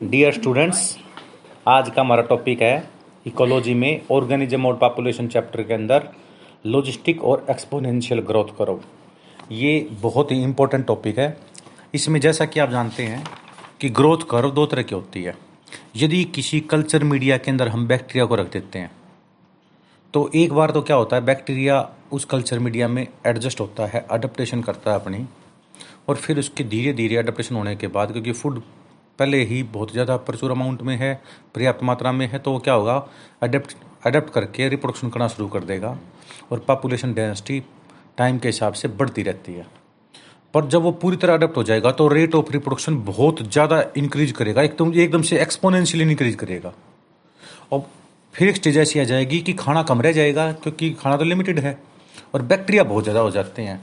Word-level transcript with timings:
Dear 0.00 0.32
students 0.32 0.96
आज 1.68 1.88
का 1.90 2.00
हमारा 2.00 2.22
टॉपिक 2.22 2.60
है 2.62 2.90
इकोलॉजी 3.26 3.72
में 3.74 4.00
ऑर्गेनिज्म 4.10 4.66
और 4.66 4.76
पॉपुलेशन 4.76 5.26
चैप्टर 5.28 5.62
के 5.62 5.74
अंदर 5.74 6.08
लॉजिस्टिक 6.66 7.24
और 7.24 7.44
एक्सपोनेंशियल 7.50 8.20
ग्रोथ 8.20 8.56
करो। 8.58 8.80
ये 9.52 9.88
बहुत 10.02 10.32
ही 10.32 10.42
इम्पोर्टेंट 10.42 10.86
टॉपिक 10.86 11.18
है। 11.18 11.36
इसमें 11.94 12.20
जैसा 12.20 12.44
कि 12.44 12.60
आप 12.60 12.70
जानते 12.70 13.02
हैं 13.02 13.22
कि 13.80 13.90
ग्रोथ 13.90 14.24
कर्व 14.30 14.50
दो 14.50 14.66
तरह 14.66 14.82
की 14.82 14.94
होती 14.94 15.22
है। 15.22 15.36
यदि 15.96 16.24
किसी 16.24 16.60
कल्चर 16.70 17.04
मीडिया 17.04 17.36
के 17.36 17.50
अंदर 17.50 17.68
हम 17.68 17.86
बैक्टीरिया 17.88 18.24
को 18.24 18.34
रख 18.34 18.52
देते 18.52 18.78
हैं 18.78 18.90
तो 20.14 20.30
एक 20.34 20.52
बार 20.52 20.70
तो 20.70 20.82
क्या 20.82 20.96
होता 20.96 21.16
है 21.16 21.24
बैक्टीरिया 21.24 21.88
उस 22.12 22.24
कल्चर 22.26 22.58
मीडिया 22.58 22.88
में 22.88 23.06
एडजस्ट 23.26 23.60
होता 23.60 23.86
है 23.86 24.06
अडप्टेशन 24.10 24.62
करता 24.62 24.90
है 24.90 25.00
अपनी, 25.00 25.24
और 26.08 26.16
फिर 26.16 26.38
उसके 26.38 26.64
धीरे 26.66 26.92
धीरे 26.92 27.16
अडेप्टेशन 27.16 27.54
होने 27.54 27.76
के 27.76 27.86
बाद, 27.88 28.12
क्योंकि 28.12 28.32
फ़ूड 28.32 28.62
पहले 29.20 29.42
ही 29.44 29.62
बहुत 29.64 29.92
ज़्यादा 29.92 30.16
प्रचुर 30.18 30.50
अमाउंट 30.50 30.82
में 30.82 30.96
है, 30.96 31.14
पर्याप्त 31.54 31.82
मात्रा 31.82 32.12
में 32.12 32.26
है 32.28 32.38
तो 32.38 32.52
वो 32.52 32.58
क्या 32.58 32.74
होगा? 32.74 32.94
अडेप्ट 33.42 33.74
अडेप्ट 34.06 34.32
करके 34.32 34.68
रिप्रोडक्शन 34.68 35.08
करना 35.10 35.28
शुरू 35.28 35.48
कर 35.48 35.64
देगा 35.64 35.96
और 36.52 36.58
पॉपुलेशन 36.68 37.12
डेंसिटी 37.14 37.62
टाइम 38.18 38.38
के 38.38 38.48
हिसाब 38.48 38.72
से 38.72 38.88
बढ़ती 38.90 39.22
रहती 39.22 39.54
है। 39.54 39.66
पर 40.54 40.66
जब 40.66 40.82
वो 40.82 40.92
पूरी 40.94 41.16
तरह 41.16 41.34
अडेप्ट 41.34 41.56
हो 41.56 41.62
जाएगा 41.62 41.90
तो 41.92 42.06
रेट 42.08 42.34
ऑफ़ 42.34 42.52
रिप्रोडक्शन 42.52 42.96
बहुत 43.04 43.42
ज़्यादा 43.42 43.84
इंक्रीज 43.96 44.32
करेगा 44.32 44.62
एकदम 44.62 44.94
एकदम 44.96 45.22
से 45.22 45.40
एक्सपोनेंशियली 45.40 46.10
इंक्रीज 46.10 46.34
करेगा। 46.36 46.72
और 47.72 47.84
फिर 48.34 48.48
एक 48.48 48.56
स्टेज 48.56 48.78
ऐसी 48.78 49.00
आ 49.00 49.04
जाएगी 49.04 49.40
कि 49.40 49.52
खाना 49.54 49.82
कम 49.82 50.00
रह 50.02 50.12
जाएगा, 50.12 50.50
क्योंकि 50.52 50.90
खाना 50.92 51.16
तो 51.16 51.24
लिमिटेड 51.24 51.58
है 51.58 51.78
और 52.34 52.42
बैक्टीरिया 52.44 52.84
बहुत 52.84 53.04
ज़्यादा 53.04 53.20
हो 53.20 53.30
जाते 53.30 53.62
हैं। 53.62 53.80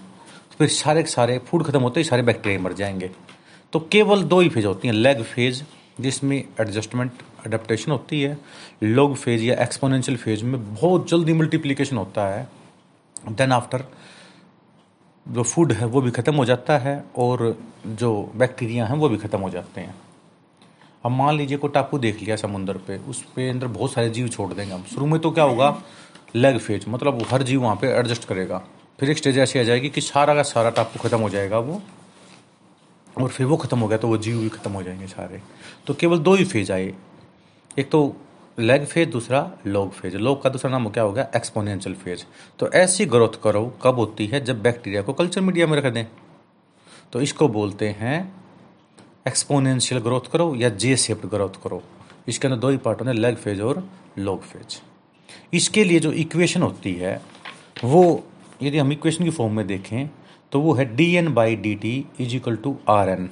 फिर 0.58 0.68
सारे 0.70 1.04
के 1.04 1.10
सारे 1.10 1.38
फ़ूड 1.48 1.64
खत्म 1.64 1.82
होते 1.82 2.00
ही 2.00 2.04
सारे 2.06 2.22
बैक्टीरिया 2.24 2.62
मर 2.62 2.74
जाएँगे। 2.74 3.10
तो 3.74 3.80
केवल 3.92 4.24
दो 4.24 4.40
ही 4.40 4.50
फ़ेज़ 4.50 4.66
होती 4.66 4.88
हैं 4.88 4.96
लेग 4.96 5.22
फ़ेज़ 5.26 5.62
जिसमें 6.02 6.38
एडजस्टमेंट 6.38 7.12
अडेप्टेशन 7.46 7.92
होती 7.92 8.22
है 8.22 8.38
लॉग 8.84 9.16
फ़ेज़ 9.16 9.44
या 9.44 9.56
एक्सपोनेंशियल 9.64 10.18
फ़ेज़ 10.18 10.44
में 10.44 10.74
बहुत 10.74 11.10
जल्दी 11.10 11.34
मल्टीप्लिकेशन 11.34 11.98
होता 11.98 12.28
है 12.28 12.48
देन 13.30 13.52
आफ्टर 13.52 13.84
जो 15.26 15.44
फ़ूड 15.44 15.72
है 15.74 15.86
वो 15.86 16.02
भी 16.02 16.12
ख़त्म 16.12 16.36
हो 16.36 16.46
जाता 16.46 16.78
है 16.78 17.04
और 17.18 17.58
जो 17.88 18.12
बैक्टीरिया 18.36 18.86
हैं 18.86 18.98
वो 18.98 19.10
भी 19.10 19.18
ख़त्म 19.18 19.40
हो 19.40 19.50
जाते 19.50 19.82
हैं। 19.82 19.96
अब 21.04 21.12
मान 21.12 21.38
लीजिए 21.38 21.58
को 21.58 21.68
टापू 21.68 21.98
देख 22.00 22.22
लिया 22.22 22.36
समुद्र 22.36 22.78
पे, 22.88 22.98
उस 23.00 23.22
पे 23.36 23.50
अंदर 23.50 23.68
बहुत 23.68 23.94
सारे 23.94 24.10
जीव 24.10 24.28
छोड़ 24.28 24.54
देंगे। 24.54 24.74
हम 24.74 24.84
शुरू 24.94 25.06
में 25.06 25.20
तो 25.22 25.32
क्या 25.32 25.44
होगा? 25.44 25.70
लेग 26.36 26.58
फ़ेज़ 26.60 26.90
मतलब 26.90 27.26
हर 27.32 27.44
जीव 27.44 27.62
वहाँ 27.62 27.76
पे 27.82 27.88
एडजस्ट 27.90 28.26
करेगा। 28.26 28.64
फिर 29.00 29.10
एक 29.12 29.18
स्टेज 29.18 29.38
ऐसी 29.40 29.60
आ 29.60 29.64
जाएगी 29.64 29.90
कि 29.90 30.02
सारा 30.02 30.36
का 30.36 30.44
सारा 30.46 30.70
टापू 30.70 31.00
ख़त्म 31.00 31.20
हो 31.20 31.30
जाएगा 31.30 31.60
वो। 31.60 31.82
और 33.18 33.30
फिर 33.30 33.46
वो 33.46 33.58
ख़त्म 33.58 33.80
हो 33.80 33.88
गया 33.88 33.98
तो 33.98 34.08
वो 34.08 34.18
जीव 34.18 34.40
भी 34.40 34.50
ख़त्म 34.50 34.72
हो 34.72 34.84
जाएँगे 34.84 35.08
सारे। 35.08 35.42
तो 35.88 35.94
केवल 35.94 36.20
दो 36.20 36.34
ही 36.36 36.46
फ़ेज़ 36.46 36.72
आए। 36.72 36.94
एक 37.78 37.90
तो 37.92 38.16
लेग 38.58 38.86
फ़ेज़ 38.86 39.10
दूसरा 39.10 39.40
लॉग 39.68 39.92
फ़ेज़ 39.92 40.16
लॉग 40.18 40.42
का 40.44 40.50
दूसरा 40.50 40.72
नाम 40.72 40.90
क्या 40.90 41.04
हो 41.04 41.12
गया? 41.12 41.28
एक्सपोनेंशियल 41.36 41.96
फ़ेज़ 41.96 42.24
तो 42.60 42.70
ऐसी 42.76 43.06
ग्रोथ 43.06 43.42
करो, 43.44 43.66
कब 43.84 43.96
होती 43.96 44.26
है? 44.28 44.44
जब 44.46 44.62
बैक्टीरिया 44.62 45.02
को 45.02 45.14
कल्चर 45.14 45.42
मीडिया 45.42 45.68
में 45.68 45.78
रख 45.78 45.94
दें। 45.94 46.06
तो 47.14 47.22
इसको 47.22 47.48
बोलते 47.48 47.90
हैं 48.00 48.18
एक्सपोनेंशियल 49.28 50.02
ग्रोथ 50.02 50.32
करो 50.32 50.54
या 50.56 50.70
जे 50.72 50.96
शेप्ड 50.98 51.30
ग्रोथ 51.30 51.62
करो। 51.64 51.82
इसके 52.28 52.48
अंदर 52.48 52.60
दो 52.60 52.70
ही 52.70 52.78
पार्ट 52.78 53.00
होते 53.00 53.12
हैं 53.12 53.18
लेग 53.18 53.36
फ़ेज़ 53.36 53.62
और 53.62 53.84
लॉग 54.20 54.42
फ़ेज़ 54.44 54.80
इसके 55.54 55.84
लिए 55.84 56.00
जो 56.00 56.12
इक्वेशन 56.14 56.62
होती 56.62 56.94
है, 56.94 57.22
वो 57.84 58.24
यदि 58.64 58.78
हम 58.78 58.92
इक्वेशन 58.92 59.24
की 59.24 59.30
फॉर्म 59.30 59.56
में 59.56 59.66
देखें 59.68 60.10
तो 60.52 60.60
वो 60.62 60.74
है 60.74 60.86
d 60.96 61.14
n 61.16 61.34
by 61.34 61.56
d 61.56 61.74
t 61.76 61.94
is 62.20 62.36
equal 62.36 62.56
to 62.56 62.76
r 62.90 63.10
n 63.10 63.30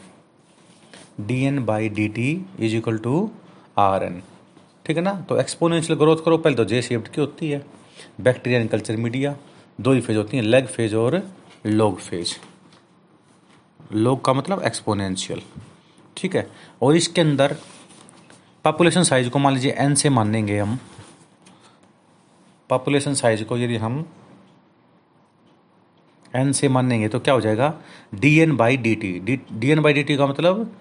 d 1.22 1.42
n 1.46 1.64
by 1.66 1.90
d 1.90 2.08
t 2.08 2.30
is 2.60 2.76
equal 2.76 2.98
to 2.98 3.30
r 3.78 4.04
n 4.04 4.22
ठीक 4.86 4.98
है 4.98 5.04
ना? 5.04 5.14
तो 5.20 5.38
एक्सपोनेंशियल 5.40 5.98
ग्रोथ 6.00 6.24
करो। 6.26 6.38
पहले 6.38 6.56
तो 6.56 6.66
जे 6.66 6.82
शेप्ड 6.82 7.08
की 7.08 7.22
होती 7.22 7.50
है। 7.50 7.64
बैक्टीरिया 8.22 8.60
एंड 8.60 8.70
कल्चर 8.70 8.96
मीडिया 8.98 9.36
दो 9.80 9.92
ही 9.94 10.02
फ़ेज़ 10.02 10.18
होती 10.18 10.38
हैं 10.38 10.44
लेग 10.44 10.66
फ़ेज़ 10.68 10.96
और 10.96 11.22
लॉग 11.66 12.00
फ़ेज़ 12.00 12.36
लॉग 13.94 14.24
का 14.26 14.34
मतलब 14.34 14.62
एक्सपोनेंशियल 14.66 15.42
ठीक 16.18 16.36
है? 16.36 16.48
और 16.82 16.96
इसके 16.96 17.22
अंदर 17.22 17.56
पॉपुलेशन 18.66 19.04
साइज़ 19.04 19.30
को 19.30 19.40
मान 19.40 19.54
लीजिए 19.54 19.72
एन 19.80 19.96
से 19.96 20.10
मानेंगे 20.10 20.58
हम। 20.60 20.78
पॉपुलेशन 22.70 23.14
साइज़ 23.14 23.44
को 23.44 23.58
यदि 23.58 23.78
हम 23.78 24.06
एन 26.36 26.52
से 26.52 26.68
मानेंगे 26.68 27.08
तो 27.08 27.20
क्या 27.20 27.34
हो 27.34 27.42
जाएगा? 27.42 27.74
D 28.16 28.38
n 28.40 28.56
by 28.58 28.78
d 28.78 28.96
t 28.96 29.38
d 29.52 29.70
n 29.72 29.82
by 29.82 29.94
d 29.94 30.04
t 30.04 30.18
का 30.18 30.28
मतलब 30.28 30.72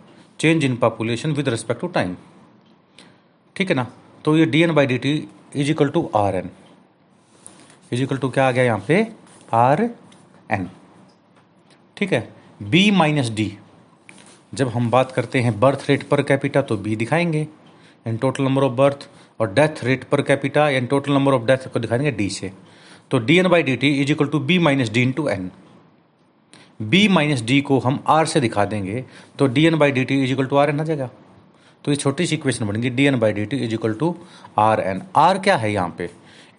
change 0.41 0.65
in 0.65 0.77
population 0.77 1.33
with 1.33 1.49
respect 1.49 1.81
to 1.81 1.87
time 1.89 2.17
ठीक 3.57 3.71
है 3.71 3.77
ना? 3.77 3.87
तो 4.25 4.37
ये 4.37 4.47
d 4.47 4.63
n 4.63 4.75
by 4.75 4.87
d 4.87 4.99
t 4.99 5.13
is 5.57 5.71
equal 5.71 5.89
to 5.89 6.11
r 6.17 6.37
n 6.37 6.51
is 7.93 8.03
equal 8.03 8.19
to 8.19 8.31
क्या 8.31 8.47
आ 8.49 8.51
गया 8.51 8.65
यहाँ 8.65 8.85
पे? 8.89 9.07
आर 9.53 9.83
एन 10.53 10.69
ठीक 11.97 12.13
है? 12.13 12.29
बी 12.63 12.91
माइनस 12.91 13.31
डी 13.31 13.53
जब 14.55 14.69
हम 14.69 14.91
बात 14.91 15.13
करते 15.13 15.41
हैं 15.41 15.59
बर्थ 15.61 15.85
रेट 15.89 16.03
पर 16.09 16.23
कैपिटा 16.23 16.63
तो 16.63 16.77
बी 16.77 16.97
दिखाएँगे. 16.97 17.47
In 18.07 18.17
total 18.17 18.45
number 18.45 18.63
of 18.63 18.73
birth 18.73 19.09
और 19.41 19.53
डेथ 19.55 19.85
रेट 19.85 20.05
पर 20.05 20.23
कैपिटा 20.23 20.69
या 20.71 20.81
टोटल 20.87 21.13
नंबर 21.13 21.33
ऑफ़ 21.33 21.43
डेथ 21.47 21.69
को 21.73 21.81
दिखाएँगे 21.81 22.11
डी 22.11 22.29
से. 22.31 22.53
तो 23.11 23.19
d 23.19 23.37
n 23.39 23.49
by 23.49 23.63
d 23.63 23.77
t 23.77 23.89
is 24.03 24.11
equal 24.13 24.29
to 24.29 24.39
b 24.41 24.59
minus 24.59 24.91
d 24.91 25.03
into 25.03 25.27
n 25.29 25.51
b 26.83 27.07
minus 27.09 27.43
d 27.43 27.61
को 27.61 27.79
हम 27.79 28.03
are 28.09 28.27
से 28.27 28.41
दिखा 28.41 28.65
देंगे 28.65 29.05
तो 29.39 29.47
d 29.47 29.65
n 29.67 29.77
by 29.79 29.93
d 29.93 30.05
t 30.05 30.23
is 30.25 30.33
equal 30.33 30.47
to 30.47 30.57
r 30.57 30.71
n 30.71 30.81
आ 30.81 30.85
जाएगा 30.85 31.11
तो 31.85 31.91
ये 31.93 31.97
छोटी 31.97 32.27
सी 32.27 32.35
इक्वेशन 32.35 32.67
बनेगी 32.67 32.91
d 32.91 33.05
n 33.05 33.19
by 33.21 33.33
d 33.33 33.45
t 33.45 33.57
is 33.57 33.75
equal 33.75 33.95
to 33.95 34.15
r 34.59 34.81
n 34.81 35.03
r 35.17 35.39
क्या 35.39 35.57
है 35.57 35.73
यहाँ 35.73 35.95
पे? 35.99 36.09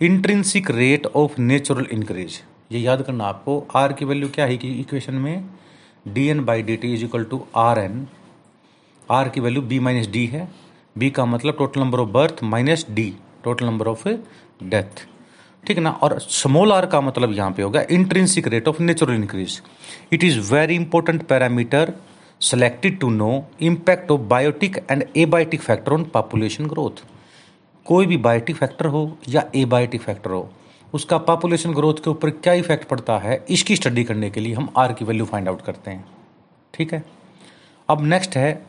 Intrinsic 0.02 0.70
rate 0.72 1.06
of 1.16 1.40
natural 1.42 1.88
increase 1.92 2.42
ये 2.72 2.80
याद 2.80 3.02
करना 3.02 3.24
आपको 3.24 3.60
आर 3.76 3.94
की 3.94 4.06
वैल्यू 4.06 4.30
क्या 4.30 4.46
है 4.46 4.58
कि 4.58 4.72
इक्वेशन 4.80 5.16
में? 5.16 5.50
D 6.08 6.28
n 6.28 6.44
by 6.46 6.62
d 6.64 6.76
t 6.78 6.94
is 6.94 7.04
equal 7.06 7.24
to 7.24 7.46
r 7.56 7.80
n 7.80 8.08
r 9.12 9.30
की 9.30 9.42
वैल्यू 9.42 9.62
बी 9.64 9.80
माइनस 9.80 10.08
डी 10.08 10.26
है। 10.28 10.48
बी 10.98 11.10
का 11.10 11.26
मतलब 11.26 11.58
total 11.58 11.82
number 11.82 12.00
of 12.00 12.10
birth 12.10 12.44
minus 12.44 12.86
d 12.92 13.14
total 13.44 13.66
number 13.66 13.88
of 13.88 14.08
death 14.64 15.06
ठीक 15.68 15.78
है 15.78 15.84
ना? 15.84 15.90
और 15.92 16.20
स्मॉल 16.20 16.72
आर 16.72 16.86
का 16.86 17.02
मतलब 17.02 17.34
यहाँ 17.34 17.52
पे 17.52 17.64
होगा 17.64 17.82
intrinsic 17.92 18.48
rate 18.48 18.68
of 18.68 18.82
natural 18.82 19.16
increase 19.16 19.62
it 20.14 20.24
is 20.24 20.40
very 20.54 20.76
important 20.76 21.26
parameter 21.28 21.94
selected 22.42 23.00
to 23.00 23.10
know 23.12 23.32
impact 23.64 24.12
of 24.12 24.22
biotic 24.30 24.78
and 24.92 25.04
abiotic 25.18 25.62
factor 25.62 25.94
on 25.94 26.04
population 26.14 26.68
growth 26.68 27.04
कोई 27.86 28.06
भी 28.06 28.18
बायोटिक 28.20 28.56
फैक्टर 28.56 28.86
हो 28.88 29.18
या 29.30 29.44
एबायोटिक 29.56 30.02
फैक्टर 30.02 30.32
हो, 30.32 30.50
उसका 30.94 31.18
पॉपुलेशन 31.20 31.74
ग्रोथ 31.74 31.94
के 32.04 32.10
ऊपर 32.10 32.30
क्या 32.30 32.54
इफ़ेक्ट 32.54 32.88
पड़ता 32.88 33.18
है, 33.20 33.44
इसकी 33.50 33.76
स्टडी 33.76 34.04
करने 34.04 34.30
के 34.30 34.40
लिए 34.40 34.54
हम 34.54 34.70
आर 34.78 34.94
की 34.94 35.06
वैल्यू 35.06 35.26
फाइंड 35.26 35.48
आउट 35.50 35.62
करते 35.62 35.92
हैं। 35.92 36.06
ठीक 36.74 36.94
है? 36.94 37.04
अब 37.90 38.04
नेक्स्ट 38.04 38.38
है 38.38 38.62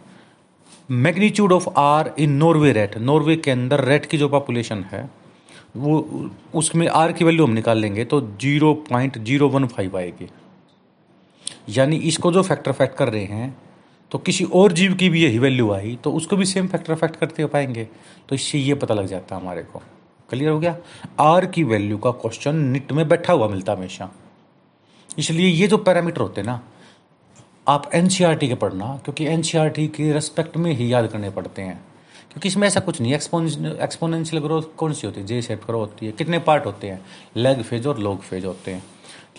magnitude 0.90 1.52
of 1.52 1.68
r 1.78 2.12
in 2.18 2.32
Norway 2.34 2.72
rat 2.72 2.96
Norway 3.00 3.36
के 3.36 3.50
अंदर 3.50 3.84
रेट 3.84 4.06
की 4.06 4.18
जो 4.18 4.28
पॉपुलेशन 4.28 4.84
है 4.90 5.08
वो, 5.74 6.30
उसमें 6.54 6.86
आर 6.88 7.12
की 7.12 7.24
वैल्यू 7.24 7.44
हम 7.46 7.52
निकाल 7.52 7.78
लेंगे 7.78 8.04
तो 8.04 8.20
zero 8.40 8.72
point 8.90 9.18
zero 9.18 9.48
one 9.48 9.66
five 9.66 9.96
आएगी। 9.98 10.28
यानी 11.68 11.96
इसको 12.08 12.32
जो 12.32 12.42
फैक्टर 12.42 12.72
फैक्ट 12.72 12.96
कर 12.96 13.08
रहे 13.08 13.24
हैं 13.24 13.56
तो 14.12 14.18
किसी 14.18 14.44
और 14.44 14.72
जीव 14.72 14.94
की 14.94 15.08
भी 15.08 15.22
यही 15.24 15.38
वैल्यू 15.38 15.70
आई 15.72 15.94
तो 16.04 16.12
उसको 16.12 16.36
भी 16.36 16.44
सेम 16.44 16.66
फैक्टर 16.68 16.94
फैक्ट 16.94 17.16
करते 17.16 17.42
हो 17.42 17.48
पाएँगे। 17.48 17.84
तो 18.28 18.34
इससे 18.34 18.58
ये 18.58 18.74
पता 18.74 18.94
लग 18.94 19.06
जाता 19.06 19.34
है 19.36 19.40
हमारे 19.40 19.62
को। 19.62 19.82
क्लियर 20.30 20.50
हो 20.50 20.58
गया? 20.58 20.76
आर 21.20 21.46
की 21.46 21.64
वैल्यू 21.64 21.98
का 21.98 22.10
क्वेश्चन 22.12 22.56
निट 22.66 22.92
में 22.92 23.08
बैठा 23.08 23.32
हुआ 23.32 23.48
मिलता 23.48 23.72
हमेशा। 23.72 24.10
इसलिए 25.18 25.48
ये 25.48 25.66
जो 25.66 25.76
पैरामीटर 25.78 26.20
होते 26.20 26.40
हैं 26.40 26.46
ना, 26.46 26.60
आप 27.68 27.90
एन 27.94 28.08
के 28.12 28.54
पढ़ना, 28.54 28.86
क्योंकि 29.04 29.26
एन 29.26 29.42
के 29.88 30.12
रेस्पेक्ट 30.12 30.56
में 30.56 30.72
ही 30.72 30.92
याद 30.92 31.06
करने 31.06 31.30
पड़ते 31.30 31.62
हैं। 31.62 31.80
क्योंकि 32.32 32.48
इसमें 32.48 32.66
ऐसा 32.66 32.80
कुछ 32.80 33.00
नहीं 33.00 33.12
है 33.12 33.18
एक्सपोनेंशियल 33.82 34.42
ग्रोथ 34.42 34.62
कौन 34.76 34.92
सी 34.92 35.06
होती 35.06 35.20
है? 35.20 35.26
जे 35.26 35.40
शेप 35.42 35.64
ग्रोथ 35.66 35.86
होती 35.86 36.06
है। 36.06 36.12
कितने 36.12 36.38
पार्ट 36.38 36.66
होते 36.66 36.86
हैं? 36.86 37.00
लेग 37.36 37.62
फ़ेज़ 37.62 37.88
और 37.88 37.98
लॉग 37.98 38.20
फ़ेज़ 38.20 38.46
होते 38.46 38.70
हैं। 38.70 38.82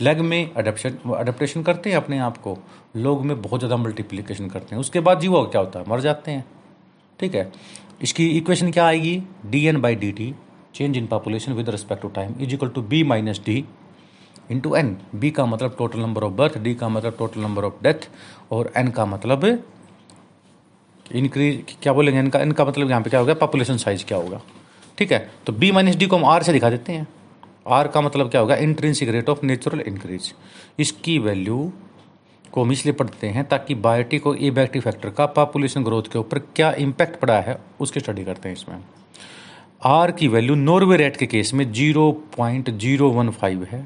लेग 0.02 0.20
में 0.22 0.54
अडेप्शन 0.54 0.98
अडेप्टेशन 1.16 1.64
करते 1.64 1.90
हैं 1.90 1.98
अपने 1.98 2.20
आप 2.20 2.38
को। 2.38 2.58
लोग 2.98 3.26
में 3.26 3.42
बहुत 3.42 3.60
ज़्यादा 3.60 3.78
मल्टीप्लीकेशन 3.78 4.50
करते 4.50 4.76
हैं। 4.76 4.80
उसके 4.80 5.00
बाद 5.00 5.20
जीवो 5.20 5.44
क्या 5.46 5.62
होता 5.62 5.80
है? 5.80 5.86
मर 5.90 6.00
जाते 6.02 6.32
हैं। 6.32 6.46
ठीक 7.20 7.36
है? 7.36 7.52
इसकी 8.02 8.30
इक्वेशन 8.30 8.72
क्या 8.72 8.86
आएगी? 8.88 9.22
D 9.46 9.66
n 9.66 9.82
by 9.82 9.96
d 9.96 10.12
t 10.12 10.34
change 10.76 10.98
in 10.98 11.08
population 11.08 11.54
with 11.54 11.70
respect 11.70 12.02
to 12.02 12.08
time 12.10 12.36
is 12.42 12.54
equal 12.54 12.70
to 12.70 12.82
b 12.84 13.04
minus 13.04 13.42
d 13.46 13.64
into 14.52 14.76
n 14.76 14.96
b 15.16 15.30
का 15.32 15.46
मतलब 15.46 15.76
total 15.78 16.00
number 16.00 16.24
of 16.24 16.34
birth 16.34 16.58
d 16.58 16.74
का 16.76 16.90
मतलब 16.90 17.16
टोटल 17.20 17.42
नंबर 17.42 17.64
ऑफ़ 17.64 17.82
डेथ 17.84 18.08
और 18.52 18.72
N 18.78 18.92
का 18.92 19.06
मतलब 19.06 19.46
increase 21.12 21.76
क्या 21.82 21.94
बोलेंगे? 21.94 22.20
इनका 22.20 22.40
इनका 22.42 22.66
मतलब 22.66 22.90
यहाँ 22.90 23.02
पे 23.02 23.10
क्या 23.10 23.20
होगा? 23.20 23.34
पॉपुलेशन 23.36 23.78
साइज़ 23.78 24.06
क्या 24.06 24.18
होगा? 24.18 24.42
ठीक 24.98 25.12
है? 25.12 25.20
तो 25.46 25.54
बी 25.54 25.72
माइनस 25.72 25.96
डी 25.96 26.06
को 26.06 26.18
हम 26.18 26.26
आर 26.26 26.44
से 26.44 26.54
दिखा 26.54 26.70
देते 26.70 26.94
हैं। 26.94 27.08
आर 27.68 27.88
का 27.88 28.02
मतलब 28.02 28.30
क्या 28.30 28.42
होगा? 28.42 28.56
Intrinsic 28.58 29.10
rate 29.10 29.30
of 29.30 29.46
natural 29.46 29.82
increase 29.82 30.34
इसकी 30.80 31.18
वैल्यू 31.20 31.72
को 32.54 32.64
हम 32.64 32.72
इसलिए 32.72 32.94
पढ़ते 32.94 33.28
हैं 33.28 33.44
ताकि 33.48 33.76
बायोटिक 33.78 34.28
और 34.28 34.38
एबैक्टिव 34.44 34.82
फैक्टर 34.82 35.10
का 35.10 35.26
पॉपुलेशन 35.28 35.84
ग्रोथ 35.84 36.04
के 36.12 36.20
ऊपर 36.20 36.40
क्या 36.56 36.72
इम्पैक्ट 36.80 37.20
पड़ा 37.20 37.40
है, 37.40 37.58
उसकी 37.80 38.00
स्टडी 38.00 38.24
करते 38.24 38.50
हैं 38.50 38.56
इसमें। 38.56 38.78
आर 39.86 40.12
की 40.12 40.28
वैल्यू 40.28 40.56
नॉर्वे 40.56 40.98
रेट 40.98 41.18
के 41.18 41.26
केस 41.26 41.54
में 41.54 41.72
zero 41.72 42.12
point 42.38 42.70
zero 42.72 43.10
one 43.12 43.30
five 43.32 43.68
है 43.72 43.86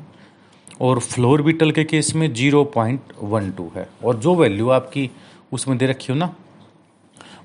और 0.81 1.00
फ्लोर 1.00 1.41
बीटल 1.41 1.71
के 1.71 1.83
केस 1.83 2.13
में 2.15 2.33
ज़ीरो 2.33 2.63
पॉइंट 2.65 3.13
वन 3.23 3.51
टू 3.51 3.71
है। 3.75 3.88
और 4.03 4.15
जो 4.18 4.35
वैल्यू 4.35 4.69
आपकी 4.69 5.09
उसमें 5.51 5.77
दे 5.77 5.85
रखी 5.85 6.12
हो 6.13 6.18
ना 6.19 6.33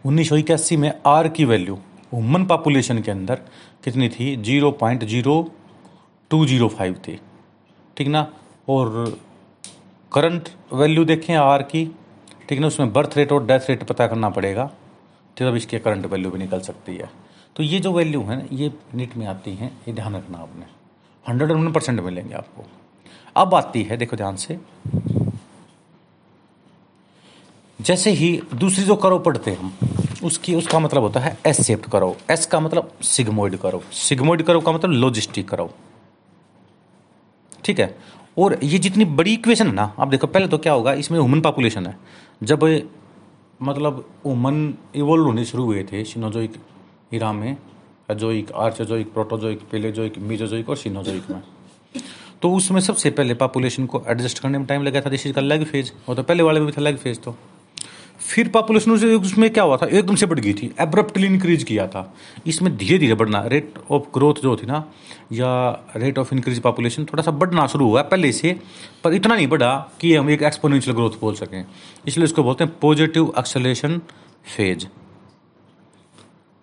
उन्नीस 0.06 0.28
सौ 0.28 0.36
इक्यासी 0.36 0.76
में 0.76 0.92
आर 1.06 1.28
की 1.28 1.44
वैल्यू 1.44 1.78
वुमन 2.14 2.44
पॉपुलेशन 2.46 3.02
के 3.02 3.10
अंदर 3.10 3.34
कितनी 3.84 4.08
थी? 4.08 4.36
Zero 4.36 4.70
point 4.70 5.04
zero 5.04 5.52
two 6.30 6.46
zero 6.46 6.68
five 6.68 6.94
थी। 6.94 7.20
ठीक 7.96 8.08
ना? 8.08 8.26
और 8.68 9.18
करंट 10.12 10.48
वैल्यू 10.72 11.04
देखें 11.04 11.34
आर 11.36 11.62
की। 11.62 11.84
ठीक 12.48 12.60
ना? 12.60 12.66
उसमें 12.66 12.92
बर्थ 12.92 13.16
रेट 13.16 13.32
और 13.32 13.46
डेथ 13.46 13.68
रेट 13.68 13.82
पता 13.82 14.06
करना 14.06 14.30
पड़ेगा। 14.30 14.70
तो 15.36 15.50
तब 15.50 15.56
इसकी 15.56 15.78
करंट 15.78 16.06
वैल्यू 16.06 16.30
भी 16.30 16.38
निकल 16.38 16.60
सकती 16.60 16.96
है। 16.96 17.10
तो 17.56 17.62
ये 17.62 17.78
जो 17.78 17.92
वैल्यू 17.92 18.22
है, 18.22 18.46
ये 18.52 18.72
नीट 18.94 19.16
में 19.16 19.26
आती 19.26 19.54
हैं, 19.54 19.78
ये 19.88 19.94
ध्यान 19.94 20.16
रखना 20.16 20.38
आपने। 20.38 20.66
हंड्रेड 21.28 21.52
वन 21.52 21.72
परसेंट 21.72 22.00
मिलेंगे 22.00 22.34
आपको। 22.34 22.64
अब 23.36 23.54
आती 23.54 23.82
है, 23.82 23.96
देखो 23.96 24.16
ध्यान 24.16 24.36
से। 24.36 24.58
जैसे 27.80 28.10
ही 28.10 28.40
दूसरी 28.54 28.84
जो 28.84 28.94
करो 28.96 29.18
पढ़ते 29.18 29.50
हैं 29.50 29.58
हम, 29.58 29.72
उसकी, 30.24 30.54
उसका 30.54 30.78
मतलब 30.78 31.02
होता 31.02 31.20
है 31.20 31.36
एस 31.46 31.66
सेप्ट 31.66 31.90
करो। 31.90 32.16
एस 32.30 32.46
का 32.46 32.60
मतलब 32.60 32.90
सिग्मोइड 33.04 33.56
करो। 33.56 33.82
सिग्मोइड 33.92 34.42
करो 34.42 34.60
का 34.60 34.72
मतलब 34.72 34.90
लॉजिस्टिक 34.90 35.48
करो। 35.48 35.70
ठीक 37.64 37.80
है? 37.80 37.96
और 38.38 38.58
ये 38.62 38.78
जितनी 38.78 39.04
बड़ी 39.04 39.32
इक्वेशन 39.32 39.66
है 39.66 39.74
ना, 39.74 39.92
आप 39.98 40.08
देखो, 40.08 40.26
पहले 40.26 40.48
तो 40.48 40.58
क्या 40.58 40.72
होगा, 40.72 40.92
इसमें 40.94 41.18
ह्यूमन 41.18 41.40
पॉपुलेशन 41.40 41.86
है। 41.86 41.96
जब 42.42 42.64
मतलब 43.60 44.04
ह्यूमन 44.26 44.74
इवोल्व 44.96 45.24
होने 45.24 45.44
शुरू 45.44 45.64
हुए 45.64 45.82
थे 45.82 46.04
सिनोजोइक 46.04 46.54
इरा 47.12 47.32
में 47.32 47.56
जोइक 48.10 48.52
आर्चोजोइक 48.52 49.12
प्रोटोजोइक 49.12 49.60
पेलेजोइक 49.70 50.18
मीजोजोइक 50.20 50.68
और 50.68 50.76
सिनोजोइक 50.76 51.30
में। 51.30 51.42
तो 52.42 52.52
उसमें 52.52 52.80
सबसे 52.80 53.10
पहले 53.10 53.34
पॉपुलेशन 53.34 53.86
को 53.86 54.02
एडजस्ट 54.08 54.38
करने 54.38 54.58
में 54.58 54.66
टाइम 54.66 54.82
लगा 54.82 55.00
था। 55.00 55.10
दिस 55.10 55.26
इज़ 55.26 55.34
का 55.34 55.40
लेग 55.40 55.64
फ़ेज़ 55.64 55.92
और 56.08 56.14
तो 56.16 56.22
पहले 56.22 56.42
वाले 56.42 56.60
में 56.60 56.66
भी 56.66 56.72
था 56.72 56.80
लेग 56.80 56.96
फ़ेज़ 56.96 57.20
तो। 57.20 57.36
फिर 58.20 58.48
पॉपुलेशन 58.48 58.90
उसमें 58.90 59.48
क्या 59.50 59.62
हुआ 59.64 59.76
था? 59.76 59.86
एकदम 59.88 60.14
से 60.14 60.26
बढ़ 60.26 60.38
गई 60.38 60.52
थी। 60.54 60.70
एब्रप्टली 60.80 61.26
इंक्रीज 61.26 61.62
किया 61.62 61.86
था। 61.86 62.12
इसमें 62.46 62.76
धीरे 62.76 62.98
धीरे 62.98 63.14
बढ़ना 63.14 63.42
रेट 63.46 63.74
ऑफ़ 63.90 64.02
ग्रोथ 64.14 64.42
जो 64.42 64.56
थी 64.56 64.66
ना, 64.66 64.84
या 65.32 65.70
रेट 65.96 66.18
ऑफ़ 66.18 66.34
इंक्रीज 66.34 66.60
पॉपुलेशन 66.62 67.04
थोड़ा 67.04 67.22
सा 67.22 67.30
बढ़ना 67.32 67.66
शुरू 67.66 67.88
हुआ। 67.88 68.02
पहले 68.04 68.32
से, 68.32 68.52
पर 69.04 69.14
इतना 69.14 69.34
नहीं 69.34 69.46
बढ़ा 69.46 69.74
कि 70.00 70.14
हम 70.14 70.30
एक 70.30 70.42
एक्सपोनेंशियल 70.42 70.96
ग्रोथ 70.96 71.20
बोल 71.20 71.34
सकें। 71.34 71.64
इसलिए 72.08 72.24
इसको 72.24 72.42
बोलते 72.42 72.64
हैं 72.64 72.72
पॉजिटिव 72.82 73.32
एक्सलेशन 73.38 74.00
फ़ेज़ 74.56 74.86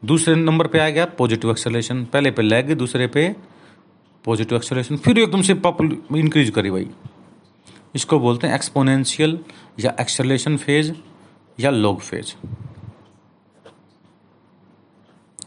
दूसरे 0.03 0.35
नंबर 0.35 0.67
पे 0.67 0.79
आ 0.79 0.89
गया 0.89 1.05
पॉजिटिव 1.17 1.51
एक्सलेशन 1.51 2.03
पहले 2.05 2.31
पे 2.31 2.41
लेग 2.41 2.71
दूसरे 2.77 3.07
पे 3.07 3.27
पॉजिटिव 4.25 4.57
एक्सलेशन 4.57 4.97
फिर 4.97 5.19
एकदम 5.19 5.41
से 5.41 5.53
पॉपुल 5.55 5.97
इंक्रीज 6.17 6.50
करी 6.50 6.71
भाई। 6.71 6.88
इसको 7.95 8.19
बोलते 8.19 8.47
हैं 8.47 8.55
एक्सपोनेंशियल 8.55 9.38
या 9.79 9.95
एक्सलेशन 10.01 10.57
फ़ेज़ 10.57 10.91
या 11.57 11.69
लॉग 11.69 12.00
फ़ेज़। 12.01 12.33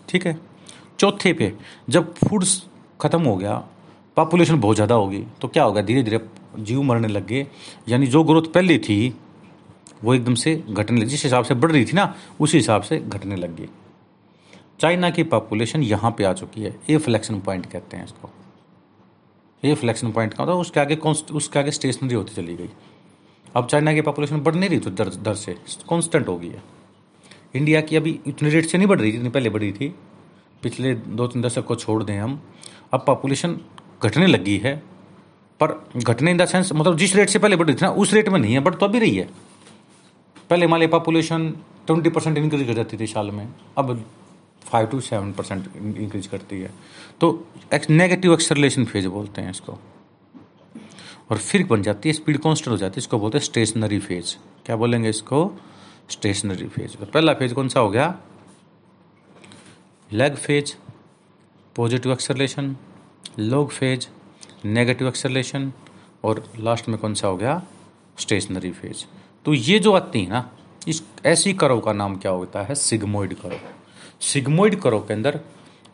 ठीक 0.08 0.26
है? 0.26 0.38
चौथे 1.00 1.32
पे, 1.32 1.52
जब 1.90 2.14
फूड्स 2.16 2.62
खत्म 3.00 3.22
हो 3.22 3.36
गया 3.36 3.54
पॉपुलेशन 4.16 4.60
बहुत 4.60 4.76
ज़्यादा 4.76 4.94
होगी 4.94 5.24
तो 5.40 5.48
क्या 5.48 5.64
होगा? 5.64 5.80
धीरे 5.82 6.02
धीरे 6.02 6.20
जीव 6.58 6.82
मरने 6.82 7.08
लग 7.08 7.26
गए। 7.26 7.46
यानी 7.88 8.06
जो 8.06 8.22
ग्रोथ 8.24 8.52
पहले 8.52 8.78
थी, 8.78 9.14
वो 10.04 10.14
एकदम 10.14 10.34
से 10.34 10.54
घटने 10.68 11.00
लगी। 11.00 11.10
जिस 11.10 11.24
हिसाब 11.24 11.44
से 11.44 11.54
बढ़ 11.54 11.72
रही 11.72 11.84
थी 11.84 11.92
ना, 11.92 12.14
उसी 12.40 12.56
हिसाब 12.58 12.82
से 12.82 12.98
घटने 12.98 13.36
लग 13.36 13.56
गई। 13.56 13.68
चाइना 14.80 15.10
की 15.10 15.22
पॉपुलेशन 15.24 15.82
यहाँ 15.82 16.10
पे 16.18 16.24
आ 16.24 16.32
चुकी 16.32 16.62
है। 16.62 16.74
ए 16.90 16.96
फ्लेक्शन 16.98 17.40
पॉइंट 17.40 17.66
कहते 17.66 17.96
हैं 17.96 18.04
इसको। 18.04 18.30
ए 19.62 19.74
फ्लेक्शन 19.74 20.12
पॉइंट 20.12 20.34
का 20.34 20.42
होता 20.42 20.52
है 20.52 20.58
उसके 20.60 20.80
आगे 20.80 20.96
कौन 20.96 21.14
उसके 21.32 21.58
आगे 21.58 21.70
स्टेशनरी 21.70 22.14
होती 22.14 22.34
चली 22.34 22.54
गई। 22.56 22.68
अब 23.56 23.66
चाइना 23.66 23.92
की 23.94 24.00
पॉपुलेशन 24.00 24.40
बढ़ 24.40 24.54
नहीं 24.54 24.68
रही 24.70 24.78
तो 24.78 24.90
दर 24.92 25.08
दर 25.08 25.34
से 25.34 25.56
कॉन्स्टेंट 25.88 26.28
हो 26.28 26.36
गई 26.38 26.48
है 26.48 26.62
इंडिया 27.54 27.80
की 27.80 27.96
अभी 27.96 28.18
इतनी 28.26 28.48
रेट 28.50 28.66
से 28.66 28.78
नहीं 28.78 28.88
बढ़ 28.88 29.00
रही 29.00 29.12
जितनी 29.12 29.28
पहले 29.28 29.50
बढ़ी 29.50 29.72
थी। 29.72 29.88
पिछले 30.62 30.94
दो 30.94 31.26
तीन 31.26 31.42
दशक 31.42 31.64
को 31.64 31.74
छोड़ 31.76 32.02
दें 32.02 32.18
हम, 32.18 32.40
अब 32.94 33.04
पॉपुलेशन 33.06 33.58
घटने 34.02 34.26
लगी 34.26 34.56
है। 34.58 34.76
पर 35.60 35.68
घटने 35.96 36.30
इन 36.30 36.36
द 36.36 36.44
सेंस 36.46 36.72
मतलब 36.72 36.96
जिस 36.98 37.14
रेट 37.16 37.28
से 37.28 37.38
पहले 37.38 37.56
बढ़ 37.56 37.66
रही 37.66 37.76
थी 37.76 37.84
ना, 37.84 37.90
उस 37.90 38.12
रेट 38.14 38.28
में 38.28 38.38
नहीं 38.38 38.54
है 38.54 38.60
बट 38.60 38.74
तो 38.74 38.86
अभी 38.86 38.98
रही 38.98 39.16
है। 39.16 39.28
पहले 40.50 40.66
मान 40.66 40.86
पॉपुलेशन 40.88 41.50
ट्वेंटी 41.86 42.10
परसेंट 42.10 42.38
इंक्रीज 42.38 42.66
कर 42.66 42.74
जाती 42.74 42.96
थी 42.96 43.06
साल 43.06 43.30
में, 43.30 43.48
अब 43.78 44.04
five 44.62 44.86
two 44.86 45.00
seven 45.00 45.32
percent 45.32 45.66
increase 45.76 46.26
करती 46.26 46.60
है। 46.60 46.70
तो 47.20 47.46
नेगेटिव 47.90 48.32
एक्सरलेशन 48.32 48.84
फ़ेज़ 48.84 49.08
बोलते 49.08 49.42
हैं 49.42 49.50
इसको। 49.50 49.78
और 51.30 51.38
फिर 51.38 51.64
बन 51.66 51.82
जाती 51.82 52.08
है 52.08 52.12
स्पीड 52.12 52.38
कॉन्स्टेंट 52.38 52.68
हो 52.72 52.76
जाती 52.76 52.94
है, 52.94 52.98
इसको 52.98 53.18
बोलते 53.18 53.38
हैं 53.38 53.44
स्टेशनरी 53.44 53.98
फ़ेज़ 53.98 54.34
क्या 54.66 54.76
बोलेंगे 54.76 55.08
इसको? 55.08 55.50
स्टेशनरी 56.10 56.66
फ़ेज़ 56.68 56.96
तो 56.96 57.06
पहला 57.06 57.32
फ़ेज़ 57.34 57.54
कौन 57.54 57.68
सा 57.68 57.80
हो 57.80 57.90
गया? 57.90 58.14
Lag 60.10 60.34
phase 60.36 60.74
positive 61.76 62.12
acceleration 62.12 62.76
log 63.38 63.70
phase 63.70 64.06
negative 64.64 65.08
acceleration 65.08 65.72
और 66.24 66.44
लास्ट 66.58 66.88
में 66.88 66.98
कौन 66.98 67.14
सा 67.14 67.28
हो 67.28 67.36
गया? 67.36 67.62
स्टेशनरी 68.18 68.70
फ़ेज़ 68.72 69.04
तो 69.46 69.54
ये 69.54 69.78
जो 69.78 69.92
आती 69.92 70.22
है 70.22 70.28
ना, 70.28 70.50
इस 70.88 71.02
ऐसी 71.26 71.52
करो 71.54 71.78
का 71.80 71.92
नाम 71.92 72.16
क्या 72.16 72.32
होता 72.32 72.62
है? 72.62 72.74
सिग्मोइड 72.74 73.34
करो 73.40 73.58
सिग्मोइड 74.22 74.80
करो 74.80 75.00
के 75.00 75.14
अंदर 75.14 75.40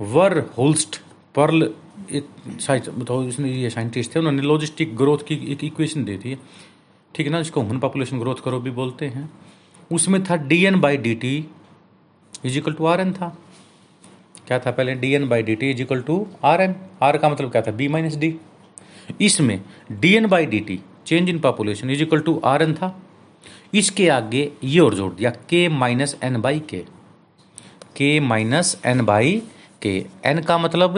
वर 0.00 0.38
होल्स्ट 0.58 1.00
पर्ल 1.34 1.70
एक 2.12 3.04
तो 3.06 3.22
इसमें 3.24 3.50
ये 3.50 3.70
साइंटिस्ट 3.70 4.14
थे, 4.14 4.18
उन्होंने 4.18 4.42
लॉजिस्टिक 4.42 4.96
ग्रोथ 4.96 5.18
की 5.28 5.34
एक 5.52 5.64
इक्वेशन 5.64 6.04
दे 6.04 6.16
दी 6.16 6.36
ठीक 7.14 7.26
है 7.26 7.32
ना, 7.32 7.38
जिसको 7.38 7.60
ह्यूमन 7.60 7.78
पॉपुलेशन 7.78 8.18
ग्रोथ 8.18 8.42
करो 8.44 8.60
भी 8.60 8.70
बोलते 8.72 9.06
हैं। 9.06 9.30
उसमें 9.90 10.22
था 10.24 10.36
d 10.38 10.64
n 10.66 10.80
by 10.80 10.96
d 10.98 11.14
t 11.14 11.34
is equal 12.44 12.72
to 12.72 12.86
r 12.86 13.00
n 13.00 13.12
था। 13.12 13.36
क्या 14.46 14.58
था 14.58 14.70
पहले? 14.70 14.94
D 14.94 15.12
n 15.14 15.28
by 15.28 15.42
d 15.42 15.54
t 15.54 15.70
is equal 15.70 16.00
to 16.02 16.26
r 16.44 16.60
n 16.60 16.74
r 17.02 17.16
का 17.18 17.28
मतलब 17.28 17.50
क्या 17.50 17.62
था? 17.62 17.70
बी 17.72 17.88
माइनस 17.88 18.16
डी 18.16 18.34
इसमें 19.20 19.60
d 19.92 20.14
n 20.14 20.26
by 20.28 20.46
d 20.46 20.60
t 20.60 20.78
change 21.06 21.28
in 21.28 21.38
population 21.40 21.90
is equal 21.90 22.20
to 22.20 22.40
r 22.44 22.62
n 22.62 22.74
था। 22.74 22.96
इसके 23.74 24.08
आगे 24.10 24.50
ये 24.64 24.80
और 24.80 24.94
जोड़ 24.94 25.12
दिया 25.14 25.30
के 25.48 25.68
minus 25.70 26.16
n 26.24 26.40
by 26.40 26.60
k 26.70 26.84
k 27.96 28.18
minus 28.20 28.76
n 28.86 29.04
by 29.04 29.42
k 29.82 29.94
n 30.24 30.42
का 30.42 30.58
मतलब 30.58 30.96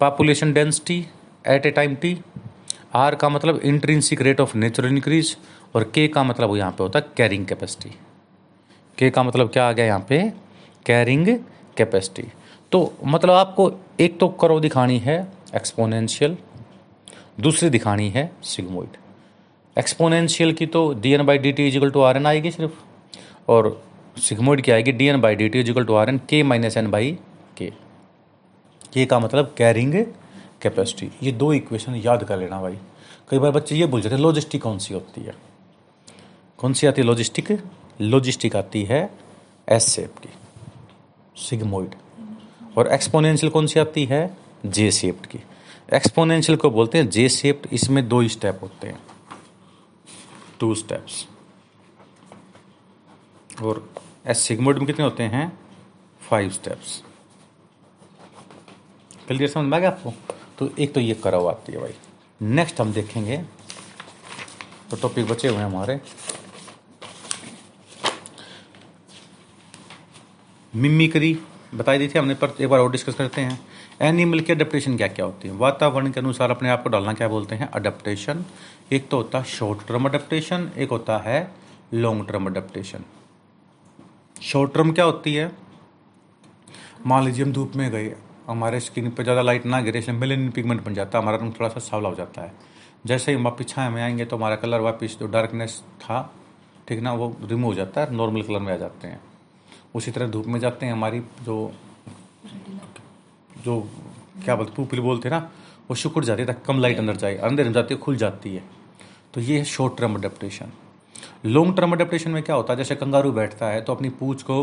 population 0.00 0.52
density 0.52 1.06
at 1.48 1.66
a 1.66 1.70
time 1.70 1.94
t 1.94 2.16
r 2.94 3.14
का 3.14 3.28
मतलब 3.28 3.60
intrinsic 3.64 4.22
rate 4.22 4.40
of 4.40 4.56
natural 4.56 4.88
increase 4.88 5.36
और 5.74 5.84
के 5.94 6.06
का 6.08 6.22
मतलब 6.24 6.56
यहाँ 6.56 6.70
पे 6.70 6.82
होता 6.82 6.98
है 6.98 7.06
कैरिंग 7.16 7.46
कैपेसिटी 7.46 7.94
के 8.98 9.10
का 9.10 9.22
मतलब 9.22 9.50
क्या 9.50 9.68
आ 9.68 9.72
गया 9.72 9.86
यहाँ 9.86 10.06
पे? 10.08 10.22
कैरिंग 10.86 11.26
कैपेसिटी 11.76 12.22
तो 12.72 12.92
मतलब 13.04 13.30
आपको 13.30 13.72
एक 14.00 14.18
तो 14.20 14.28
करो 14.28 14.58
दिखानी 14.60 14.98
है 14.98 15.18
एक्सपोनेंशियल 15.56 16.36
दूसरी 17.40 17.70
दिखानी 17.70 18.08
है 18.10 18.30
सिग्मोइड 18.44 18.96
एक्सपोनेंशियल 19.76 20.52
की 20.52 20.66
तो 20.66 20.82
d 20.94 21.12
n 21.12 21.24
by 21.26 21.38
d 21.38 21.52
t 21.52 21.66
is equal 21.68 21.90
to 21.90 22.00
r 22.00 22.16
n 22.16 22.26
आएगी 22.26 22.50
सिर्फ़ 22.50 22.72
और 23.50 23.70
सिग्मोइड 24.18 24.60
की 24.60 24.72
आएगी 24.72 24.92
d 24.92 25.06
n 25.06 25.20
by 25.20 25.34
d 25.34 25.48
t 25.48 25.60
is equal 25.60 25.84
to 25.84 25.94
r 25.94 26.08
n 26.08 26.18
k 26.28 26.42
minus 26.42 26.76
n 26.76 26.90
by 26.90 27.12
k 27.56 27.72
k 28.92 29.04
का 29.06 29.18
मतलब 29.18 29.54
कैरिंग 29.58 29.94
कैपेसिटी 30.62 31.10
ये 31.22 31.32
दो 31.32 31.52
इक्वेशन 31.52 31.94
याद 31.96 32.24
कर 32.24 32.38
लेना 32.38 32.60
भाई। 32.62 32.78
कई 33.30 33.38
बार 33.38 33.50
बच्चे 33.50 33.76
ये 33.76 33.86
बोल 33.86 34.00
जाते 34.00 34.14
हैं 34.14 34.22
लॉजिस्टिक 34.22 34.62
कौन 34.62 34.78
सी 34.78 34.94
होती 34.94 35.20
है? 35.20 35.34
कौन 36.58 36.72
सी 36.72 36.86
आती 36.86 37.00
है 37.00 37.06
लॉजिस्टिक 37.06 37.50
लॉजिस्टिक 38.00 38.56
आती 38.56 38.82
है 38.84 39.10
एस 39.68 39.88
शेप 39.88 40.18
की 40.18 40.28
सिग्मोइड 41.40 41.94
और 42.78 42.92
एक्सपोनेंशियल 42.92 43.52
कौन 43.52 43.66
सी 43.66 43.80
आती 43.80 44.04
है? 44.04 44.36
जे 44.66 44.90
शेप्ड 44.90 45.26
की 45.26 45.38
एक्सपोनेंशियल 45.94 46.58
को 46.58 46.70
बोलते 46.70 46.98
हैं 46.98 47.08
जे 47.10 47.28
शेप्ड 47.28 47.72
इसमें 47.72 48.06
दो 48.08 48.26
स्टेप 48.28 48.58
होते 48.62 48.86
हैं। 48.86 48.98
टू 50.60 50.74
स्टेप्स 50.74 51.26
और 53.62 53.88
एस 54.26 54.38
सिग्मोइड 54.38 54.78
में 54.78 54.86
कितने 54.86 55.04
होते 55.04 55.22
हैं? 55.22 55.52
फाइव 56.20 56.50
स्टेप्स 56.50 57.02
क्लियर 59.30 59.50
समझ 59.50 59.70
में 59.70 59.76
आ 59.76 59.80
गया 59.80 59.90
आपको? 59.90 60.12
तो 60.58 60.68
एक 60.78 60.92
तो 60.94 61.00
ये 61.00 61.14
करव 61.14 61.48
आती 61.48 61.72
है 61.72 61.78
भाई। 61.78 61.92
नेक्स्ट 62.42 62.80
हम 62.80 62.92
देखेंगे। 62.92 63.36
तो 64.90 64.96
टॉपिक 64.96 65.26
बचे 65.26 65.48
हुए 65.48 65.58
हैं 65.58 65.64
हमारे। 65.64 66.00
मिमिक्री 70.74 71.38
बताई 71.74 71.98
दी 71.98 72.08
थी 72.08 72.18
हमने, 72.18 72.34
पर 72.34 72.54
एक 72.60 72.68
बार 72.68 72.80
और 72.80 72.90
डिस्कस 72.90 73.14
करते 73.14 73.40
हैं। 73.40 73.60
एनिमल 74.00 74.40
की 74.40 74.52
अडेप्टेशन 74.52 74.96
क्या 74.96 75.08
क्या 75.08 75.24
होती 75.24 75.48
है? 75.48 75.54
वातावरण 75.54 76.10
के 76.10 76.20
अनुसार 76.20 76.50
अपने 76.50 76.70
आप 76.70 76.82
को 76.82 76.88
डालना 76.88 77.12
क्या 77.12 77.28
बोलते 77.28 77.54
हैं? 77.54 77.70
अडेप्टेशन 77.70 78.44
एक 78.92 79.08
तो 79.08 79.16
होता 79.16 79.38
है 79.38 79.44
शॉर्ट 79.44 79.86
टर्म 79.88 80.08
अडेप्टेशन 80.08 80.70
एक 80.76 80.90
होता 80.90 81.18
है 81.18 81.50
long 81.94 82.26
term 82.28 82.46
adaptation 82.46 83.04
short 84.42 84.74
term 84.74 84.92
क्या 84.92 85.04
होती 85.04 85.34
है? 85.34 85.52
मान 87.06 87.24
लीजिए 87.24 87.44
हम 87.44 87.52
धूप 87.52 87.76
में 87.76 87.90
गए। 87.90 88.14
हमारे 88.50 88.80
स्किन 88.80 89.10
पर 89.10 89.22
ज़्यादा 89.22 89.42
लाइट 89.42 89.66
ना 89.66 89.80
गिरे 89.80 89.98
इसमें 89.98 90.18
मेलेनिन 90.18 90.50
पिगमेंट 90.50 90.84
बन 90.84 90.94
जाता 90.94 91.18
है, 91.18 91.22
हमारा 91.22 91.38
रंग 91.38 91.52
थोड़ा 91.52 91.68
सा 91.68 91.80
सावला 91.80 92.08
हो 92.08 92.14
जाता 92.14 92.42
है। 92.42 92.52
जैसे 93.06 93.32
ही 93.32 93.38
हम 93.38 93.44
वापिस 93.44 93.78
में 93.78 94.02
आएँगे 94.02 94.24
तो 94.24 94.36
हमारा 94.36 94.56
कलर 94.56 94.80
वापिस 94.80 95.18
जो 95.18 95.26
डार्कनेस 95.28 95.82
था, 96.00 96.20
ठीक 96.88 97.00
ना, 97.00 97.12
वो 97.12 97.36
रिमूव 97.42 97.70
हो 97.70 97.74
जाता 97.74 98.00
है 98.00 98.14
नॉर्मल 98.14 98.42
कलर 98.42 98.60
में 98.60 98.72
आ 98.72 98.76
जाते 98.76 99.08
हैं। 99.08 99.20
उसी 99.94 100.10
तरह 100.10 100.26
धूप 100.28 100.46
में 100.46 100.58
जाते 100.60 100.86
हैं, 100.86 100.92
हमारी 100.92 101.20
जो 101.42 101.72
जो 103.64 103.80
क्या 104.44 104.54
बोलते 104.56 104.72
पुपिल 104.74 105.00
बोलते 105.00 105.28
हैं 105.28 105.36
ना, 105.36 105.50
वो 105.90 105.94
सिकुड़ 105.96 106.24
जाती 106.24 106.42
है 106.42 106.56
कम 106.66 106.78
लाइट 106.80 106.98
अंदर 106.98 107.16
जाए, 107.16 107.36
अंदर 107.38 107.64
में 107.64 107.72
जाती 107.72 107.94
है 107.94 108.00
खुल 108.00 108.16
जाती 108.16 108.54
है। 108.54 108.62
तो 109.34 109.40
ये 109.40 109.58
है 109.58 109.64
short 109.66 109.96
term 109.98 110.14
adaptation 110.14 110.72
long 111.46 111.76
term 111.76 111.92
adaptation 111.92 112.30
में 112.30 112.42
क्या 112.42 112.56
होता 112.56 112.72
है, 112.72 112.76
जैसे 112.76 112.94
कंगारू 112.96 113.32
बैठता 113.32 113.66
है 113.66 113.80
तो 113.82 113.94
अपनी 113.94 114.08
पूछ 114.10 114.42
को 114.42 114.62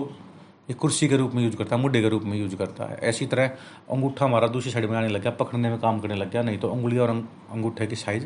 एक 0.69 0.77
कुर्सी 0.77 1.07
के 1.07 1.17
रूप 1.17 1.33
में 1.33 1.43
यूज़ 1.43 1.55
करता 1.55 1.75
है 1.75 1.81
मुड्ढे 1.81 2.01
के 2.01 2.09
रूप 2.09 2.23
में 2.23 2.37
यूज़ 2.37 2.55
करता 2.55 2.85
है। 2.85 2.97
ऐसी 2.99 3.25
तरह 3.25 3.47
अंगूठा 3.91 4.25
हमारा 4.25 4.47
दूसरी 4.47 4.71
साइड 4.71 4.85
में 4.85 4.97
आने 4.97 5.07
लग 5.07 5.21
गया, 5.21 5.31
पकड़ने 5.31 5.69
में 5.69 5.79
काम 5.79 5.99
करने 5.99 6.15
लग 6.15 6.31
गया, 6.31 6.41
नहीं 6.41 6.57
तो 6.57 6.69
उंगली 6.69 6.97
और 6.97 7.09
अंगूठे 7.09 7.87
की 7.87 7.95
साइज़ 7.95 8.25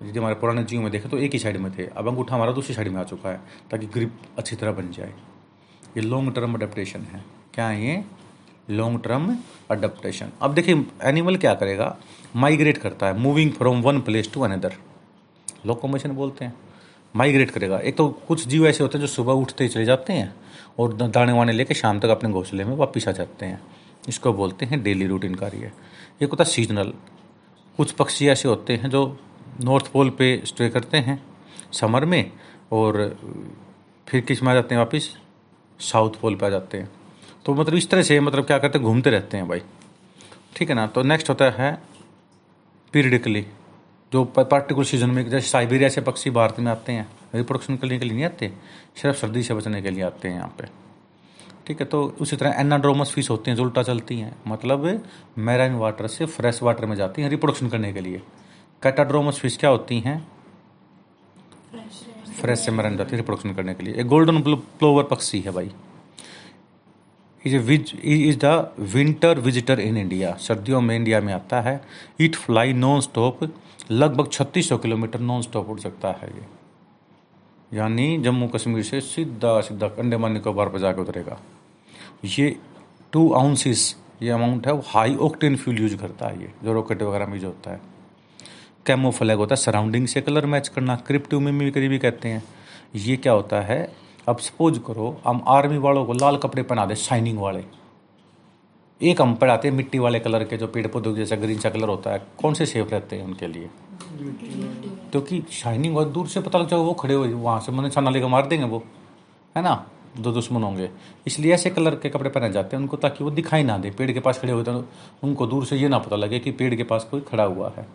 यदि 0.00 0.18
हमारे 0.18 0.34
पुराने 0.34 0.62
जीव 0.64 0.80
में 0.80 0.90
देखें 0.90 1.10
तो 1.10 1.18
एक 1.18 1.32
ही 1.32 1.38
साइड 1.38 1.56
में 1.56 1.70
थे। 1.78 1.86
अब 1.86 2.08
अंगूठा 2.08 2.34
हमारा 2.34 2.52
दूसरी 2.52 2.74
साइड 2.74 2.88
में 2.88 3.00
आ 3.00 3.04
चुका 3.04 3.30
है, 3.30 3.40
ताकि 3.70 3.86
ग्रिप 3.86 4.18
अच्छी 4.38 4.56
तरह 4.56 4.72
बन 4.72 4.90
जाए। 4.92 5.12
ये 5.96 6.00
लॉन्ग 6.00 6.34
टर्म 6.34 6.54
अडेप्टेशन 6.54 7.00
है। 7.02 7.24
क्या 7.54 7.68
है 7.68 7.86
ये? 7.86 8.04
लॉन्ग 8.70 9.02
टर्म 9.02 9.36
अडेप्टेशन 9.70 10.30
अब 10.42 10.54
देखिए 10.54 10.84
एनिमल 11.02 11.36
क्या 11.36 11.54
करेगा? 11.54 11.96
माइग्रेट 12.36 12.78
करता 12.78 13.06
है 13.06 13.18
moving 13.18 13.50
from 13.52 13.82
one 13.82 14.00
place 14.00 14.32
to 14.34 14.40
another 14.40 14.72
locomotion 15.66 16.10
बोलते 16.12 16.44
हैं। 16.44 16.54
माइग्रेट 17.14 17.50
करेगा। 17.50 17.78
एक 17.78 17.96
तो 17.96 18.08
कुछ 18.28 18.46
जीव 18.48 18.66
ऐसे 18.66 18.82
होते 18.84 18.98
हैं 18.98 19.06
जो 19.06 19.12
सुबह 19.12 19.32
उठते 19.32 19.64
ही 19.64 19.70
चले 19.70 19.84
जाते 19.84 20.12
हैं 20.12 20.34
और 20.78 20.92
दाने 20.94 21.32
वाने 21.32 21.52
लेके 21.52 21.74
शाम 21.74 22.00
तक 22.00 22.08
अपने 22.08 22.30
घोंसले 22.30 22.64
में 22.64 22.74
वापिस 22.76 23.08
आ 23.08 23.12
जाते 23.12 23.46
हैं। 23.46 23.60
इसको 24.08 24.32
बोलते 24.32 24.66
हैं 24.66 24.82
डेली 24.82 25.06
रूटीन 25.06 25.34
कार्य 25.34 25.72
एक 26.22 26.30
होता 26.30 26.44
सीजनल 26.46 26.92
कुछ 27.78 27.92
पक्षी 27.92 28.28
ऐसे 28.28 28.48
होते 28.48 28.76
हैं 28.76 28.90
जो 28.90 29.18
नॉर्थ 29.64 29.86
पोल 29.92 30.10
पे 30.10 30.40
स्टे 30.46 30.68
करते 30.68 30.98
हैं 30.98 31.22
समर 31.72 32.04
में 32.04 32.30
और 32.72 33.16
फिर 34.06 34.20
किसमें 34.20 34.50
आ 34.50 34.54
जाते 34.54 34.74
हैं 34.74 34.82
वापस 34.82 35.16
साउथ 35.80 36.20
पोल 36.20 36.34
पे 36.34 36.46
आ 36.46 36.48
जाते 36.48 36.78
हैं। 36.78 36.88
तो 37.44 37.54
मतलब 37.54 37.74
इस 37.74 37.88
तरह 37.90 38.02
से 38.02 38.18
मतलब 38.20 38.44
क्या 38.44 38.58
करते 38.58 38.78
हैं, 38.78 38.86
घूमते 38.86 39.10
रहते 39.10 39.36
हैं 39.36 39.48
भाई। 39.48 39.60
ठीक 40.56 40.68
है 40.68 40.74
ना? 40.74 40.86
तो 40.86 41.02
नेक्स्ट 41.02 41.28
होता 41.30 41.50
है 41.52 41.72
पीरियडिकली 42.92 43.46
जो 44.12 44.24
पार्टिकुलर 44.26 44.86
सीज़न 44.86 45.10
में 45.10 45.28
जैसे 45.28 45.48
साइबेरिया 45.48 45.88
से 45.88 46.00
पक्षी 46.00 46.30
भारत 46.30 46.60
में 46.60 46.70
आते 46.72 46.92
हैं। 46.92 47.08
रिप्रोडक्शन 47.36 47.76
करने 47.76 47.98
के 47.98 48.04
लिए 48.04 48.14
नहीं 48.14 48.24
आते, 48.24 48.52
सिर्फ़ 48.96 49.16
सर्दी 49.16 49.42
से 49.42 49.54
बचने 49.54 49.82
के 49.82 49.90
लिए 49.90 50.02
आते 50.04 50.28
हैं 50.28 50.36
यहाँ 50.36 50.54
पे। 50.58 50.68
ठीक 51.66 51.80
है 51.80 51.86
तो 51.86 52.02
उसी 52.20 52.36
तरह 52.36 52.60
एनाड्रोमस 52.60 53.12
फ़िश 53.12 53.30
होती 53.30 53.50
हैं 53.50 53.56
जो 53.56 53.62
उल्टा 53.62 53.82
चलती 53.82 54.18
हैं। 54.18 54.34
मतलब 54.48 54.84
मैराइन 55.38 55.74
वाटर 55.76 56.06
से 56.06 56.26
फ्रेश 56.26 56.62
वाटर 56.62 56.86
में 56.86 56.96
जाती 56.96 57.22
हैं 57.22 57.30
रिप्रोडक्शन 57.30 57.68
करने 57.68 57.92
के 57.92 58.00
लिए। 58.00 58.22
कैटाड्रोमस 58.82 59.38
फ़िश 59.40 59.56
क्या 59.56 59.70
होती 59.70 59.98
हैं? 60.00 60.18
फ्रेश 62.40 62.58
से 62.58 62.70
मैराइन 62.72 62.96
जाती 62.96 63.10
है 63.10 63.16
रिप्रोडक्शन 63.16 63.54
करने 63.54 63.74
के 63.74 63.84
लिए। 63.84 63.94
एक 63.94 64.06
गोल्डन 64.06 64.42
प्लोवर 64.42 65.04
पक्षी 65.04 65.40
है 65.40 65.52
भाई। 65.52 65.70
Is 67.44 67.56
is 67.56 68.38
the 68.38 68.74
winter 68.94 69.38
visitor 69.38 69.80
in 69.80 69.96
India 69.96 70.34
सर्दियों 70.40 70.80
में 70.80 70.94
इंडिया 70.96 71.20
में 71.20 71.32
आता 71.34 71.60
है। 71.60 71.80
इट 72.20 72.36
फ्लाई 72.36 72.72
नॉन 72.72 73.00
स्टॉप 73.00 73.48
लगभग 73.90 74.30
छत्तीस 74.32 74.68
सौ 74.68 74.78
किलोमीटर 74.78 75.20
नॉन 75.20 75.42
स्टॉप 75.42 75.68
उड़ 75.70 75.78
सकता 75.80 76.10
है 76.12 76.28
ये। 76.28 76.44
यानी 77.72 78.18
जम्मू 78.18 78.48
कश्मीर 78.48 78.82
से 78.82 79.00
सीधा 79.00 79.60
सीधा 79.60 79.86
अंडमान 79.98 80.32
निकोबार 80.32 80.68
पर 80.68 80.78
जाकर 80.78 81.00
उतरेगा। 81.00 81.38
ये 82.24 82.56
टू 83.12 83.32
आउंसिस 83.32 83.94
ये 84.22 84.30
अमाउंट 84.30 84.66
है, 84.66 84.72
वो 84.72 84.82
हाई 84.86 85.16
ऑक्टेन 85.16 85.56
फ्यूल 85.56 85.78
यूज़ 85.78 85.96
करता 85.96 86.28
है 86.28 86.40
ये, 86.42 86.52
जो 86.64 86.72
रॉकेट 86.72 87.02
वगैरह 87.02 87.26
में 87.26 87.34
यूज़ 87.34 87.44
होता 87.44 87.70
है। 87.70 87.80
कैमोफ्लैग 88.86 89.38
होता 89.38 89.54
है 89.54 89.62
सराउंडिंग 89.62 90.06
से 90.06 90.20
कलर 90.20 90.46
मैच 90.46 90.68
करना 90.68 90.96
क्रिप्टिव 90.96 91.40
में 91.40 91.58
भी 91.58 91.70
करीबी 91.70 91.98
कहते 91.98 92.28
हैं। 92.28 92.42
ये 92.96 93.16
क्या 93.16 93.32
होता 93.32 93.60
है, 93.60 93.92
अब 94.28 94.38
सपोज़ 94.38 94.78
करो, 94.78 95.20
हम 95.26 95.42
आर्मी 95.48 95.78
वालों 95.78 96.04
को 96.04 96.12
लाल 96.12 96.36
कपड़े 96.36 96.62
पहना 96.62 96.86
दे 96.86 96.94
शाइनिंग 96.94 97.38
वाले। 97.38 97.64
एक 99.00 99.20
हम 99.22 99.34
पढ़ाते 99.34 99.70
मिट्टी 99.70 99.98
वाले 99.98 100.20
कलर 100.20 100.44
के, 100.44 100.56
जो 100.56 100.66
पेड़ 100.66 100.86
पौधों 100.86 101.14
जैसा 101.14 101.36
ग्रीन 101.36 101.58
सा 101.58 101.70
कलर 101.70 101.88
होता 101.88 102.10
है, 102.10 102.26
कौन 102.42 102.54
से 102.54 102.66
सेफ़ 102.66 102.88
रहते 102.88 103.16
हैं 103.16 103.24
उनके 103.24 103.46
लिए? 103.46 103.68
क्योंकि 104.16 105.42
शाइनिंग 105.52 105.94
बहुत 105.94 106.08
दूर 106.08 106.28
से 106.28 106.40
पता 106.40 106.58
लग 106.58 106.68
जाएगा 106.68 106.84
वो 106.84 106.92
खड़े 106.92 107.14
हुए 107.14 107.32
वहाँ 107.32 107.60
से 107.60 107.72
मैंने 107.72 107.90
छाना 107.90 108.10
लेकर 108.10 108.26
मार 108.26 108.46
देंगे 108.46 108.66
वो 108.66 108.82
है 109.56 109.62
ना? 109.62 109.86
दो 110.18 110.32
दुश्मन 110.32 110.62
होंगे। 110.62 110.88
इसलिए 111.26 111.52
ऐसे 111.54 111.70
कलर 111.70 111.94
के 111.94 112.08
कपड़े 112.08 112.30
पहने 112.30 112.50
जाते 112.52 112.76
हैं 112.76 112.82
उनको 112.82 112.96
ताकि 112.96 113.24
वो 113.24 113.30
दिखाई 113.30 113.62
ना 113.62 113.78
दे 113.78 113.90
पेड़ 113.90 114.10
के 114.12 114.20
पास 114.20 114.38
खड़े 114.38 114.52
होते 114.52 114.70
हैं 114.70 114.88
उनको 115.24 115.46
दूर 115.46 115.64
से 115.64 115.76
ये 115.76 115.88
ना 115.88 115.98
पता 115.98 116.16
लगे 116.16 116.38
कि 116.38 116.52
पेड़ 116.52 116.74
के 116.74 116.84
पास 116.84 117.06
कोई 117.10 117.20
खड़ा 117.20 117.44
हुआ 117.44 117.72
है। 117.76 117.86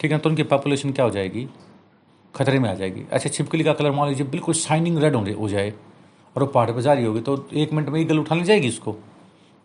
ठीक 0.00 0.12
है 0.12 0.18
तो 0.18 0.30
उनकी 0.30 0.42
पॉपुलेशन 0.42 0.92
क्या 0.92 1.04
हो 1.04 1.10
जाएगी? 1.10 1.48
खतरे 2.34 2.58
में 2.58 2.70
आ 2.70 2.74
जाएगी। 2.74 3.04
ऐसे 3.12 3.28
छिपकली 3.28 3.64
का 3.64 3.72
कलर 3.72 3.90
मान 3.90 4.08
लीजिए 4.08 4.26
बिल्कुल 4.26 4.54
शाइनिंग 4.54 4.98
रेड 4.98 5.16
हो 5.16 5.48
जाए। 5.48 5.70
और 6.36 6.42
वो 6.42 6.46
पहाड़ 6.46 6.70
पर 6.70 6.80
जा 6.80 6.92
रही 6.92 7.04
होगी 7.04 7.20
तो 7.20 7.48
एक 7.54 7.72
मिनट 7.72 7.88
में 7.88 8.00
ईगल 8.00 8.18
उठा 8.18 8.34
ली 8.34 8.44
जाएगी 8.44 8.68
उसको? 8.68 8.96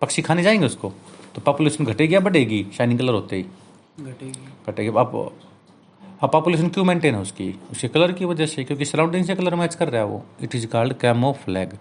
पक्षी 0.01 0.21
खाने 0.21 0.43
जाएँगे 0.43 0.65
उसको? 0.65 0.93
तो 1.35 1.41
पॉपुलेशन 1.41 1.85
घटेगी 1.85 2.15
या 2.15 2.19
बढ़ेगी? 2.19 2.65
शाइनिंग 2.77 2.99
कलर 2.99 3.13
होते 3.13 3.35
ही? 3.35 3.43
घटेगी। 3.99 4.47
घटेगी। 4.67 4.89
अब 6.21 6.31
पॉपुलेशन 6.31 6.67
क्यों 6.69 6.83
मेंटेन 6.85 7.15
है 7.15 7.21
उसकी? 7.21 7.49
उसके 7.71 7.87
कलर 7.87 8.11
की 8.11 8.25
वजह 8.25 8.45
से, 8.45 8.63
क्योंकि 8.63 8.85
सराउंडिंग 8.85 9.25
से 9.25 9.35
कलर 9.35 9.55
मैच 9.55 9.75
कर 9.75 9.89
रहा 9.89 10.01
है 10.01 10.07
वो। 10.07 10.23
It 10.43 10.55
is 10.55 10.67
called 10.67 10.93
camo 10.93 11.31
flag 11.45 11.77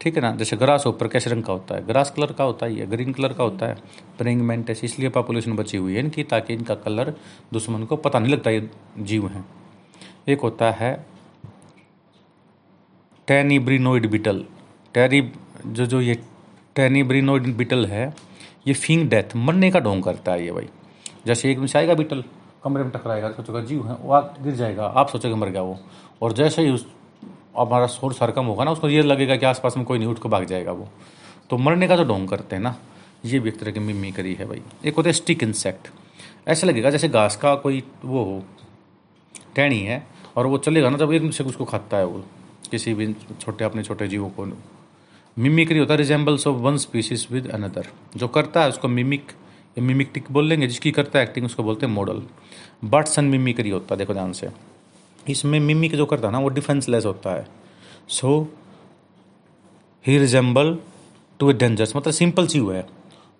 ठीक 0.00 0.16
है 0.16 0.22
ना? 0.22 0.34
जैसे 0.36 0.56
ग्रास 0.56 0.86
ऊपर 0.86 1.08
कैसे 1.08 1.30
रंग 1.30 1.42
का 1.44 1.52
होता 1.52 1.74
है? 1.74 1.86
ग्रास 1.86 2.10
कलर 2.10 2.32
का 2.32 2.44
होता 2.44 2.66
है 2.66 2.86
ग्रीन 2.86 3.12
कलर 3.12 3.32
का 3.32 3.44
होता 3.44 3.66
है? 3.66 3.76
प्रिंग 4.18 4.42
मेंटेस 4.42 4.84
इसलिए 4.84 5.08
पॉपुलेशन 5.10 5.56
बची 5.56 5.76
हुई 5.76 5.94
है 5.94 6.00
इनकी, 6.00 6.22
ताकि 6.24 6.54
इनका 6.54 6.74
कलर 6.76 7.14
दुश्मन 7.52 7.84
को 7.84 7.96
पता 7.98 8.18
नहीं 8.18 8.32
लगता 8.32 8.50
ये 8.50 8.68
जीव 8.98 9.26
हैं। 9.28 9.44
एक 10.28 10.40
होता 10.40 10.70
है 10.72 10.94
टेनिब्रिनोइड 13.28 14.10
बिटल 14.10 14.44
टेरी 14.94 15.20
जो 15.66 15.86
जो 15.86 16.00
ये 16.00 16.14
टेनिब्रिनोइड 16.76 17.56
बिटल 17.56 17.86
है, 17.86 18.14
ये 18.66 18.74
फिंग 18.74 19.08
डेथ 19.10 19.36
मरने 19.36 19.70
का 19.70 19.80
ढोंग 19.80 20.02
करता 20.02 20.32
है 20.32 20.44
ये 20.44 20.52
भाई। 20.52 20.68
जैसे 21.26 21.50
एक 21.52 21.58
मिसाई 21.58 21.86
का 21.86 21.94
बिटल 21.94 22.24
कमरे 22.64 22.82
में 22.82 22.92
टकराएगा 22.92 23.30
सोचोगा, 23.30 23.60
जीव 23.60 23.88
है 23.88 23.94
वो 23.94 24.20
गिर 24.44 24.54
जाएगा। 24.54 24.86
आप 24.86 25.08
सोचोगे, 25.08 25.34
मर 25.34 25.48
गया 25.48 25.62
वो। 25.62 25.78
और 26.22 26.32
जैसे 26.32 26.62
ही 26.62 26.70
उस 26.70 26.86
हमारा 27.58 27.86
शोर 27.86 28.12
सरकम 28.12 28.44
होगा 28.44 28.64
ना, 28.64 28.70
उसको 28.70 28.88
ये 28.88 29.02
लगेगा 29.02 29.36
कि 29.36 29.46
आसपास 29.46 29.76
में 29.76 29.86
कोई 29.86 29.98
नहीं, 29.98 30.08
उठ 30.08 30.18
को 30.18 30.28
भाग 30.28 30.44
जाएगा 30.44 30.72
वो। 30.72 30.88
तो 31.50 31.56
मरने 31.56 31.88
का 31.88 31.96
जो 31.96 32.04
ढोंग 32.04 32.28
करते 32.28 32.56
हैं 32.56 32.62
ना, 32.62 32.76
ये 33.24 33.38
भी 33.38 33.48
एक 33.48 33.58
तरह 33.58 33.70
की 33.70 33.80
मिमी 33.80 34.12
करी 34.12 34.34
है 34.34 34.46
भाई। 34.46 34.62
एक 34.84 34.96
होता 34.96 35.08
है 35.08 35.12
स्टिक 35.12 35.42
इंसेक्ट। 35.42 35.88
ऐसा 36.48 36.66
लगेगा 36.66 36.90
जैसे 36.90 37.08
घास 37.08 37.36
का 37.36 37.54
कोई 37.54 37.82
वो 38.04 38.24
हो, 38.24 38.42
टहनी 39.56 39.80
है, 39.80 40.06
और 40.36 40.46
वो 40.46 40.58
चलेगा 40.58 40.90
ना, 40.90 40.98
जब 40.98 41.12
एक 41.12 41.32
से 41.32 41.44
उसको 41.44 41.64
खाता 41.64 41.96
है 41.96 42.06
वो, 42.06 42.24
किसी 42.70 42.94
भी 42.94 43.12
छोटे, 43.40 43.64
अपने 43.64 43.82
छोटे 43.82 44.08
जीवों 44.08 44.30
को। 44.30 44.46
मिमिक्री 45.38 45.78
होता 45.78 45.94
है 45.94 45.98
resembles 45.98 46.46
of 46.46 46.56
one 46.56 46.76
species 46.76 47.26
with 47.30 47.50
another 47.50 47.86
जो 48.16 48.28
करता 48.28 48.62
है, 48.62 48.68
उसको 48.68 48.88
मिमिक 48.88 49.32
मिमिक्टिक 49.76 50.24
बोल 50.32 50.46
लेंगे 50.46 50.66
जिसकी 50.66 50.90
करता 50.90 51.18
है 51.18 51.24
एक्टिंग 51.24 51.46
उसको 51.46 51.62
बोलते 51.62 51.86
हैं 51.86 51.92
मॉडल 51.92 52.22
बर्ड्स 52.84 53.18
एंड 53.18 53.30
मिमिक्री 53.30 53.70
होता 53.70 53.94
है, 53.94 53.98
देखो 53.98 54.12
ध्यान 54.12 54.32
से. 54.32 54.48
इसमें 55.28 55.58
मिमिक 55.60 55.94
जो 55.96 56.06
करता 56.06 56.28
है 56.28 56.32
ना, 56.32 56.38
वो 56.38 56.48
डिफेंसलेस 56.48 57.06
होता 57.06 57.30
है. 57.30 57.46
So 58.08 58.40
he 60.04 60.18
resemble 60.18 60.76
to 61.40 61.50
a 61.50 61.52
dangerous 61.54 61.96
मतलब 61.96 62.12
सिंपल 62.12 62.46
सी 62.46 62.58
हुआ 62.58 62.74
है. 62.74 62.86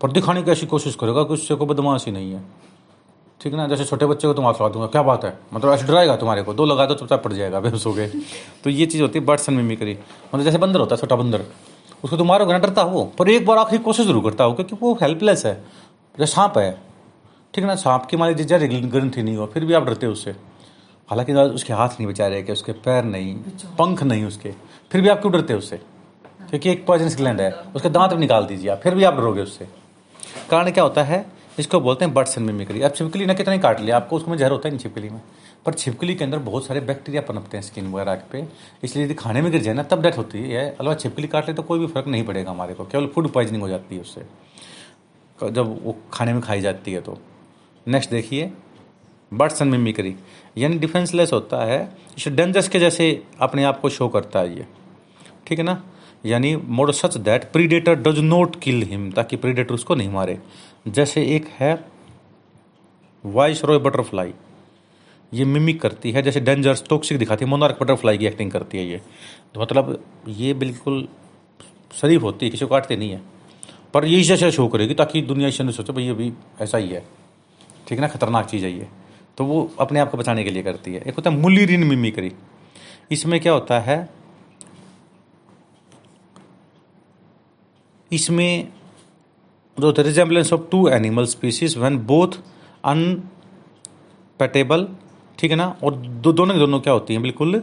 पर 0.01 0.13
दिखाने 0.13 0.43
की 0.43 0.51
ऐसी 0.51 0.67
कोशिश 0.67 0.95
करेगा 0.95 1.23
कि 1.23 1.35
उससे 1.35 1.55
कोई 1.55 1.67
बदमाशी 1.67 2.11
नहीं 2.11 2.33
है. 2.33 2.43
ठीक 3.41 3.53
है 3.53 3.59
ना? 3.59 3.67
जैसे 3.69 3.85
छोटे 3.85 4.07
बच्चे 4.07 4.27
को 4.29 4.35
तुम 4.35 4.45
लगा 4.45 4.69
दूँगा, 4.69 4.87
क्या 4.87 5.03
बात 5.03 5.25
है? 5.25 5.39
मतलब 5.55 5.73
ऐसे 5.73 5.87
डराएगा 5.87 6.17
तुम्हारे 6.17 6.43
को? 6.43 6.55
दो 6.55 6.65
लगा 6.65 6.87
दो 6.87 6.95
चुपचाप 6.95 7.23
पड़ 7.25 7.33
जाएगा, 7.33 7.61
बेहोश 7.61 7.87
हो 7.87 7.93
गए. 7.93 8.07
तो 8.65 8.71
ये 8.71 8.87
चीज़ 8.87 9.03
होती 9.03 9.19
है 9.19 9.25
बर्ड्स 9.25 9.49
एंड 9.49 9.59
मिमिक्री 9.59 9.93
मतलब 9.93 10.45
जैसे 10.45 10.59
बंदर 10.59 10.81
होता 10.81 10.95
है, 10.95 11.01
छोटा 11.01 11.17
बंदर, 11.17 11.45
उसको 12.05 12.17
तुम 12.17 12.29
मारोगे 12.29 12.53
ना, 12.53 12.59
डरता 12.59 12.83
हो 12.83 13.05
पर 13.19 13.29
एक 13.31 13.47
बार 13.47 13.59
आखिरी 13.59 13.83
कोशिश 13.83 14.07
ज़रूर 14.07 14.23
करता 14.25 14.45
हो, 14.45 14.53
क्योंकि 14.55 14.77
वो 14.81 14.93
हेल्पलेस 15.03 15.45
है. 15.47 15.63
जैसे 16.15 16.33
सांप 16.33 16.59
है 16.59 16.71
ठीक 17.55 17.65
है 17.65 17.67
ना 17.67 17.75
सांप 17.77 18.05
की 18.07 18.17
मान 18.17 18.29
लीजिए 18.29 18.47
जरा 18.49 18.89
ग्रंथि 18.89 19.23
नहीं 19.23 19.37
हो 19.37 19.47
फिर 19.47 19.65
भी 19.65 19.73
आप 19.75 19.85
डरते 19.85 20.07
हो 20.07 20.13
उससे। 20.13 20.31
हालाँकि 21.09 21.33
उसके 21.33 21.73
हाथ 21.73 21.89
नहीं 21.91 22.07
बचा 22.07 22.27
रहे 22.27 22.43
कि 22.43 22.53
उसके 22.53 22.73
पैर 22.85 23.05
नहीं 23.05 23.35
पंख 23.79 24.03
नहीं 24.03 24.25
उसके। 24.25 24.51
फिर 24.91 25.01
भी 25.01 25.09
आप 25.09 25.21
क्यों 25.21 25.33
डरते 25.33 25.53
हो 25.53 25.59
उससे? 25.59 25.77
क्योंकि 26.51 26.71
एक 26.71 26.87
पॉइजनस 26.87 27.17
ग्लैंड 27.17 27.41
है 27.41 27.51
उसके 27.77 27.89
दांत 27.91 28.13
भी 28.13 28.21
निकाल 28.21 28.47
दीजिए 28.47 28.71
आप 28.71 28.81
फिर 28.83 28.95
भी 28.95 29.05
आप 29.05 29.15
डरोगे 29.15 29.43
उससे। 29.43 29.69
कारण 30.51 30.71
क्या 30.71 30.85
होता 30.85 31.03
है 31.03 31.25
इसको 31.59 31.81
बोलते 31.81 32.05
हैं 32.05 32.15
बर्ड्स 32.15 32.39
एंड 32.39 32.47
मिमिक्री 32.47 32.81
अब 32.83 32.93
छिपकली 32.93 33.27
ना 33.27 33.35
कितना 33.35 33.57
काट 33.59 33.81
लिया 33.81 33.97
आपको 33.97 34.17
उसमें 34.17 34.37
जहर 34.37 34.51
होता 34.51 34.69
है 34.69 34.75
नहीं 34.75 34.83
छिपकली 34.83 35.09
में। 35.09 35.21
पर 35.67 35.75
छिपकली 35.75 36.15
के 36.15 36.25
अंदर 36.25 36.39
बहुत 36.41 36.67
सारे 36.67 36.81
बैक्टीरिया 36.83 37.23
पनपते 37.23 37.57
हैं 37.57 37.65
स्किन 37.65 37.93
वगैरह 37.93 38.23
पे। 38.33 38.45
इसलिए 38.85 39.05
यदि 39.05 39.15
खाने 39.15 39.43
में 39.43 39.51
गिर 39.53 39.63
जाए 39.63 39.75
ना 39.75 39.83
तब 39.83 40.03
डेथ 40.03 40.19
होती 40.19 40.43
है। 40.43 40.65
अलवा 40.81 40.95
छिपकली 40.95 41.29
काट 41.29 41.49
ले 41.49 41.55
तो 41.55 41.63
कोई 41.63 41.79
भी 41.79 41.87
फ़र्क 41.87 42.07
नहीं 42.07 42.25
पड़ेगा 42.25 42.51
हमारे 42.51 42.75
को 42.75 42.85
केवल 42.85 43.07
फ़ूड 43.15 43.31
पॉइजनिंग 43.33 43.63
हो 43.63 43.69
जाती 43.69 43.95
है 43.95 44.01
उससे। 44.01 44.27
जब 45.51 45.85
वो 45.85 45.97
खाने 46.13 46.33
में 46.33 46.41
खाई 46.43 46.61
जाती 46.61 46.93
है 46.93 47.01
तो। 47.01 47.19
नेक्स्ट 47.87 48.11
देखिए 48.11 48.51
बर्ड्स 49.33 49.63
एंड 49.63 49.71
मिमिक्री 49.71 50.15
यानी 50.59 50.79
डिफेंसलेस 50.79 51.33
होता 51.33 51.65
है, 51.65 51.97
इसे 52.19 52.31
डेंजर्स 52.31 52.69
के 52.69 52.79
जैसे 52.79 53.23
अपने 53.41 53.65
आप 53.65 53.81
को 53.81 53.89
शो 53.89 54.09
करता 54.09 54.41
है 54.41 54.57
ये। 54.59 54.67
ठीक 55.47 55.59
है 55.59 55.65
ना? 55.65 55.83
यानी 56.27 56.55
mode 56.57 56.91
such 56.91 57.17
that 57.17 57.51
predator 57.53 57.95
does 57.95 58.19
not 58.19 58.57
kill 58.61 58.83
him 58.83 59.11
ताकि 59.13 59.37
प्रीडेटर 59.37 59.75
उसको 59.75 59.95
नहीं 59.95 60.09
मारे। 60.09 60.39
जैसे 60.89 61.25
एक 61.37 61.49
है 61.51 61.75
वाइस 63.25 63.65
रॉय 63.65 63.79
बटरफ्लाई 63.79 64.33
ये 65.33 65.45
मिमिक 65.45 65.81
करती 65.81 66.11
है, 66.13 66.23
जैसे 66.23 66.41
डेंजर्स 66.41 66.85
टॉक्सिक 66.89 67.19
दिखाती 67.19 67.45
है। 67.45 67.51
मोनार्क 67.51 67.79
बटरफ्लाई 67.83 68.19
की 68.19 68.27
एक्टिंग 68.27 68.51
करती 68.51 68.79
है 68.79 68.87
ये। 68.87 69.01
तो 69.55 69.61
मतलब 69.61 70.03
ये 70.29 70.55
बिल्कुल 70.55 71.07
शरीफ 71.95 72.23
होती 72.23 72.47
है, 72.47 72.51
किसी 72.51 72.65
को 72.65 72.71
काटते 72.71 72.97
नहीं 72.97 73.11
है। 73.11 73.34
पर 73.95 74.05
ये 74.05 74.23
जैसे 74.25 74.51
शो 74.51 74.67
करेगी 74.69 74.95
ताकि 74.95 75.23
दुनिया 75.23 75.49
इसे 75.49 75.73
सोचे, 75.73 75.93
भाई 75.93 76.05
ये 76.05 76.13
भी 76.13 76.33
ऐसा 76.61 76.79
ही 76.79 76.89
है। 76.89 77.01
ठीक 77.89 77.91
है 77.91 78.01
ना? 78.01 78.09
खतरनाक 78.09 78.47
चीज़ 78.47 78.65
है 78.65 78.73
ये। 78.73 78.87
तो 79.39 79.45
वो 79.45 79.71
अपने 79.81 80.01
आप 80.01 80.11
को 80.11 80.19
बचाने 80.19 80.45
के 80.45 80.51
लिए 80.51 80.63
करती 80.63 80.95
है। 80.95 81.01
एक 81.01 81.15
होता 81.17 81.31
है 81.31 81.37
मुलिरिन 81.37 81.85
मिमिक्री 81.85 82.33
इसमें 83.13 83.41
क्या 83.41 83.53
होता 83.53 83.79
है? 83.81 84.09
इसमें 88.11 88.69
जो 89.77 89.93
the 89.93 90.01
resemblance 90.01 90.53
of 90.53 90.61
two 90.71 90.89
animal 90.89 91.27
species 91.27 91.77
when 91.79 91.99
both 92.07 92.29
unpalatable 92.85 94.89
ठीक 95.39 95.51
है 95.51 95.57
ना? 95.57 95.77
और 95.85 95.95
दो, 95.95 96.33
दोनों 96.33 96.59
दोनों 96.59 96.81
क्या 96.81 96.93
होती 96.93 97.15
हैं? 97.15 97.23
बिल्कुल, 97.23 97.63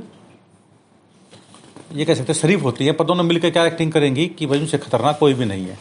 ये 1.93 2.05
कह 2.05 2.13
सकते 2.13 2.33
हैं 2.33 2.39
शरीफ 2.39 2.63
होती 2.63 2.85
है, 2.85 2.91
पर 2.91 3.05
दोनों 3.05 3.23
मिलकर 3.23 3.49
क्या 3.49 3.65
एक्टिंग 3.65 3.91
करेंगी 3.91 4.27
कि 4.29 4.45
भाई 4.45 4.59
उनसे 4.59 4.77
खतरनाक 4.77 5.17
कोई 5.19 5.33
भी 5.33 5.45
नहीं 5.45 5.65
है। 5.65 5.77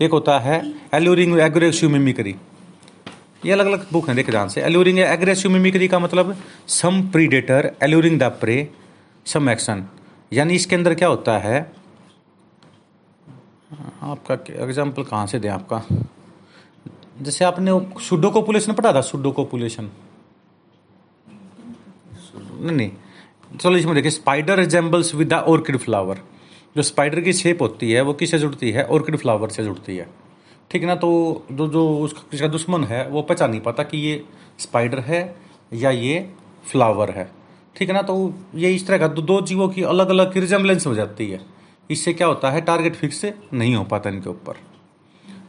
एक 0.00 0.10
होता 0.10 0.38
है 0.38 0.62
एल्यूरिंग 0.94 1.38
एग्रेसिव 1.40 1.90
मिमिक्री 1.90 2.34
ये 3.46 3.52
अलग 3.52 3.66
अलग 3.66 3.86
बुक 3.92 4.06
हैं, 4.08 4.16
देखे 4.16 4.32
ध्यान 4.32 4.48
से। 4.48 4.60
एल्यूरिंग 4.62 4.98
एग्रेसिव 4.98 5.50
मिमिक्री 5.50 5.88
का 5.88 5.98
मतलब 5.98 6.36
some 6.70 7.00
predator 7.12 7.70
alluring 7.82 8.18
the 8.20 8.24
prey 8.40 8.56
some 9.26 9.50
action 9.50 9.84
यानी 10.32 10.54
इसके 10.54 10.76
अंदर 10.76 10.94
क्या 10.94 11.08
होता 11.08 11.36
है? 11.38 11.60
आपका 14.02 14.34
एग्ज़ाम्पल 14.64 15.02
कहाँ 15.04 15.26
से 15.26 15.38
दें 15.38 15.48
आपका? 15.50 15.82
जैसे 17.22 17.44
आपने 17.44 17.72
सुडो 18.00 18.30
कोपुलेशन 18.30 18.72
पढ़ा 18.72 18.92
था? 18.92 19.00
सुडो 19.02 19.30
कोपुलेशन 19.32 19.90
नहीं 22.54 22.76
नहीं। 22.76 22.90
चलो 23.52 23.76
इसमें 23.76 23.94
देखिए 23.94 24.10
spider 24.10 24.58
resembles 24.58 25.14
with 25.14 25.28
the 25.28 25.34
orchid 25.48 25.76
flower 25.78 26.18
जो 26.76 26.82
स्पाइडर 26.82 27.20
की 27.20 27.32
शेप 27.32 27.62
होती 27.62 27.90
है, 27.92 28.00
वो 28.00 28.12
किससे 28.12 28.38
जुड़ती 28.38 28.70
है? 28.70 28.84
ऑर्किड 28.86 29.16
फ्लावर 29.16 29.48
से 29.48 29.64
जुड़ती 29.64 29.96
है। 29.96 30.08
ठीक 30.70 30.84
ना? 30.84 30.94
तो 30.94 31.44
जो 31.52 31.66
जो 31.68 31.88
उसका 31.98 32.22
किसका 32.30 32.48
दुश्मन 32.48 32.84
है, 32.84 33.06
वो 33.08 33.22
पहचान 33.22 33.50
नहीं, 33.50 33.60
पाता 33.60 33.82
कि 33.82 33.98
ये 33.98 34.22
स्पाइडर 34.58 34.98
है 35.00 35.36
या 35.74 35.90
ये 35.90 36.28
फ्लावर 36.64 37.10
है। 37.10 37.30
ठीक 37.76 37.88
है 37.88 37.94
ना? 37.94 38.02
तो 38.02 38.34
ये 38.54 38.74
इस 38.74 38.86
तरह 38.86 38.98
का 38.98 39.08
दो 39.08 39.40
जीवों 39.42 39.68
की 39.68 39.82
अलग 39.84 40.08
अलग 40.08 40.36
रिजेंबलेंस 40.38 40.86
हो 40.86 40.94
जाती 40.94 41.30
है। 41.30 41.40
इससे 41.90 42.12
क्या 42.12 42.26
होता 42.26 42.50
है? 42.50 42.60
टारगेट 42.60 42.94
फिक्स 42.94 43.24
नहीं 43.52 43.74
हो 43.74 43.84
पाता 43.84 44.10
इनके 44.10 44.30
ऊपर। 44.30 44.56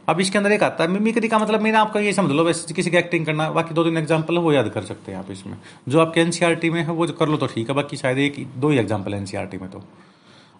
अब 0.08 0.20
इसके 0.20 0.38
अंदर 0.38 0.52
एक 0.52 0.62
आता 0.62 0.84
है 0.84 0.90
मिमिक्री 0.90 1.28
का 1.28 1.38
मतलब 1.38 1.60
मैंने 1.60 1.78
आपका 1.78 2.00
ये 2.00 2.12
समझ 2.12 2.30
लो, 2.30 2.44
वैसे 2.44 2.74
किसी 2.74 2.90
की 2.90 2.96
एक्टिंग 2.96 3.26
करना, 3.26 3.50
बाकी 3.50 3.74
दो, 3.74 3.84
तीन 3.84 3.96
एग्ज़ाम्पल 3.96 4.36
है, 4.36 4.40
वो 4.40 4.52
याद 4.52 4.68
कर 4.68 4.82
सकते 4.82 5.12
हैं 5.12 5.18
आप 5.18 5.30
इसमें। 5.30 5.56
जो 5.88 6.00
आपके 6.00 6.20
एनसीआरटी 6.20 6.70
में 6.70 6.80
है, 6.82 6.90
वो 6.90 7.06
कर 7.08 7.28
लो 7.28 7.36
तो 7.36 7.46
ठीक 7.46 7.68
है, 7.68 7.74
बाकी 7.74 7.96
शायद 7.96 8.18
एक, 8.18 8.46
दो 8.56 8.70
ही 8.70 8.78
एग्ज़ाम्पल 8.78 9.14
एनसीआरटी 9.14 9.58
में 9.58 9.70
तो। 9.70 9.82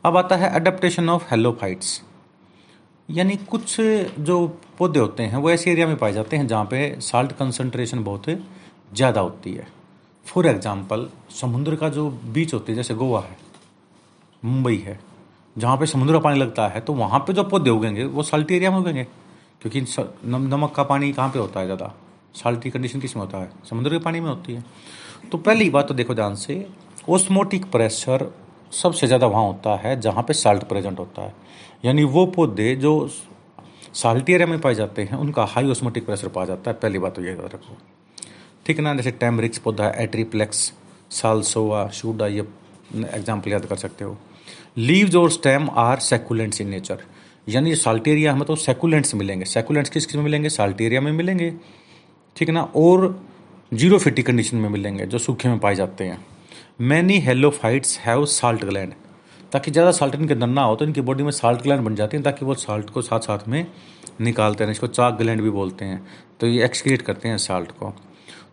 अब 0.04 0.16
आता 0.16 0.36
है 0.36 0.48
अडेप्टेशन 0.54 1.08
ऑफ़ 1.08 1.22
हेलोफाइट्स 1.30 2.00
यानी 3.08 3.36
कुछ 3.50 3.76
जो 4.20 4.46
पौधे 4.78 4.98
होते 5.00 5.22
हैं, 5.22 5.36
वो 5.36 5.50
ऐसे 5.50 5.70
एरिया 5.70 5.86
में 5.86 5.96
पाए 5.96 6.12
जाते 6.12 6.36
हैं 6.36 6.46
जहाँ 6.46 6.64
पे 6.64 6.96
साल्ट 7.00 7.32
कंसनट्रेशन 7.32 8.02
बहुत 8.04 8.28
ज़्यादा 8.94 9.20
होती 9.20 9.52
है। 9.52 9.66
फॉर 10.26 10.46
एग्ज़ाम्पल 10.46 11.08
समुद्र 11.32 11.76
का 11.76 11.88
जो 11.88 12.08
बीच 12.10 12.54
होती 12.54 12.72
है, 12.72 12.76
जैसे 12.76 12.94
गोवा 12.94 13.20
है, 13.20 13.36
मुंबई 14.42 14.76
है, 14.78 14.98
जहाँ 15.56 15.76
पे 15.76 15.86
समुद्र 15.86 16.12
का 16.12 16.18
पानी 16.20 16.40
लगता 16.40 16.68
है 16.68 16.80
तो 16.80 16.92
वहाँ 16.94 17.20
पे 17.20 17.32
जो 17.32 17.44
पौधे 17.44 17.70
उगेंगे, 17.70 18.04
वो 18.04 18.22
साल्टी 18.24 18.56
एरिया 18.56 18.70
में 18.70 18.78
उगेंगे। 18.78 19.04
क्योंकि 19.62 19.80
नमक 20.26 20.74
का 20.76 20.82
पानी 20.84 21.12
कहाँ 21.12 21.28
पे 21.30 21.38
होता 21.38 21.60
है 21.60 21.66
ज़्यादा? 21.66 21.92
साल्टी 22.34 22.70
कंडीशन 22.70 23.00
किसमें 23.00 23.22
होता 23.22 23.38
है? 23.38 23.50
समुद्र 23.70 23.90
के 23.90 23.98
पानी 24.00 24.20
में 24.20 24.28
होती 24.28 24.54
है। 24.54 24.64
तो 25.32 25.38
पहली 25.40 25.70
बात 25.70 25.88
तो 25.88 25.94
देखो 25.94 26.14
ध्यान 26.14 26.34
से 26.36 26.66
ओस्मोटिक 27.08 27.70
प्रेशर 27.72 28.32
सबसे 28.74 29.06
ज़्यादा 29.06 29.26
वहाँ 29.26 29.44
होता 29.44 29.76
है 29.78 30.00
जहाँ 30.00 30.22
पे 30.22 30.34
साल्ट 30.34 30.64
प्रेजेंट 30.64 30.98
होता 30.98 31.22
है। 31.22 31.34
यानी 31.84 32.04
वो 32.06 32.24
पौधे 32.26 32.74
जो 32.76 32.92
साल्टी 33.94 34.32
एरिया 34.32 34.46
में 34.46 34.60
पाए 34.60 34.74
जाते 34.74 35.02
हैं, 35.02 35.16
उनका 35.16 35.44
हाई 35.46 35.70
ओस्मोटिक 35.70 36.06
प्रेशर 36.06 36.28
पाया 36.28 36.46
जाता 36.46 36.70
है। 36.70 36.76
पहली 36.76 36.98
बात 36.98 37.14
तो 37.16 37.22
ये 37.22 37.30
याद 37.30 37.50
रखो। 37.54 37.76
ठीक 38.66 38.78
है 38.78 38.84
ना? 38.84 38.94
जैसे 38.94 39.10
टेमरिक्स 39.12 39.58
पौधा 39.58 39.84
है 39.84 40.02
एट्रीप्लेक्स 40.02 40.72
सालसोआ 41.12 41.86
शूडा 41.90 42.26
ये 42.26 42.46
एग्ज़ाम्पल 42.94 43.50
याद 43.50 43.66
कर 43.66 43.76
सकते 43.76 44.04
हो। 44.04 44.16
लीव्स 44.78 45.14
और 45.16 45.30
stem 45.30 45.68
are 45.78 45.98
succulents 46.00 46.60
in 46.60 46.68
nature 46.68 47.04
यानी 47.48 47.74
साल्टेरिया 47.76 48.32
हमें 48.32 48.44
तो 48.46 48.56
सेकुलेंट्स 48.56 49.14
मिलेंगे। 49.14 49.44
सेकुलेंट्स 49.44 49.90
किस 49.90 50.06
किसमें 50.06 50.22
मिलेंगे? 50.24 50.48
साल्टेरिया 50.50 51.00
में 51.00 51.12
मिलेंगे। 51.12 51.52
ठीक 52.36 52.48
है 52.48 52.54
ना? 52.54 52.62
और 52.76 53.22
ज़ीरो 53.72 53.98
फिटी 53.98 54.22
कंडीशन 54.22 54.56
में 54.56 54.68
मिलेंगे, 54.68 55.06
जो 55.06 55.18
सूखे 55.18 55.48
में 55.48 55.58
पाए 55.58 55.74
जाते 55.74 56.04
हैं। 56.04 56.24
Many 56.78 57.18
halophytes 57.18 57.98
have 57.98 58.24
salt 58.26 58.64
gland 58.64 58.92
ताकि 59.52 59.70
ज़्यादा 59.70 59.90
साल्ट 59.92 60.14
इनके 60.14 60.34
अंदर 60.34 60.46
ना 60.46 60.62
हो 60.62 60.74
तो 60.76 60.84
इनकी 60.84 61.00
बॉडी 61.00 61.22
में 61.22 61.30
साल्ट 61.30 61.62
ग्लैंड 61.62 61.82
बन 61.82 61.94
जाती 61.94 62.16
हैं, 62.16 62.24
ताकि 62.24 62.44
वो 62.44 62.54
साल्ट 62.54 62.90
को 62.90 63.02
साथ 63.02 63.20
साथ 63.20 63.46
में 63.48 63.66
निकालते 64.20 64.64
हैं, 64.64 64.70
इसको 64.70 64.86
चाक 64.86 65.14
ग्लैंड 65.14 65.42
भी 65.42 65.50
बोलते 65.50 65.84
हैं। 65.84 66.04
तो 66.40 66.46
ये 66.46 66.64
एक्सक्रिएट 66.64 67.02
करते 67.02 67.28
हैं 67.28 67.38
साल्ट 67.38 67.70
को। 67.72 67.92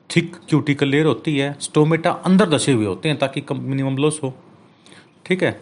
थिक 0.10 0.36
क्यूटिकल 0.50 0.88
लेयर 0.88 1.06
होती 1.06 1.38
है 1.38 1.56
स्टोमेटा 1.62 2.12
अंदर 2.26 2.50
दसे 2.50 2.72
हुए 2.72 2.86
होते 2.86 3.10
हैं, 3.10 3.18
ताकि 3.18 3.42
कम 3.42 3.62
मिनिमम 3.62 3.98
लॉस 3.98 4.20
हो। 4.24 4.34
ठीक 5.26 5.44
है? 5.44 5.60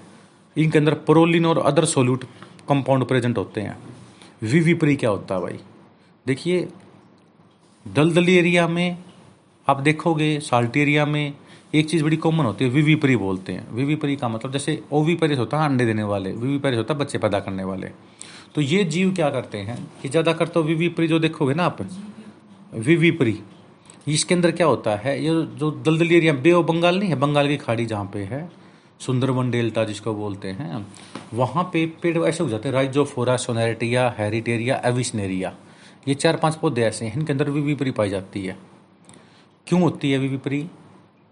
इनके 0.56 0.78
अंदर 0.78 0.93
प्रोलिन 1.06 1.45
और 1.45 1.58
अदर 1.60 1.86
सोल्यूट 1.88 2.24
कंपाउंड 2.69 3.06
प्रेजेंट 3.08 3.38
होते 3.38 3.62
हैं। 3.62 3.78
विविपरी 4.43 4.95
क्या 4.95 5.10
होता 5.10 5.36
है 5.36 5.41
भाई? 5.41 5.60
देखिए, 6.26 6.67
दलदली 7.86 8.38
एरिया 8.38 8.67
में 8.67 8.98
आप 9.67 9.80
देखोगे 9.82 10.39
साल्ट 10.41 10.78
एरिया 10.78 11.06
में 11.06 11.34
एक 11.73 11.89
चीज़ 11.89 12.03
बड़ी 12.03 12.17
कॉमन 12.17 12.45
होती 12.45 12.65
है, 12.65 12.71
विविपरी 12.71 13.15
बोलते 13.15 13.53
हैं। 13.53 13.67
विविपरी 13.71 14.15
का 14.15 14.27
मतलब 14.29 14.51
जैसे 14.51 14.82
ओवीपरिस 14.91 15.39
होता 15.39 15.58
है, 15.58 15.69
अंडे 15.69 15.86
देने 15.86 16.03
वाले। 16.03 16.32
विविपरिस 16.32 16.77
होता 16.77 16.93
है, 16.93 16.99
बच्चे 16.99 17.17
पैदा 17.17 17.39
करने 17.39 17.63
वाले। 17.63 17.88
तो 18.55 18.62
ये 18.62 18.84
जीव 18.86 19.13
क्या 19.15 19.29
करते 19.29 19.58
हैं 19.58 19.77
कि 20.01 20.10
ज़्यादा 20.10 20.34
कर 20.34 20.47
तो 20.47 20.63
विविपरी 20.63 21.08
जो 21.08 21.19
देखोगे 21.19 21.53
ना 21.53 21.65
आप, 21.65 21.82
विविपरी, 22.75 23.39
इसके 24.08 24.36
अंदर 24.36 24.51
क्या 24.51 24.67
होता 24.67 24.95
है, 24.95 25.17
ये 25.23 25.29
जो 25.55 25.71
दलदली 25.71 26.15
एरिया, 26.15 26.34
बे 26.34 26.51
ऑफ़ 26.51 26.65
बंगाल 26.65 26.99
नहीं 26.99 27.10
है, 27.10 27.15
बंगाल 27.15 27.47
की 27.47 27.58
खाड़ी 27.58 27.86
जहाँ 27.86 28.10
पे 28.13 28.23
है 28.23 28.49
सुंदरवन 28.99 29.51
डेल्टा 29.51 29.84
जिसको 29.84 30.13
बोलते 30.13 30.47
हैं, 30.49 30.86
वहाँ 31.34 31.63
पे 31.73 31.86
पेड़ 32.01 32.17
ऐसे 32.19 32.43
हो 32.43 32.49
जाते 32.49 32.67
हैं, 32.67 32.75
राइजोफोरा, 32.75 33.36
सोनेरिटिया, 33.38 34.13
हेरिटेरिया 34.17 34.82
एविसनेरिया 34.86 35.53
ये 36.08 36.15
चार 36.15 36.36
पाँच 36.38 36.55
पौधे 36.55 36.82
ऐसे 36.82 37.05
हैं, 37.05 37.15
इनके 37.15 37.32
अंदर 37.34 37.49
विविपरी 37.49 37.91
पाई 37.91 38.10
जाती 38.10 38.45
है। 38.45 38.58
क्यों 39.67 39.82
होती 39.82 40.12
है 40.12 40.17
विविपरी? 40.17 40.65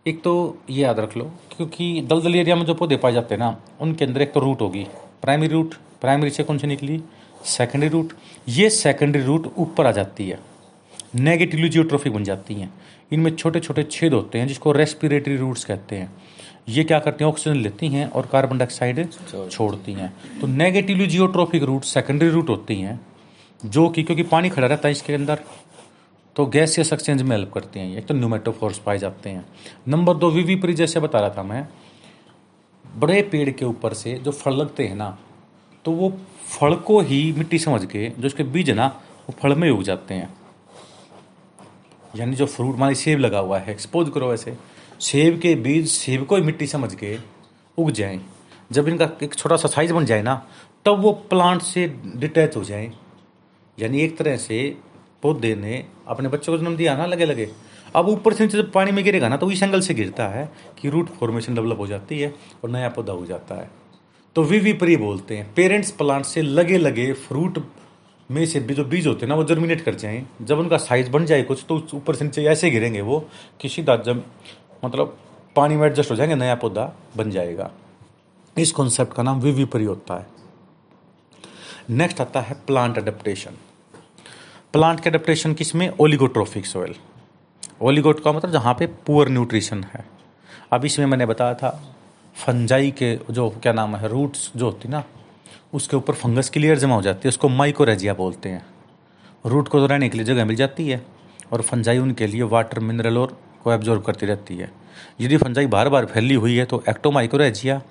एक 0.08 0.22
तो 0.24 0.58
ये 0.70 0.84
याद 0.84 1.00
रख 1.00 1.18
लो, 1.18 1.24
क्योंकि 1.58 2.02
दलदल 2.02 2.36
एरिया 2.36 2.56
में 2.56 2.66
जो 2.66 2.74
पौधे 2.74 2.98
पाए 2.98 3.14
जाते 3.14 3.36
हैं 3.36 3.40
ना, 3.40 3.58
उनके 3.82 4.06
अंदर 4.06 4.22
एक 4.22 4.34
तो 4.34 4.40
रूट 4.40 4.62
होगी। 4.62 4.84
प्राइमरी 5.22 5.48
रूट 5.48 5.76
प्राइमरी 6.02 6.30
से 6.30 6.44
कौन 6.44 6.58
सी 6.58 6.68
निकली? 6.68 7.02
सेकेंडरी 7.46 7.90
रूट 7.90 8.14
ये 8.50 8.70
सेकेंडरी 8.70 9.22
रूट 9.24 9.52
ऊपर 9.58 9.88
आ 9.88 9.92
जाती 9.92 10.30
है। 10.30 10.40
नेगेटिवली 11.16 11.70
जियोट्रोफिक 11.70 12.14
बन 12.14 12.24
जाती 12.24 12.54
हैं। 12.54 12.74
इनमें 13.12 13.36
छोटे 13.36 13.60
छोटे 13.60 13.84
छेद 13.84 14.14
होते 14.14 14.40
हैं, 14.40 14.48
जिसको 14.48 14.72
रेस्पिरेटरी 14.72 15.36
रूट्स 15.38 15.66
कहते 15.66 15.96
हैं। 15.96 16.14
ये 16.70 16.84
क्या 16.84 17.00
करती 17.00 17.24
हैं? 17.24 17.32
ऑक्सीजन 17.32 17.56
लेती 17.56 17.88
हैं 17.88 18.10
और 18.10 18.26
कार्बन 18.26 18.58
डाइऑक्साइड 18.58 19.08
छोड़ती 19.52 19.94
हैं। 19.94 20.14
तो 20.42 20.48
negatively 20.48 21.08
geotropic 21.08 21.64
root 21.64 21.84
secondary 21.84 22.30
root 22.30 22.50
होती 22.50 22.76
हैं, 22.76 23.00
जो 23.66 23.88
कि, 23.90 24.04
क्योंकि 24.04 24.24
पानी 24.24 24.50
खड़ा 24.50 24.68
रहता 24.68 24.88
है 24.88 24.92
इसके 24.92 25.14
अंदर 25.14 25.40
तो 26.38 26.46
गैस 26.46 26.78
एक्सचेंज 26.80 27.22
में 27.22 27.36
हेल्प 27.36 27.52
करती 27.54 27.80
हैं, 27.80 27.98
एक 27.98 28.06
तो 28.06 28.14
न्यूमेटोफोर्स 28.14 28.78
पाए 28.80 28.98
जाते 28.98 29.30
हैं। 29.30 29.46
नंबर 29.88 30.14
दो 30.14 30.30
विविपरी 30.32 30.74
जैसे 30.74 31.00
बता 31.00 31.20
रहा 31.20 31.30
था 31.30 31.44
मैं, 31.44 31.68
बड़े 32.86 33.22
पेड़ 33.22 33.50
के 33.50 33.66
ऊपर 33.66 33.94
से 33.94 34.14
जो 34.16 34.32
फल 34.32 34.56
लगते 34.56 34.88
हैं 34.88 34.96
ना 34.96 35.18
तो 35.86 35.92
वो 35.92 36.10
फल 36.50 36.76
को 36.78 37.00
ही 37.02 37.34
मिट्टी 37.38 37.60
समझ 37.60 37.86
के, 37.86 38.10
जो 38.10 38.28
उसके 38.28 38.44
बीज 38.44 38.70
है 38.70 38.76
ना, 38.76 38.88
वो 39.28 39.36
फल 39.42 39.56
में 39.56 39.70
उग 39.70 39.84
जाते 39.84 40.14
हैं। 40.14 40.34
यानी 42.16 42.36
जो 42.36 42.46
फ्रूट 42.46 42.78
मान 42.78 42.94
सेब 42.94 43.20
लगा 43.20 43.40
हुआ 43.40 43.60
है 43.60 43.72
एक्सपोज 43.72 44.10
करो 44.10 44.34
ऐसे, 44.34 44.58
सेब 45.02 45.40
के 45.40 45.56
बीज, 45.58 45.88
सेब 45.90 46.26
को 46.26 46.36
ही 46.36 46.42
मिट्टी 46.42 46.68
समझ 46.68 46.94
के 46.96 47.18
उग 47.78 47.92
जाएँ। 47.92 48.20
जब 48.72 48.88
इनका 48.88 49.10
एक 49.24 49.36
छोटा 49.36 49.56
सा 49.56 49.68
साइज़ 49.68 49.94
बन 49.94 50.06
जाए 50.06 50.22
ना, 50.22 50.36
तब 50.86 51.02
वो 51.02 51.12
प्लांट 51.30 51.62
से 51.62 51.88
डिटैच 52.16 52.56
हो 52.58 52.64
जाए। 52.64 52.92
यानी 53.78 54.02
एक 54.02 54.18
तरह 54.18 54.38
से 54.38 54.78
पौधे 55.24 55.56
ने 55.56 55.84
अपने 56.08 56.30
बच्चों 56.30 56.54
को 56.54 56.60
जन्म 56.60 56.76
दिया 56.76 56.96
ना 56.98 57.06
लगे 57.06 57.26
लगे 57.26 57.50
अब 57.96 58.08
ऊपर 58.10 58.34
से 58.34 58.48
जब 58.48 58.72
पानी 58.72 58.92
में 58.92 59.04
गिरेगा 59.04 59.28
ना 59.28 59.38
तो 59.38 59.50
इस 59.52 59.64
एंगल 59.64 59.82
से 59.82 59.94
गिरता 59.94 60.28
है 60.28 60.50
कि 60.80 60.90
रूट 60.90 61.10
फॉर्मेशन 61.10 61.56
डेवलप 61.56 61.80
हो 61.80 61.88
जाती 61.88 62.20
है 62.20 62.34
और 62.64 62.70
नया 62.70 62.90
पौधा 62.90 63.14
हो 63.14 63.26
जाता 63.26 63.56
है। 63.56 63.70
तो 64.36 64.44
विविपरी 64.44 64.98
बोलते 64.98 65.38
हैं 65.38 65.54
पेरेंट्स 65.54 65.92
प्लांट 65.92 66.26
से 66.26 66.42
लगे 66.42 66.78
लगे 66.78 67.12
फ्रूट 67.14 67.60
में 68.30 68.46
से 68.46 68.60
जो 68.60 68.84
बीज 68.86 69.08
होते 69.08 69.26
हैं 69.26 69.30
ना, 69.30 69.36
वो 69.36 69.44
जर्मिनेट 69.44 69.82
कर 69.82 69.96
जाएँ। 69.96 70.28
जब 70.42 70.60
उनका 70.60 70.78
साइज़ 70.78 71.10
बन 71.10 71.26
जाए 71.26 71.44
कुछ 71.44 71.66
तो 71.70 71.82
ऊपर 71.94 72.16
से 72.16 72.26
नीचे 72.26 72.44
ऐसे 72.44 72.70
गिरेंगे 72.72 73.02
वो 73.02 73.20
कि 73.62 73.70
सीधा 73.70 73.96
जब 73.98 74.24
मतलब 74.86 75.18
पानी 75.56 75.76
में 75.76 75.86
एडजस्ट 75.88 76.12
हो 76.12 76.16
जाएँगे, 76.16 76.36
नया 76.36 76.56
पौधा 76.56 76.94
बन 77.18 77.32
जाएगा। 77.32 77.72
इस 78.56 78.72
कॉन्सेप्ट 78.72 79.14
का 79.14 79.24
नाम 79.24 79.40
विविपरी 79.40 79.86
होता 79.86 80.20
है। 80.20 80.28
नेक्स्ट 81.90 82.22
आता 82.22 82.42
है 82.42 82.56
प्लांट 82.68 82.98
अडेप्टेशन 82.98 83.58
प्लांट 84.74 85.00
के 85.00 85.10
अडेप्टेशन 85.10 85.54
किसमें 85.54 85.90
ओलिगोट्रोफिक 86.00 86.66
सोयल 86.66 86.94
ओलिगोट 87.82 88.24
का 88.24 88.32
मतलब 88.32 88.52
जहाँ 88.52 88.74
पे 88.74 88.86
पुअर 89.06 89.30
न्यूट्रिशन 89.30 89.84
है। 89.84 90.04
अब 90.74 90.86
इसमें 90.86 91.06
मैंने 91.06 91.26
बताया 91.26 91.54
था 91.54 91.70
फंजाई 92.36 92.92
के 92.92 93.14
जो 93.32 93.50
क्या 93.64 93.74
नाम 93.74 93.96
है 93.96 94.08
रूट्स 94.08 94.52
जो 94.56 94.66
होती 94.66 94.90
ना, 94.90 95.04
उसके 95.74 95.98
ऊपर 95.98 96.14
फंगस 96.14 96.50
की 96.50 96.60
लेयर 96.60 96.78
जमा 96.80 96.96
हो 96.96 97.02
जाती 97.02 97.22
है, 97.24 97.30
उसको 97.30 97.50
माइकोरेजिया 97.50 98.14
बोलते 98.14 98.50
हैं। 98.50 98.66
रूट 99.46 99.68
को 99.68 99.80
तो 99.80 99.86
रहने 99.86 100.10
के 100.10 100.18
लिए 100.18 100.26
जगह 100.26 100.46
मिल 100.46 100.56
जाती 100.56 100.88
है, 100.90 101.02
और 101.54 101.62
फंजाई 101.62 101.98
उनके 101.98 102.28
लिए 102.28 102.44
वाटर 102.46 102.80
मिनरल 102.82 103.18
और 103.18 103.38
को 103.64 103.74
एब्जॉर्ब 103.74 104.04
करती 104.04 104.26
रहती 104.26 104.58
है। 104.58 104.72
यदि 105.22 105.38
फंजाई 105.38 105.68
बार 105.68 105.90
बार 105.90 106.06
फैली 106.06 106.36
हुई 106.36 106.56
है 106.58 106.66
तो 106.66 106.84
एक्टोमाइकोरेजिया 106.90 107.82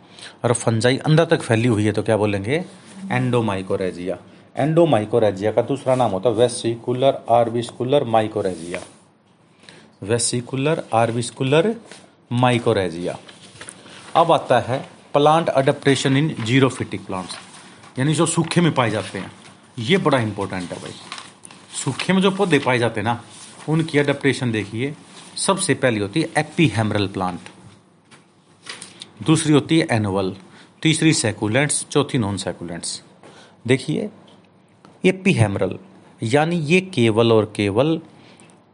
और 0.45 0.53
फंजाई 0.55 0.97
अंदर 0.99 1.25
तक 1.27 1.43
फैली 1.43 1.69
हुई 1.69 1.85
है 1.85 1.93
तो 1.93 2.03
क्या 2.03 2.17
बोलेंगे? 2.17 2.65
एंडोमाइकोरेजिया 3.11 4.19
एंडोमाइकोरेजिया 4.59 5.53
का 5.53 5.63
दूसरा 5.63 5.95
नाम 5.95 6.11
होता 6.11 6.31
है 6.31 6.35
vesicular 6.37 7.23
arbuscular 7.31 8.05
mycorrhiza 8.05 8.81
vesicular 10.03 10.83
arbuscular 10.95 11.75
mycorrhizae 12.33 13.19
अब 14.17 14.33
आता 14.33 14.61
है 14.61 14.79
plant 15.15 15.49
adaptation 15.49 16.17
in 16.17 16.35
xerophytic 16.45 17.07
plants 17.07 17.37
यानी 17.99 18.15
जो 18.15 18.27
सूखे 18.27 18.61
में 18.61 18.73
पाए 18.75 18.91
जाते 18.91 19.19
हैं। 19.19 19.31
ये 19.79 19.97
बड़ा 19.99 20.19
इंपॉर्टेंट 20.19 20.73
है 20.73 20.79
भाई। 20.83 20.93
सूखे 21.75 22.13
में 22.13 22.21
जो 22.23 22.31
पौधे 22.31 22.59
पाए 22.59 22.79
जाते 22.79 23.01
हैं 23.01 23.05
ना, 23.05 23.21
उनकी 23.69 23.99
अडेप्टेशन 23.99 24.53
देखिए। 24.53 24.95
सबसे 25.37 25.75
पहली 25.75 26.01
होती 26.01 26.21
है 26.21 26.29
एपीहेमरल 26.39 27.07
प्लांट 27.09 27.49
दूसरी 29.27 29.53
होती 29.53 29.79
है 29.79 29.87
एनुअल 29.91 30.35
तीसरी 30.83 31.13
सेकुलेंट्स 31.15 31.85
चौथी 31.91 32.19
नॉन 32.19 32.37
सेकुलेंट्स 32.37 33.03
देखिए 33.67 34.09
एपीहेमरल 35.05 35.79
यानी 36.23 36.57
ये 36.57 36.81
केवल 36.81 37.33
और 37.33 37.53
केवल 37.57 38.01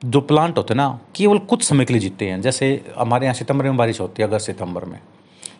जो 0.03 0.21
प्लांट 0.21 0.59
होते 0.59 0.75
हैं 0.75 0.77
ना, 0.77 1.01
केवल 1.17 1.39
कुछ 1.41 1.63
समय 1.63 1.85
के 1.85 1.93
लिए 1.93 2.01
जीते 2.01 2.29
हैं। 2.29 2.41
जैसे 2.41 2.85
हमारे 2.97 3.27
यहाँ 3.27 3.35
सितंबर 3.35 3.65
में 3.65 3.77
बारिश 3.77 4.01
होती 4.01 4.23
है, 4.23 4.29
अगस्त 4.29 4.47
सितंबर 4.47 4.85
में। 4.85 4.99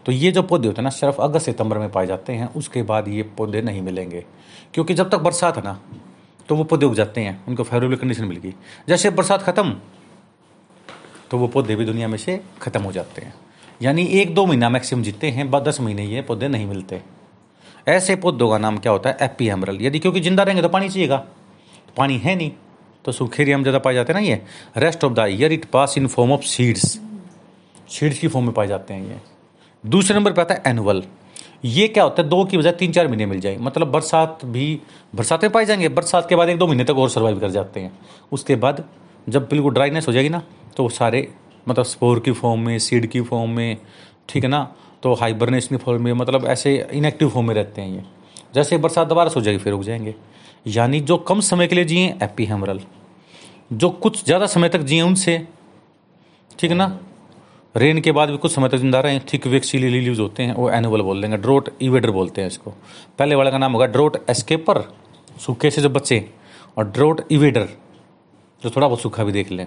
तो 0.07 0.13
ये 0.13 0.31
जो 0.33 0.43
पौधे 0.43 0.67
होते 0.67 0.81
हैं 0.81 0.85
ना, 0.85 0.91
सिर्फ़ 0.91 1.21
अगस्त 1.21 1.47
सितंबर 1.47 1.79
में 1.79 1.91
पाए 1.91 2.07
जाते 2.07 2.33
हैं, 2.33 2.53
उसके 2.55 2.83
बाद 2.83 3.09
ये 3.09 3.23
पौधे 3.39 3.63
नहीं 3.63 3.83
मिलेंगे। 3.83 4.25
क्योंकि 4.75 4.95
जब 4.95 5.11
तक 5.11 5.19
बरसात 5.19 5.57
है 5.57 5.63
ना 5.65 5.81
तो 6.49 6.57
वो 6.57 6.65
पौधे 6.65 6.87
उग 6.87 6.95
जाते 6.95 7.21
हैं, 7.21 7.45
उनको 7.47 7.63
फेवरेबल 7.63 7.97
कंडीशन 7.97 8.25
मिल 8.25 8.39
गई 8.39 8.55
जैसे 8.89 9.11
बरसात 9.11 9.43
खत्म 9.43 9.77
तो 11.31 11.39
वो 11.39 11.47
पौधे 11.49 11.77
भी 11.77 11.85
दुनिया 11.85 12.09
में 12.09 12.19
से 12.19 12.41
खत्म 12.63 12.83
हो 12.83 12.93
जाते 12.93 13.23
हैं। 13.23 13.35
यानी 13.83 14.05
एक 14.13 14.35
दो 14.35 14.45
महीना 14.47 14.69
मैक्सिमम 14.69 15.03
जीते 15.03 15.31
हैं, 15.31 15.51
बाद 15.51 15.69
दस 15.69 15.81
महीने 15.81 16.05
ये 16.07 16.23
पौधे 16.23 16.49
नहीं 16.49 16.67
मिलते। 16.67 17.01
ऐसे 17.87 18.17
पौधों 18.17 18.49
का 18.51 18.59
नाम 18.59 18.79
क्या 18.79 18.93
होता 18.93 19.11
है? 19.11 19.17
एपी 19.23 19.49
एमरल। 19.49 19.79
यदि 19.83 19.99
क्योंकि 19.99 20.21
ज़िंदा 20.21 20.43
रहेंगे 20.43 20.63
तो 20.63 20.69
पानी 20.69 20.89
चाहिएगा। 20.89 21.17
तो 21.17 21.93
पानी 21.97 22.19
है 22.19 22.35
नहीं। 22.37 22.51
तो 23.05 23.13
सूखे 23.13 23.43
एरिया 23.43 23.57
में 23.57 23.65
ज़्यादा 23.65 23.79
पाए 23.79 23.95
जाते 23.95 24.13
हैं 24.13 24.21
ना 24.21 24.27
ये? 24.27 24.43
Rest 24.77 25.05
of 25.05 25.13
the 25.13 25.27
year 25.31 25.53
it 25.53 25.65
pass 25.65 25.95
in 25.99 26.07
form 26.07 26.33
of 26.33 26.43
seeds 26.47 26.99
seeds 27.91 28.19
की 28.19 28.29
फॉर्म 28.29 28.47
में 28.47 28.55
पाए 28.55 28.67
जाते 28.67 28.95
हैं 28.95 29.09
ये। 29.09 29.21
दूसरे 29.85 30.17
नंबर 30.17 30.33
पर 30.33 30.43
आता 30.43 30.55
है 30.55 30.63
एनुअल 30.67 31.03
ये 31.65 31.87
क्या 31.89 32.05
होता 32.05 32.23
है? 32.23 32.29
दो 32.29 32.45
की 32.45 32.59
बजाय 32.59 32.73
तीन 32.73 32.93
चार 32.93 33.09
महीने 33.09 33.27
मिल 33.27 33.41
जाए। 33.41 33.57
मतलब 33.57 33.91
बरसात 33.91 34.45
भी, 34.45 34.81
बरसात 35.15 35.43
में 35.43 35.53
पाए 35.53 35.65
जाएँगे। 35.65 35.89
बरसात 35.91 36.29
के 36.29 36.37
बाद 36.37 36.49
एक 36.49 36.59
दो 36.59 36.67
महीने 36.67 36.85
तक 36.85 36.97
और 36.97 37.11
सर्वाइव 37.11 37.41
कर 37.41 37.51
जाते 37.51 37.81
हैं। 37.81 37.93
उसके 38.33 38.57
बाद 38.57 38.85
जब 39.29 39.49
बिल्कुल 39.49 39.75
ड्राइनेस 39.75 40.09
हो 40.09 40.13
जाएगी 40.13 40.29
ना 40.29 40.43
तो 40.77 40.89
सारे 40.89 41.29
मतलब 41.67 41.85
स्पोर 41.85 42.21
की 42.21 42.33
फॉर्म 42.33 42.61
में 42.61 42.79
सीड 42.79 43.07
की 43.07 43.21
फॉर्म 43.21 43.51
में, 43.51 43.77
ठीक 44.29 44.45
है 44.45 44.51
ना? 44.51 44.63
तो 45.03 45.13
हाइबरनेशन 45.15 45.77
फॉर्म 45.77 46.05
में 46.05 46.13
मतलब 46.13 46.45
ऐसे 46.47 46.77
इनएक्टिव 46.93 47.29
फॉर्म 47.29 47.47
में 47.49 47.55
रहते 47.55 47.83
हैं 47.83 47.89
ये। 47.91 48.03
जैसे 48.55 48.79
बरसात 48.79 49.09
दोबारा 49.09 49.31
सो 49.31 49.41
जाएगी, 49.41 49.59
फिर 49.59 49.73
उग 49.73 49.83
जाएँगे। 49.83 50.15
यानी 50.67 51.01
जो 51.01 51.17
कम 51.19 51.41
समय 51.43 51.67
के 51.67 51.75
लिए 51.75 51.85
जिए 51.85 52.15
एपी 52.23 52.45
हेमरल 52.45 52.81
जो 53.73 53.89
कुछ 53.91 54.25
ज़्यादा 54.25 54.47
समय 54.47 54.69
तक 54.69 54.81
जिए 54.81 55.03
उनसे, 55.03 55.37
ठीक 56.59 56.71
है 56.71 56.77
ना? 56.77 56.99
रेन 57.75 58.01
के 58.01 58.13
बाद 58.13 58.31
भी 58.31 58.37
कुछ 58.37 58.53
समय 58.53 58.69
तक 58.69 58.77
ज़िंदा 58.77 59.01
रहे 59.01 59.19
थिक 59.33 59.47
वेक्सीली 59.47 59.89
लीव्स 59.91 60.19
होते 60.19 60.43
हैं, 60.43 60.55
वो 60.55 60.71
एनुअल 60.71 61.03
बोल 61.03 61.21
देंगे 61.23 61.37
ड्रोट 61.37 61.69
इवेडर 61.83 62.11
बोलते 62.11 62.41
हैं 62.41 62.49
इसको। 62.49 62.71
पहले 63.19 63.35
वाले 63.35 63.51
का 63.51 63.59
नाम 63.59 63.73
होगा 63.73 63.87
ड्रोट 63.87 64.17
एस्केपर 64.31 64.83
सूखे 65.41 65.71
से 65.71 65.83
जो 65.83 65.91
बच्चे 65.91 66.25
और 66.79 66.85
ड्रोट 66.87 67.27
इवेडर 67.31 67.69
जो 68.63 68.71
थोड़ा 68.71 68.87
बहुत 68.87 69.01
सूखा 69.01 69.25
भी 69.25 69.33
देख 69.33 69.51
लें। 69.53 69.67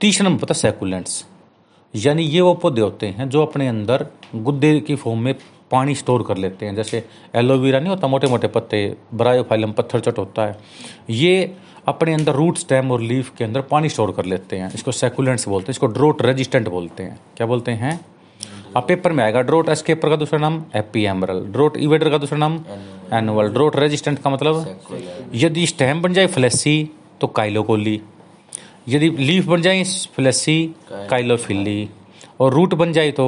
तीसरा 0.00 0.28
नंबर 0.28 0.42
पता 0.42 0.54
सैकुलेंट्स 0.54 1.24
यानी 1.94 2.22
ये 2.24 2.40
वो 2.40 2.54
पौधे 2.54 2.80
होते 2.80 3.06
हैं 3.08 3.28
जो 3.28 3.42
अपने 3.42 3.68
अंदर 3.68 4.06
गुद्दे 4.34 4.78
की 4.80 4.94
फॉर्म 4.96 5.18
में 5.18 5.34
पानी 5.70 5.94
स्टोर 5.94 6.22
कर 6.22 6.36
लेते 6.36 6.66
हैं। 6.66 6.74
जैसे 6.74 7.02
एलोवेरा 7.34 7.78
नहीं 7.80 7.90
होता 7.90 8.08
मोटे 8.08 8.26
मोटे 8.26 8.48
पत्ते 8.48 8.80
ब्रायोफाइलम 9.14 9.72
पत्थर 9.72 10.00
चट 10.00 10.18
होता 10.18 10.46
है। 10.46 10.58
ये 11.10 11.54
अपने 11.88 12.14
अंदर 12.14 12.32
रूट 12.32 12.58
स्टेम 12.58 12.90
और 12.92 13.00
लीफ 13.00 13.30
के 13.38 13.44
अंदर 13.44 13.60
पानी 13.70 13.88
स्टोर 13.88 14.12
कर 14.12 14.24
लेते 14.24 14.56
हैं। 14.56 14.72
इसको 14.74 14.92
सेकुलेंट्स 14.92 15.48
बोलते 15.48 15.64
हैं 15.64 15.74
इसको 15.74 15.86
ड्रोट 15.88 16.22
रेजिस्टेंट 16.22 16.68
बोलते 16.68 17.02
हैं। 17.02 17.18
क्या 17.36 17.46
बोलते 17.46 17.72
हैं? 17.72 17.98
अब 18.76 18.84
पेपर 18.88 19.12
में 19.12 19.22
आएगा 19.24 19.40
ड्रोट 19.42 19.68
एस्केपर 19.68 20.08
का 20.08 20.16
दूसरा 20.16 20.38
नाम 20.38 20.62
एपी 20.76 21.04
एमरल 21.04 21.40
ड्रोट 21.46 21.76
इवेडर 21.76 22.10
का 22.10 22.18
दूसरा 22.18 22.38
नाम 22.38 22.54
एनुअल 23.14 23.48
ड्रोट 23.52 23.76
रेजिस्टेंट 23.76 24.18
का 24.18 24.30
मतलब 24.30 25.30
यदि 25.34 25.66
स्टेम 25.66 26.00
बन 26.02 26.12
जाए 26.12 26.26
फ्लेसी 26.26 26.90
तो 27.20 27.26
काइलोकोली 27.30 28.00
यदि 28.86 29.08
लीफ 29.10 29.46
बन 29.46 29.62
जाए 29.62 29.82
फ्लेसी 30.14 30.74
काइलोफिली 30.90 31.88
और 32.40 32.54
रूट 32.54 32.74
बन 32.74 32.92
जाए 32.92 33.10
तो 33.12 33.26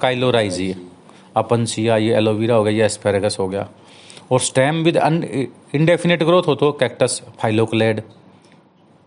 काइलोराइजी। 0.00 0.74
अपनसिया 1.36 1.96
ये 1.96 2.14
एलोवेरा 2.16 2.54
हो 2.54 2.64
गया 2.64 2.72
या 2.72 2.86
एस्पेरेगस 2.86 3.36
हो 3.40 3.48
गया। 3.48 3.68
और 4.32 4.40
स्टेम 4.40 4.82
विद 4.84 4.96
इनडेफिनेट 5.74 6.22
ग्रोथ 6.22 6.42
हो 6.46 6.54
तो 6.54 6.70
कैक्टस 6.72 7.20
फाइलोक्लेड 7.40 8.02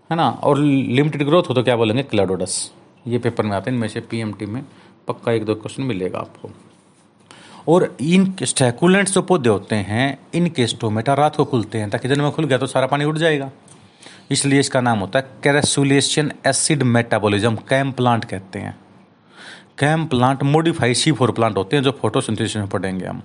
है 0.09 0.15
ना? 0.15 0.29
और 0.29 0.59
लिमिटेड 0.59 1.23
ग्रोथ 1.23 1.49
हो 1.49 1.53
तो 1.53 1.63
क्या 1.63 1.75
बोलेंगे? 1.75 2.03
क्लेडोडस। 2.03 2.71
ये 3.07 3.17
पेपर 3.19 3.45
में 3.45 3.55
आते 3.55 3.69
हैं 3.69 3.75
इनमें 3.75 3.87
से 3.87 3.99
पीएमटी 4.01 4.45
में 4.45 4.63
पक्का 5.07 5.31
एक 5.31 5.45
दो 5.45 5.55
क्वेश्चन 5.55 5.83
मिलेगा 5.83 6.19
आपको। 6.19 6.49
और 7.67 7.95
इन 8.01 8.33
स्टैकुलेंट्स 8.43 9.13
जो 9.13 9.21
पौधे 9.21 9.49
होते 9.49 9.75
हैं 9.75 10.17
इनके 10.35 10.67
स्टोमेटा 10.67 11.13
रात 11.13 11.35
को 11.35 11.45
खुलते 11.45 11.77
हैं 11.77 11.89
ताकि 11.89 12.07
दिन 12.07 12.21
में 12.21 12.31
खुल 12.31 12.45
गया 12.45 12.57
तो 12.57 12.67
सारा 12.67 12.87
पानी 12.87 13.05
उड़ 13.05 13.17
जाएगा। 13.17 13.49
इसलिए 14.29 14.59
इसका 14.59 14.81
नाम 14.81 14.99
होता 14.99 15.19
है 15.19 15.29
crassulacean 15.43 16.31
acid 16.47 16.83
metabolism 16.85 17.55
CAM 17.69 17.91
plant 17.91 18.25
कहते 18.25 18.59
हैं। 18.59 18.75
CAM 19.79 20.05
plant 20.05 20.43
modified 20.43 20.95
C 20.95 21.11
four 21.11 21.31
plant 21.31 21.57
होते 21.57 21.75
हैं 21.75 21.83
जो 21.83 21.91
फोटोसिंथेसिस 21.91 22.55
में 22.55 22.67
पढ़ेंगे 22.67 23.05
हम। 23.05 23.21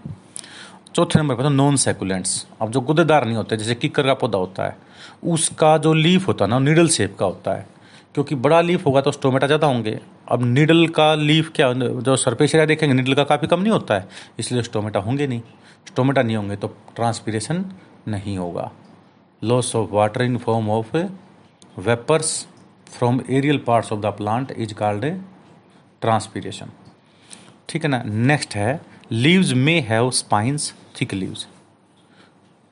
चौथे 0.94 1.18
नंबर 1.18 1.34
पर 1.34 1.48
नॉन 1.50 1.76
सेकुलेंट्स 1.76 2.46
अब 2.62 2.70
जो 2.70 2.80
गुदेदार 2.80 3.24
नहीं 3.24 3.36
होते, 3.36 3.56
जैसे 3.56 3.74
किकर 3.74 4.06
का 4.06 4.14
पौधा 4.14 4.38
होता 4.38 4.64
है, 4.64 4.76
उसका 5.24 5.76
जो 5.78 5.92
लीफ 5.94 6.28
होता 6.28 6.44
है 6.44 6.50
ना 6.50 6.58
नीडल 6.60 6.88
शेप 6.88 7.16
का 7.18 7.26
होता 7.26 7.54
है। 7.54 7.66
क्योंकि 8.14 8.34
बड़ा 8.36 8.60
लीफ 8.60 8.86
होगा 8.86 9.00
तो 9.00 9.12
स्टोमेटा 9.12 9.46
ज़्यादा 9.46 9.66
होंगे। 9.66 9.98
अब 10.28 10.44
नीडल 10.44 10.86
का 10.88 11.14
लीफ 11.14 11.50
क्या, 11.56 11.72
जो 11.72 12.16
सरफेस 12.16 12.54
एरिया 12.54 12.66
देखेंगे 12.66 12.94
नीडल 12.94 13.14
का 13.14 13.24
काफ़ी 13.24 13.48
कम 13.48 13.60
नहीं 13.60 13.72
होता 13.72 13.94
है, 13.94 14.08
इसलिए 14.38 14.62
स्टोमेटा 14.62 15.00
होंगे 15.00 15.26
नहीं। 15.26 15.40
स्टोमेटा 15.88 16.22
नहीं 16.22 16.36
होंगे 16.36 16.56
तो 16.56 16.68
ट्रांसपीरेशन 16.96 17.64
नहीं 18.08 18.36
होगा। 18.38 18.70
Loss 19.44 19.74
of 19.76 19.90
water 19.90 20.22
in 20.22 20.36
form 20.38 20.70
of 20.70 20.96
vapours 21.78 22.46
from 22.88 23.20
aerial 23.30 23.58
parts 23.66 23.92
of 23.92 24.00
the 24.00 24.06
plant 24.18 24.52
is 24.52 24.74
called 24.74 25.04
transpiration 26.02 26.70
ठीक 27.68 27.84
है 27.84 27.90
ना? 27.90 28.02
नेक्स्ट 28.04 28.54
है 28.56 28.80
leaves 29.12 29.52
may 29.52 29.78
have 29.80 30.10
spines 30.10 30.72
thick 31.00 31.14
leaves 31.14 31.46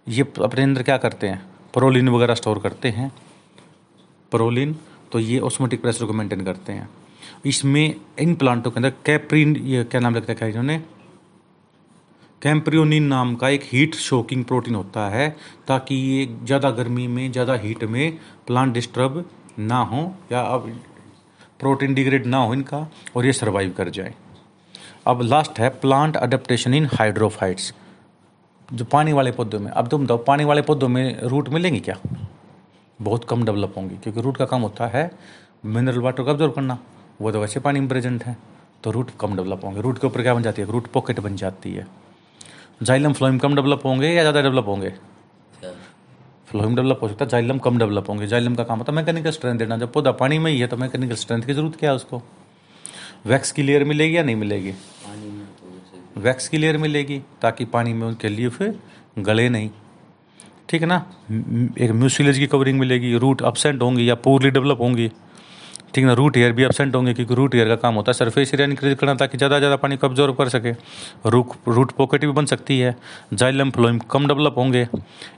ये 0.06 0.22
अपने 0.42 0.62
अंदर 0.62 0.82
क्या 0.82 0.96
करते 0.98 1.28
हैं? 1.28 1.42
प्रोलिन 1.74 2.08
वगैरह 2.08 2.34
स्टोर 2.34 2.58
करते 2.58 2.88
हैं। 2.90 3.10
प्रोलिन 4.32 4.74
तो 5.12 5.18
ये 5.18 5.38
ऑस्मोटिक 5.40 5.82
प्रेशर 5.82 6.04
को 6.04 6.12
मेंटेन 6.12 6.40
करते 6.44 6.72
हैं। 6.72 6.88
इसमें 7.46 7.94
इन 8.20 8.34
प्लांटों 8.34 8.70
के 8.70 8.78
अंदर 8.78 8.92
कैप्रीन 9.06 9.56
ये 9.56 9.84
क्या 9.84 10.00
नाम 10.00 10.14
लगता 10.14 10.44
है 10.44 10.50
इन्होंने? 10.50 10.82
कैम्प्रियोनिन 12.42 13.04
नाम 13.04 13.34
का 13.34 13.48
एक 13.48 13.62
हीट 13.64 13.94
शोकिंग 13.94 14.44
प्रोटीन 14.44 14.74
होता 14.74 15.08
है, 15.08 15.28
ताकि 15.68 15.94
ये 15.94 16.24
ज़्यादा 16.44 16.70
गर्मी 16.70 17.06
में, 17.06 17.30
ज़्यादा 17.32 17.54
हीट 17.54 17.84
में 17.84 18.18
प्लांट 18.46 18.72
डिस्टर्ब 18.74 19.24
ना 19.60 19.78
हो 19.82 20.02
या 20.32 20.40
अब 20.40 20.66
प्रोटीन 21.60 21.94
डिग्रेड 21.94 22.26
ना 22.26 22.38
हो 22.38 22.54
इनका 22.54 22.86
और 23.16 23.26
ये 23.26 23.32
सर्वाइव 23.32 23.70
कर 23.76 23.88
जाए। 23.90 24.14
अब 25.06 25.22
लास्ट 25.22 25.58
है 25.58 25.68
प्लांट 25.80 26.16
अडेप्टेशन 26.16 26.74
इन 26.74 26.88
हाइड्रोफाइट्स 26.92 27.72
जो 28.68 28.84
पानी 28.86 29.12
वाले 29.12 29.32
पौधों 29.32 29.60
में, 29.60 29.70
अब 29.70 29.88
तुम 29.88 30.04
बताओ, 30.04 30.18
पानी 30.18 30.44
वाले 30.44 30.62
पौधों 30.62 30.88
में 30.88 31.20
रूट 31.22 31.48
मिलेंगे 31.48 31.80
क्या? 31.80 31.96
बहुत 33.00 33.24
कम 33.24 33.44
डेवलप 33.44 33.74
होंगी, 33.76 33.96
क्योंकि 33.96 34.20
रूट 34.20 34.36
का 34.36 34.44
काम 34.44 34.62
होता 34.62 34.86
है 34.88 35.10
मिनरल 35.66 36.00
वाटर 36.00 36.22
को 36.22 36.30
ऑब्ज़र्व 36.30 36.50
करना। 36.50 36.78
वो 37.20 37.32
तो 37.32 37.40
वैसे 37.40 37.60
पानी 37.60 37.80
में 37.80 37.88
प्रेजेंट 37.88 38.24
है 38.24 38.36
तो 38.84 38.90
रूट 38.90 39.10
कम 39.20 39.36
डेवलप 39.36 39.64
होंगे। 39.64 39.80
रूट 39.80 39.98
के 39.98 40.06
ऊपर 40.06 40.22
क्या 40.22 40.34
बन 40.34 40.42
जाती 40.42 40.62
है? 40.62 40.70
रूट 40.70 40.86
पॉकेट 40.92 41.20
बन 41.20 41.36
जाती 41.36 41.72
है। 41.72 41.86
जाइलम 42.82 43.12
फ्लोइम 43.12 43.38
कम 43.38 43.54
डेवलप 43.54 43.80
होंगे 43.84 44.08
या 44.08 44.22
ज़्यादा 44.22 44.40
डेवलप 44.42 44.66
होंगे? 44.66 44.92
फ्लोइम 46.48 46.74
डेवलप 46.76 46.98
हो 47.02 47.08
सकता 47.08 47.24
है 47.24 47.28
जाइलम 47.30 47.58
कम 47.58 47.78
डेवलप 47.78 48.08
होंगे। 48.08 48.26
जाइलम 48.26 48.54
का 48.54 48.64
काम 48.64 48.78
होता 48.78 48.92
है 48.92 48.96
मैकेनिकल 48.96 49.30
स्ट्रेंथ 49.30 49.58
देना। 49.58 49.76
जब 49.78 49.92
पौधा 49.92 50.12
पानी 50.12 50.38
में 50.38 50.50
ही 50.50 50.58
है 50.58 50.66
तो 50.66 50.76
मैकेनिकल 50.76 51.14
स्ट्रेंथ 51.16 51.42
की 51.42 51.52
ज़रूरत 51.52 51.76
क्या 51.76 51.90
है 51.90 51.96
उसको? 51.96 52.22
वैक्स 53.26 53.52
की 53.52 53.62
लेयर 53.62 53.84
मिलेगी 53.84 54.16
या 54.16 54.22
नहीं 54.22 54.36
मिलेगी? 54.36 54.72
वैक्स 56.18 56.48
की 56.48 56.58
लेयर 56.58 56.78
मिलेगी 56.78 57.22
ताकि 57.42 57.64
पानी 57.66 57.92
में 57.92 58.06
उनके 58.06 58.28
लीफ 58.28 58.62
गले 59.20 59.48
नहीं। 59.48 59.70
ठीक 60.68 60.80
है 60.82 60.88
ना? 60.88 61.04
एक 61.80 61.90
म्यूसिलेज 61.92 62.38
की 62.38 62.46
कवरिंग 62.46 62.78
मिलेगी 62.78 63.16
रूट 63.16 63.42
अपसेंट 63.42 63.82
होंगी 63.82 64.08
या 64.08 64.14
पूरली 64.16 64.50
डेवलप 64.50 64.80
होंगी। 64.80 65.10
ठीक 65.94 66.04
ना 66.04 66.12
रूट 66.12 66.36
एयर 66.36 66.52
भी 66.52 66.62
एबसेंट 66.64 66.94
होंगे 66.94 67.12
क्योंकि 67.14 67.34
रूट 67.34 67.54
एयर 67.54 67.68
का 67.68 67.76
काम 67.76 67.94
होता 67.94 68.10
है। 68.10 68.14
सरफेस 68.14 68.52
एरिया 68.54 68.68
इंक्रीज 68.68 68.94
करना 68.98 69.14
ताकि 69.14 69.38
ज़्यादा 69.38 69.58
ज़्यादा 69.58 69.76
पानी 69.76 69.96
को 69.96 70.06
ऑब्जॉर्व 70.06 70.32
कर 70.34 70.48
सके। 70.48 70.72
रूट 71.26 71.68
रूट 71.68 71.92
पॉकेट 71.92 72.20
भी 72.20 72.30
बन 72.32 72.46
सकती 72.46 72.78
है। 72.78 72.94
जाइलम 73.34 73.70
फ्लोइम 73.70 73.98
कम 74.10 74.26
डेवलप 74.28 74.58
होंगे। 74.58 74.86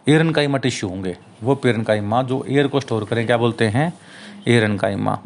एयरन 0.08 0.30
काइमा 0.30 0.58
टिश्यू 0.58 0.88
होंगे। 0.88 1.16
वो 1.42 1.54
पेरन 1.56 1.82
काइमा 1.82 2.22
जो 2.22 2.44
एयर 2.48 2.66
को 2.66 2.80
स्टोर 2.80 3.04
करें, 3.04 3.24
क्या 3.26 3.36
बोलते 3.36 3.64
हैं? 3.66 3.92
एयरन 4.48 4.76
काइमा 4.76 5.18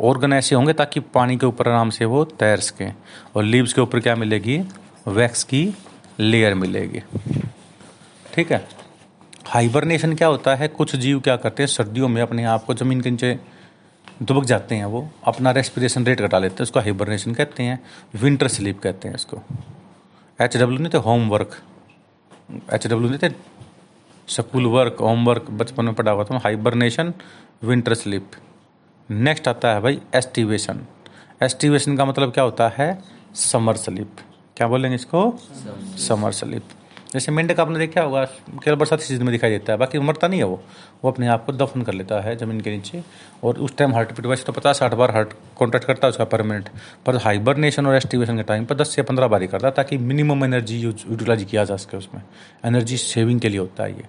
ऑर्गन 0.00 0.32
ऐसे 0.32 0.54
होंगे 0.54 0.72
ताकि 0.72 1.00
पानी 1.14 1.36
के 1.36 1.46
ऊपर 1.46 1.68
आराम 1.68 1.90
से 1.90 2.04
वो 2.04 2.24
तैर 2.24 2.60
सकें। 2.60 2.92
और 3.36 3.44
लीव्स 3.44 3.72
के 3.72 3.80
ऊपर 3.80 4.00
क्या 4.00 4.16
मिलेगी? 4.16 4.60
वैक्स 5.08 5.44
की 5.44 5.62
लेयर 6.20 6.54
मिलेगी। 6.54 7.02
ठीक 8.34 8.52
है? 8.52 8.66
हाइबरनेशन 9.46 10.14
क्या 10.14 10.28
होता 10.28 10.54
है? 10.54 10.68
कुछ 10.68 10.96
जीव 10.96 11.20
क्या 11.20 11.36
करते 11.36 11.62
हैं? 11.62 11.68
सर्दियों 11.68 12.08
में 12.08 12.20
अपने 12.22 12.44
आप 12.46 12.64
को 12.64 12.74
ज़मीन 12.74 13.00
के 13.00 13.10
नीचे 13.10 13.38
दुबक 14.22 14.44
जाते 14.44 14.74
हैं 14.74 14.84
वो 14.84 15.08
अपना 15.26 15.50
रेस्पिरेशन 15.50 16.06
रेट 16.06 16.20
घटा 16.20 16.38
लेते 16.38 16.54
हैं 16.54 16.62
उसको 16.62 16.80
हाइबरनेशन 16.80 17.34
कहते 17.34 17.62
हैं 17.62 17.78
विंटर 18.14 18.48
स्लीप 18.48 18.80
कहते 18.80 19.08
हैं 19.08 19.14
इसको। 19.14 19.42
एच 20.40 20.56
डब्ल्यू 20.56 20.78
नहीं 20.78 20.90
थे 20.94 20.98
होमवर्क 20.98 21.56
एच 22.72 22.86
डब्ल्यू 22.86 23.10
नहीं 23.10 23.18
थे 23.22 23.34
स्कूल 24.28 24.66
वर्क 24.66 24.96
होमवर्क 25.00 25.50
बचपन 25.50 25.84
में 25.84 25.94
पढ़ा 25.94 26.12
हुआ 26.12 26.24
था 26.24 26.38
हाइबरनेशन 26.38 27.12
विंटर 27.64 27.94
स्लीप 27.94 28.30
नेक्स्ट 29.08 29.48
आता 29.48 29.72
है 29.74 29.80
भाई 29.80 30.00
एस्टिवेशन 30.14 30.86
एस्टिवेशन 31.42 31.96
का 31.96 32.04
मतलब 32.04 32.32
क्या 32.32 32.44
होता 32.44 32.68
है? 32.68 33.02
समर 33.34 33.76
स्लीप 33.76 34.16
क्या 34.56 34.68
बोलेंगे 34.68 34.94
इसको? 34.94 35.22
समर 35.98 36.32
स्लीप 36.32 36.68
जैसे 37.10 37.32
मेंढक 37.32 37.60
आपने 37.60 37.78
देखा 37.78 38.00
होगा, 38.00 38.24
केवल 38.24 38.76
बरसाती 38.76 39.04
सीज़न 39.04 39.24
में 39.24 39.32
दिखाई 39.32 39.50
देता 39.50 39.72
है, 39.72 39.78
बाकी 39.78 39.98
मरता 39.98 40.28
नहीं 40.28 40.40
है 40.40 40.46
वो। 40.46 40.60
वो 41.04 41.10
अपने 41.10 41.26
आप 41.26 41.44
को 41.46 41.52
दफन 41.54 41.82
कर 41.82 41.92
लेता 41.92 42.20
है 42.20 42.36
ज़मीन 42.36 42.60
के 42.60 42.70
नीचे, 42.70 43.02
और 43.44 43.58
उस 43.58 43.76
टाइम 43.76 43.94
हार्ट 43.94 44.12
बीट 44.12 44.26
वैसे 44.26 44.44
तो 44.44 44.52
पचास 44.52 44.78
साठ 44.78 44.94
बार 44.94 45.10
हार्ट 45.10 45.32
कॉन्ट्रैक्ट 45.58 45.86
करता 45.86 46.06
है 46.06 46.10
उसका 46.10 46.24
पर 46.26 46.42
मिनट 46.42 46.68
पर 47.06 47.16
हाइबरनेशन 47.16 47.86
और 47.86 47.94
एस्टिवेशन 47.96 48.36
के 48.36 48.42
टाइम 48.42 48.64
पर 48.64 48.74
दस 48.74 48.94
से 48.94 49.02
पंद्रह 49.02 49.28
बार 49.28 49.42
ही 49.42 49.48
करता 49.48 49.66
है, 49.66 49.72
ताकि 49.74 49.98
मिनिमम 49.98 50.44
एनर्जी 50.44 50.78
यूटिलाइज 50.78 51.44
किया 51.44 51.64
जा 51.64 51.76
सके 51.76 51.96
उसमें। 51.96 52.22
एनर्जी 52.64 52.96
सेविंग 52.98 53.40
के 53.40 53.48
लिए 53.48 53.60
होता 53.60 53.84
है 53.84 53.92
ये। 53.92 54.04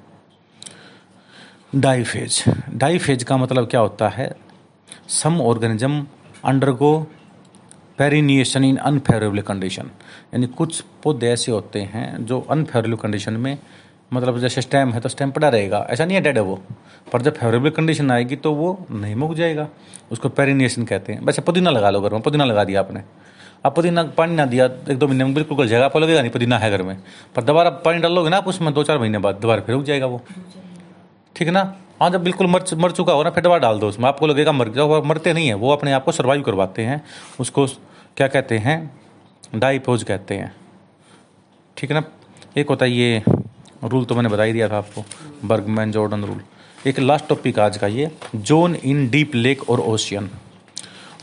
डाईफेज 1.75 2.43
डाईफेज 2.71 3.23
का 3.23 3.37
मतलब 3.37 3.67
क्या 3.67 3.79
होता 3.79 4.09
है? 4.09 4.31
Some 5.09 5.41
organism 5.41 6.05
undergo 6.45 7.07
perennation 8.01 8.63
in 8.63 8.77
unfavourable 8.77 9.39
condition 9.39 9.89
यानी 10.33 10.47
कुछ 10.47 10.83
पौधे 11.03 11.27
ऐसे 11.27 11.51
होते 11.51 11.79
हैं 11.79 12.25
जो 12.25 12.39
अनफेवरेबल 12.49 12.95
कंडीशन 12.95 13.33
में 13.33 13.57
मतलब 14.13 14.39
जैसे 14.39 14.61
स्टेम 14.61 14.91
है 14.91 14.99
तो 14.99 15.09
स्टेम 15.09 15.31
पड़ा 15.31 15.49
रहेगा। 15.49 15.85
ऐसा 15.89 16.05
नहीं 16.05 16.15
है 16.15 16.21
डेड 16.21 16.37
है 16.37 16.43
वो। 16.43 16.55
पर 17.13 17.21
जब 17.21 17.35
फेवरेबल 17.35 17.69
कंडीशन 17.69 18.11
आएगी 18.11 18.35
तो 18.35 18.53
वो 18.53 18.85
नहीं 18.91 19.15
मुक 19.15 19.33
जाएगा। 19.33 19.67
उसको 20.11 20.29
पेरिनिएशन 20.29 20.85
कहते 20.85 21.13
हैं। 21.13 21.25
वैसे 21.25 21.41
पुदीना 21.41 21.69
लगा 21.69 21.89
लो 21.89 22.01
घर 22.01 22.13
में। 22.13 22.21
पुदीना 22.21 22.45
लगा 22.45 22.63
दिया 22.63 22.79
आपने। 22.79 23.03
अब 23.65 23.75
पुदीना 23.75 24.03
पानी 24.03 24.35
ना 24.35 24.45
दिया, 24.45 24.65
एक 24.65 24.97
दो 24.97 25.07
महीने 25.07 25.23
में 25.23 25.33
बिल्कुल 25.33 25.57
गल 25.57 25.67
जाएगा। 25.67 25.85
आपको 25.85 25.99
लगेगा 25.99 26.21
नहीं, 26.21 26.31
पुदीना 26.31 26.57
है 26.57 26.71
घर 26.71 26.83
में। 26.83 26.97
पर 27.35 27.43
दोबारा 27.43 27.69
पानी 27.69 27.99
डालोगे 27.99 28.29
ना 28.29 28.37
आप, 28.37 28.47
उसमें 28.47 28.73
दो 28.73 28.83
चार 28.83 28.99
महीने 28.99 29.17
बाद 29.17 29.35
दोबारा 29.35 29.61
फिर 29.61 29.75
उग 29.75 29.83
जाएगा 29.83 30.05
वो। 30.05 30.21
ठीक 31.35 31.47
है 31.47 31.53
ना? 31.53 31.63
हाँ 32.01 32.09
जब 32.09 32.23
बिल्कुल 32.23 32.47
मर 32.47 32.63
मर 32.73 32.91
चुका 32.91 33.13
हो 33.13 33.23
ना, 33.23 33.29
फिर 33.29 33.43
दोबारा 33.43 33.59
डाल 33.59 33.79
दो 33.79 33.87
उसमें। 33.87 34.07
आपको 34.07 34.27
लगेगा 34.27 34.51
मर 34.51 34.69
जाओ 34.69 35.03
मरते 35.03 35.33
नहीं 35.33 35.47
है, 35.47 35.53
वो 35.53 35.71
अपने 35.73 35.91
आप 35.91 36.05
को 36.05 36.11
सर्वाइव 36.11 36.41
करवाते 36.41 36.81
हैं। 36.81 37.01
उसको 37.39 37.67
क्या 38.17 38.27
कहते 38.27 38.57
हैं? 38.57 38.79
डाइपोज 39.55 40.03
कहते 40.03 40.35
हैं। 40.35 40.53
ठीक 41.77 41.91
है 41.91 41.99
ना? 41.99 42.03
एक 42.57 42.69
होता 42.69 42.85
है 42.85 42.91
ये 42.91 43.23
रूल 43.83 44.05
तो 44.05 44.15
मैंने 44.15 44.29
बता 44.29 44.43
ही 44.43 44.53
दिया 44.53 44.67
था 44.69 44.77
आपको 44.77 45.03
बर्गमैन 45.47 45.91
जॉर्डन 45.91 46.23
रूल 46.23 46.41
एक 46.87 46.99
लास्ट 46.99 47.27
टॉपिक 47.27 47.59
आज 47.59 47.77
का 47.77 47.87
ये 47.87 48.09
जोन 48.35 48.75
इन 48.75 49.09
डीप 49.09 49.35
लेक 49.35 49.69
और 49.69 49.79
ओशियन 49.79 50.29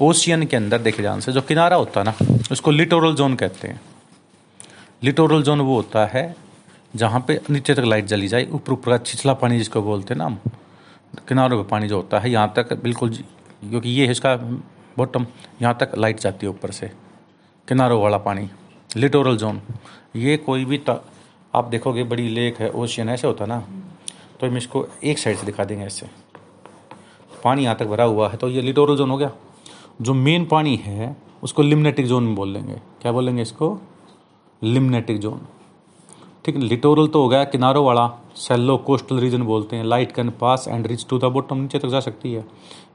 ओशियन 0.02 0.44
के 0.46 0.56
अंदर 0.56 0.78
देखे 0.78 1.02
जान 1.02 1.20
से 1.20 1.32
जो 1.32 1.40
किनारा 1.42 1.76
होता 1.76 2.00
है 2.00 2.06
ना, 2.06 2.14
उसको 2.52 2.70
लिटोरल 2.70 3.14
जोन 3.14 3.34
कहते 3.34 3.68
हैं। 3.68 3.80
लिटोरल 5.04 5.42
जोन 5.42 5.60
वो 5.60 5.76
होता 5.76 6.06
है 6.06 6.34
जहाँ 6.94 7.24
पे 7.28 7.40
नीचे 7.50 7.74
तक 7.74 7.84
लाइट 7.84 8.04
जली 8.06 8.28
जाए, 8.28 8.46
ऊपर 8.46 8.72
ऊपर 8.72 8.90
का 8.90 8.98
छिछला 8.98 9.32
पानी 9.34 9.58
जिसको 9.58 9.82
बोलते 9.82 10.14
हैं 10.14 10.18
ना 10.18 10.24
हम, 10.24 10.38
किनारों 11.28 11.62
का 11.62 11.68
पानी 11.70 11.88
जो 11.88 11.96
होता 11.96 12.18
है, 12.18 12.30
यहाँ 12.30 12.52
तक 12.56 12.72
बिल्कुल 12.82 13.10
क्योंकि 13.10 13.88
ये 13.88 14.06
है 14.06 14.12
इसका 14.12 14.34
बॉटम, 14.98 15.26
यहाँ 15.62 15.76
तक 15.80 15.96
लाइट 15.96 16.20
जाती 16.20 16.46
है 16.46 16.50
ऊपर 16.50 16.70
से। 16.70 16.90
किनारों 17.68 18.00
वाला 18.02 18.18
पानी, 18.18 18.48
लिटोरल 18.96 19.36
जोन। 19.36 19.60
ये 20.16 20.36
कोई 20.38 20.64
भी 20.64 20.80
आप 21.54 21.64
देखोगे, 21.64 22.02
बड़ी 22.04 22.28
लेक 22.28 22.58
है, 22.58 22.70
ओशियन, 22.70 23.08
ऐसे 23.08 23.26
होता 23.26 23.46
ना? 23.46 23.58
तो 24.40 24.46
हम 24.46 24.56
इसको 24.56 24.86
एक 25.04 25.18
साइड 25.18 25.36
से 25.36 25.46
दिखा 25.46 25.64
देंगे 25.64 25.84
ऐसे। 25.84 26.06
पानी 27.44 27.64
यहाँ 27.64 27.76
तक 27.76 27.86
भरा 27.86 28.04
हुआ 28.04 28.28
है 28.28 28.36
तो 28.36 28.48
ये 28.48 28.62
लिटोरल 28.62 28.96
जोन 28.96 29.10
हो 29.10 29.16
गया। 29.16 29.30
जो 30.02 30.14
मेन 30.14 30.44
पानी 30.46 30.76
है, 30.76 31.16
उसको 31.42 31.62
लिमनेटिक 31.62 32.06
जोन 32.06 32.34
बोल 32.34 32.48
लेंगे। 32.48 32.74
क्या 33.02 33.12
बोलेंगे 33.12 33.42
इसको? 33.42 33.78
लिमनेटिक 34.62 35.18
जोन 35.18 35.40
ठीक 36.44 36.56
लिटोरल 36.56 37.06
तो 37.06 37.22
हो 37.22 37.28
गया 37.28 37.44
किनारों 37.44 37.84
वाला 37.84 38.06
सेलो 38.36 38.76
कोस्टल 38.86 39.18
रीजन 39.20 39.42
बोलते 39.42 39.76
हैं 39.76 39.84
light 39.84 40.12
can 40.12 40.30
pass 40.40 40.64
and 40.68 40.86
reach 40.86 41.06
to 41.10 41.18
the 41.18 41.24
bottom 41.32 41.56
नीचे 41.56 41.78
तक 41.78 41.88
जा 41.88 42.00
सकती 42.00 42.32
है। 42.32 42.44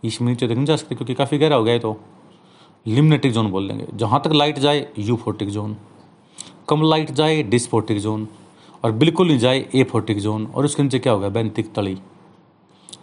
इसमें 0.03 0.29
नीचे 0.29 0.47
तक 0.47 0.53
नहीं 0.53 0.65
जा 0.65 0.75
सकती, 0.75 0.95
क्योंकि 0.95 1.13
काफ़ी 1.13 1.37
गहरा 1.37 1.55
हो 1.55 1.63
गया 1.63 1.73
है 1.73 1.79
तो। 1.79 1.97
लिमनेटिक 2.85 3.31
जोन 3.31 3.49
बोल 3.51 3.67
देंगे 3.67 3.85
जहाँ 3.93 4.21
तक 4.25 4.31
लाइट 4.33 4.59
जाए 4.59 4.87
यूफोटिक 4.99 5.49
जोन 5.49 5.75
कम 6.69 6.81
लाइट 6.83 7.11
जाए 7.11 7.41
डिस्फोटिक 7.43 7.99
जोन 7.99 8.27
और 8.83 8.91
बिल्कुल 8.93 9.27
नहीं 9.27 9.37
जाए 9.39 9.65
ए 9.75 9.83
फोटिक 9.83 10.19
जोन 10.19 10.45
और 10.45 10.65
उसके 10.65 10.83
नीचे 10.83 10.99
क्या 10.99 11.13
होगा 11.13 11.29
बैंतिक 11.29 11.73
तली। 11.73 11.97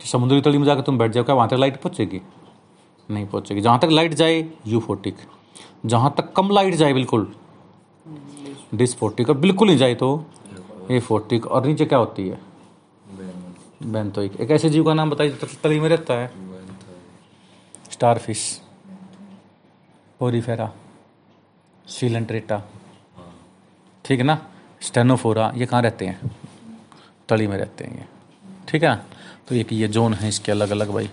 समुद्री 0.06 0.40
तली 0.40 0.58
में 0.58 0.64
जाकर 0.64 0.80
तुम 0.80 0.98
बैठ 0.98 1.12
जाओ, 1.12 1.24
क्या 1.24 1.34
वहाँ 1.34 1.48
तक 1.48 1.56
लाइट 1.56 1.80
पहुँचेगी? 1.82 2.20
नहीं 3.08 3.26
पहुँचेगी। 3.26 3.60
जहाँ 3.60 3.78
तक 3.78 3.88
लाइट 3.90 4.14
जाए 4.14 4.44
यूफोटिक 4.66 5.16
जहाँ 5.86 6.14
तक 6.18 6.32
कम 6.32 6.50
लाइट 6.50 6.74
जाए, 6.74 6.92
बिल्कुल। 6.92 7.26
डिस्फोटिक 8.72 9.30
और 9.30 9.36
बिल्कुल 9.36 9.68
नहीं 9.68 9.78
जाए 9.78 9.94
तो। 9.94 10.08
ए 10.90 10.98
फोर्टिक 11.00 11.46
और 11.46 11.66
नीचे 11.66 11.84
क्या 11.84 11.98
होती 11.98 12.28
है? 12.28 12.38
बेंतोइक 13.82 14.40
एक 14.40 14.50
ऐसे 14.50 14.70
जीव 14.70 14.84
का 14.84 14.94
नाम 14.94 15.10
बताइए 15.10 15.36
तली 15.62 15.80
में 15.80 15.88
रहता 15.88 16.14
है। 16.14 16.30
Starfish 17.90 18.60
porifera 20.20 20.70
coelenterata. 21.88 22.62
ठीक 24.04 24.18
है 24.18 24.24
ना? 24.24 24.38
स्टेनोफोरा 24.80 25.52
ये 25.56 25.66
कहाँ 25.66 25.82
रहते 25.82 26.06
हैं? 26.06 26.30
तली 27.28 27.46
में 27.46 27.56
रहते 27.58 27.84
हैं 27.84 27.98
ये। 27.98 28.06
ठीक 28.68 28.82
है 28.84 28.94
तो 29.48 29.54
एक 29.54 29.72
ये 29.72 29.88
जोन 29.88 30.14
है 30.14 30.28
इसके 30.28 30.52
अलग 30.52 30.70
अलग 30.70 30.90
भाई। 30.90 31.10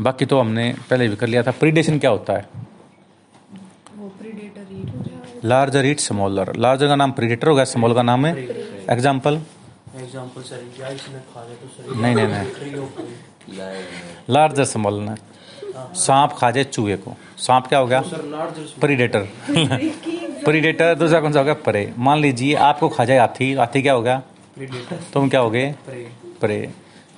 बाकी 0.00 0.26
तो 0.26 0.40
हमने 0.40 0.72
पहले 0.90 1.08
भी 1.08 1.16
कर 1.16 1.26
लिया 1.26 1.42
था। 1.42 1.50
प्रीडेशन 1.50 1.98
क्या 1.98 2.10
होता 2.10 2.32
है? 2.32 2.48
लार्जर 5.44 5.86
ईट 5.86 6.00
स्मॉलर 6.00 6.52
लार्जर 6.56 6.88
का 6.88 6.96
नाम 6.96 7.12
प्रीडेटर 7.12 7.48
होगा 7.48 7.64
स्मॉल 7.66 7.94
का 7.94 8.02
नाम 8.02 8.26
है। 8.26 8.32
एग्ज़ाम्पल 8.90 9.34
एग्ज़ाम्पल 9.96 10.42
नहीं 11.96 12.14
नहीं 12.14 12.26
नहीं। 12.26 12.46
लार्जर 14.30 14.64
स्मॉल 14.66 15.00
ने। 15.00 15.14
सांप 15.96 16.32
खा 16.38 16.50
जाए 16.50 16.64
चूहे 16.66 16.96
को। 16.96 17.14
सांप 17.38 17.66
क्या 17.66 17.78
हो 17.78 17.86
गया 17.86 18.02
प्रीडेटर 18.80 19.28
प्रीडेटर 20.44 20.94
दूसरा 20.94 21.20
कौन 21.20 21.32
सा 21.32 21.38
हो 21.38 21.44
गया 21.44 21.54
परे 21.66 21.92
मान 21.98 22.18
लीजिए 22.20 22.54
आपको 22.64 22.88
खा 22.88 23.04
जाए 23.04 23.18
हाथी। 23.18 23.52
हाथी 23.54 23.82
क्या 23.82 23.92
हो 23.92 24.02
गया 24.02 24.22
तुम 25.12 25.28
क्या 25.28 25.40
हो 25.40 25.50
गए 25.50 25.74
परे 26.40 26.58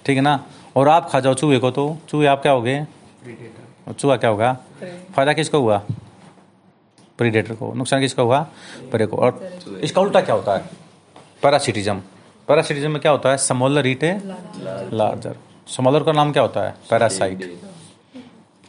ठीक 0.07 0.17
है 0.17 0.23
ना? 0.23 0.41
और 0.77 0.89
आप 0.89 1.09
खा 1.11 1.21
जाओ 1.21 1.35
चूहे 1.35 1.59
को 1.59 1.71
तो। 1.71 1.97
चूहे 2.09 2.27
आप 2.27 2.43
क्या 2.43 2.53
हो 2.53 2.63
गए 2.63 2.87
चूहा 3.91 4.17
क्या 4.17 4.31
होगा? 4.31 4.53
फ़ायदा 5.15 5.33
किसको 5.33 5.59
हुआ? 5.61 5.83
प्रीडेटर 7.21 7.55
को। 7.55 7.73
नुकसान 7.75 8.01
किसका 8.01 8.23
हुआ? 8.23 8.41
परे 8.93 9.07
को। 9.07 9.17
और 9.17 9.59
इसका 9.83 10.01
उल्टा 10.01 10.21
क्या 10.21 10.35
होता 10.35 10.55
है? 10.55 10.71
पैरासिटिज्म 11.43 11.97
पैरासिटिज्म 12.49 12.91
में 12.91 13.01
क्या 13.01 13.13
होता 13.13 13.31
है? 13.31 13.37
समोलर 13.39 13.87
ईट 13.87 14.05
है 14.05 14.21
लार्जर 14.93 15.37
समोलर 15.69 16.03
का 16.03 16.13
नाम 16.13 16.33
क्या 16.33 16.43
होता 16.43 16.63
है? 16.63 16.75
पैरासाइट 16.91 17.45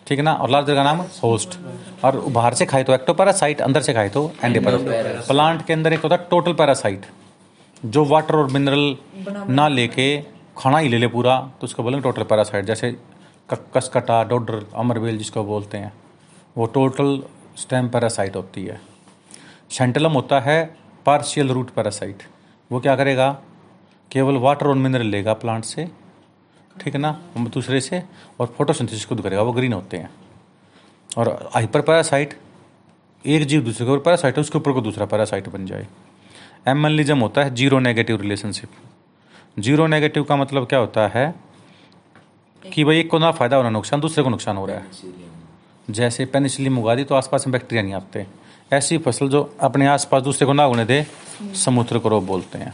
ठीक 0.08 0.20
है 0.20 0.24
ना? 0.24 0.34
और 0.34 0.50
लार्जर 0.50 0.76
का 0.76 0.84
नाम 0.84 1.02
होस्ट 1.24 1.58
और 2.04 2.20
बाहर 2.30 2.54
से 2.54 2.66
खाए 2.66 2.84
तो 2.84 2.94
एक्टो 2.94 3.14
पैरासाइट 3.14 3.62
अंदर 3.62 3.82
से 3.82 3.94
खाए 3.94 4.10
तो 4.10 4.32
एंडीपैरासाइट 4.44 5.28
प्लांट 5.28 5.66
के 5.66 5.74
अंदर 5.74 5.94
एक 5.94 6.00
होता 6.00 6.16
है 6.16 6.28
टोटल 6.30 6.54
पैरासाइट 6.54 7.06
जो 7.84 8.04
वाटर 8.06 8.36
और 8.36 8.52
मिनरल 8.52 8.96
ना 9.50 9.68
लेके 9.68 10.06
खाना 10.58 10.78
ही 10.78 10.90
ले 10.90 10.98
ले 10.98 11.08
पूरा 11.08 11.40
तो 11.62 11.66
उसको 11.66 11.84
बोलेंगे 11.84 12.04
टोटल 12.04 12.24
पैरासाइट 12.24 12.66
जैसे 12.66 12.96
कसकटा, 13.50 14.24
डोडर 14.24 14.66
अमरवेल 14.76 15.18
जिसको 15.18 15.44
बोलते 15.44 15.78
हैं। 15.78 15.92
वो 16.58 16.66
टोटल 16.76 17.20
स्टेम 17.58 17.90
पैरासाइट 17.90 18.36
होती 18.36 18.66
है। 18.66 18.82
सेंटलम 19.70 20.12
होता 20.12 20.40
है 20.40 20.78
पार्शियल 21.06 21.50
रूट 21.50 21.70
पैरासाइट। 21.70 22.24
वो 22.72 22.80
क्या 22.80 22.96
करेगा? 22.96 23.42
केवल 24.12 24.36
वाटर 24.36 24.68
और 24.68 24.76
मिनरल 24.76 25.06
लेगा 25.06 25.34
प्लांट 25.34 25.64
से, 25.64 25.92
ठीक 26.82 26.94
है 26.94 27.02
ना? 27.02 27.22
दूसरे 27.38 27.82
से, 27.82 28.04
और 28.40 28.48
फोटोसिंथेसिस 28.48 29.06
खुद 29.06 29.22
करेगा, 29.22 29.42
वो 29.42 29.52
ग्रीन 29.52 29.74
होते 29.74 29.98
हैं। 29.98 30.10
और 31.18 31.50
हाइपर 31.54 31.82
पैरासाइट, 31.82 32.40
एक 33.26 33.44
जीव 33.44 33.62
दूसरे 33.62 33.86
के 33.86 33.92
ऊपर 33.92 34.04
पैरासाइट 34.04 34.36
है, 34.36 34.42
उसके 34.42 34.58
ऊपर 34.58 34.72
को 34.72 34.82
दूसरा 34.82 35.06
पैरासाइट 35.06 35.50
बन 35.50 35.66
जाए। 35.66 35.88
एमएलिज्म 36.68 37.20
होता 37.20 37.44
है 37.44 37.56
zero 37.56 37.80
negative 37.80 38.22
relationship. 38.22 38.70
Zero 39.60 39.88
negative 39.88 40.24
का 40.24 40.36
मतलब 40.36 40.68
क्या 40.68 40.80
होता 40.80 41.08
है? 41.08 41.36
कि 42.74 42.84
भाई 42.84 43.00
एक 43.00 43.12
को 43.12 43.20
ना 43.20 43.32
फ़ायदा 43.32 43.58
होना 43.58 43.70
नुकसान, 43.70 44.00
दूसरे 44.00 44.24
को 44.24 44.30
नुकसान 44.30 44.58
हो 44.58 44.66
रहा 44.66 44.78
है। 44.78 44.86
जैसे 45.88 46.26
पेनिसिलिन 46.26 46.78
उगा 46.78 46.96
दी 46.96 47.04
तो 47.04 47.16
आसपास 47.16 47.48
में 47.48 47.52
बैक्टीरिया 47.52 47.84
नहीं 47.84 47.94
आते। 47.94 48.26
ऐसी 48.72 48.98
फ़सल 48.98 49.30
जो 49.30 49.42
अपने 49.62 49.88
आसपास 49.88 50.24
दूसरे 50.24 50.46
को 50.48 50.54
ना 50.54 50.64
होने 50.64 50.86
दे, 50.86 51.06
समुद्र 51.56 52.02
रोग 52.06 52.26
बोलते 52.26 52.58
हैं। 52.58 52.74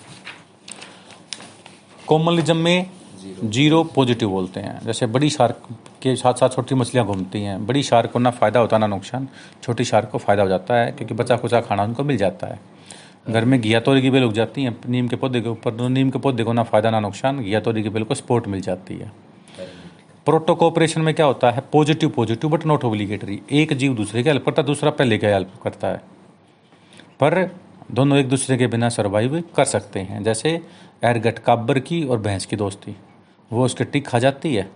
कॉमनलिज्म 2.07 2.57
में 2.57 2.89
ज़ीरो 3.43 3.83
पॉजिटिव 3.83 4.29
बोलते 4.29 4.59
हैं। 4.59 4.79
जैसे 4.85 5.05
बड़ी 5.05 5.29
शार्क 5.29 5.67
के 6.01 6.15
साथ 6.15 6.33
साथ 6.33 6.49
छोटी 6.49 6.75
मछलियाँ 6.75 7.05
घूमती 7.05 7.41
हैं। 7.41 7.65
बड़ी 7.67 7.83
शार्क 7.83 8.11
को 8.11 8.19
ना 8.19 8.31
फ़ायदा 8.31 8.59
होता, 8.59 8.77
ना 8.77 8.87
नुकसान। 8.87 9.27
छोटी 9.63 9.83
शार्क 9.83 10.09
को 10.09 10.17
फ़ायदा 10.17 10.43
हो 10.43 10.49
जाता 10.49 10.75
है, 10.75 10.91
क्योंकि 10.91 11.13
बचा 11.13 11.35
कुचा 11.35 11.61
खाना 11.61 11.83
उनको 11.83 12.03
मिल 12.03 12.17
जाता 12.17 12.47
है। 12.47 12.59
घर 13.29 13.45
में 13.45 13.59
घिया 13.61 13.79
तोरी 13.79 14.01
की 14.01 14.09
बेल 14.09 14.23
उग 14.23 14.33
जाती 14.33 14.63
हैं। 14.63 14.75
नीम 14.89 15.07
के 15.07 15.15
पौधे 15.15 15.41
के 15.41 15.49
ऊपर, 15.49 15.89
नीम 15.89 16.09
के 16.09 16.19
पौधे 16.19 16.43
को 16.43 16.53
ना 16.53 16.63
फ़ायदा, 16.63 16.89
ना 16.89 16.99
नुकसान। 16.99 17.39
घिया 17.39 17.59
तोरी 17.59 17.83
की 17.83 17.89
बेल 17.89 18.03
को 18.03 18.15
सपोर्ट 18.15 18.47
मिल 18.47 18.61
जाती 18.61 18.95
है। 18.95 19.11
प्रोटो 20.27 20.53
कोऑपरेशन 20.55 21.01
में 21.01 21.13
क्या 21.13 21.25
होता 21.25 21.49
है? 21.51 21.61
Positive 21.73 22.09
positive 22.09 22.49
but 22.49 22.65
not 22.65 22.83
obligatory 22.83 23.39
एक 23.51 23.73
जीव 23.73 23.93
दूसरे 23.95 24.23
की 24.23 24.29
हेल्प 24.29 24.45
करता 24.45 24.61
है 24.61 24.65
दूसरा 24.65 24.89
पहले 24.91 25.17
का 25.17 25.27
हेल्प 25.27 25.51
करता 25.63 25.87
है। 25.87 25.97
पर 27.19 27.35
दोनों 27.91 28.17
एक 28.17 28.27
दूसरे 28.29 28.57
के 28.57 28.67
बिना 28.67 28.89
सर्वाइव 28.89 29.43
कर 29.55 29.65
सकते 29.65 29.99
हैं। 29.99 30.23
जैसे 30.23 30.49
एरगट 31.03 31.39
काब्बर 31.39 31.79
की 31.79 32.03
और 32.03 32.19
भैंस 32.19 32.45
की 32.45 32.55
दोस्ती। 32.55 32.95
वो 33.51 33.65
उसके 33.65 33.83
टिक 33.83 34.07
खा 34.07 34.19
जाती 34.19 34.53
है 34.55 34.69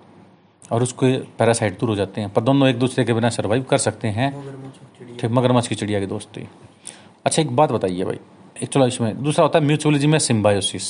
और 0.71 0.83
उसके 0.83 1.11
पैरासाइट 1.39 1.79
दूर 1.79 1.89
हो 1.89 1.95
जाते 1.95 2.21
हैं। 2.21 2.29
पर 2.29 2.41
दोनों 2.41 2.69
एक 2.69 2.79
दूसरे 2.79 3.03
के 3.05 3.13
बिना 3.13 3.29
सर्वाइव 3.29 3.63
कर 3.63 3.77
सकते 3.77 4.07
हैं। 4.07 4.31
ठीक, 5.17 5.31
मगरमच्छ 5.31 5.67
की 5.67 5.75
चिड़िया 5.75 5.99
की 5.99 6.05
दोस्ती। 6.05 6.47
अच्छा 7.25 7.41
एक 7.41 7.55
बात 7.55 7.71
बताइए 7.71 8.03
भाई। 8.03 8.19
एक 8.63 8.69
चलो 8.69 8.87
इसमें 8.87 9.23
दूसरा 9.23 9.43
होता 9.43 9.59
है 9.59 9.65
म्यूचुअलिज्म 9.65 10.09
में 10.09 10.19
सिम्बायोसिस 10.19 10.87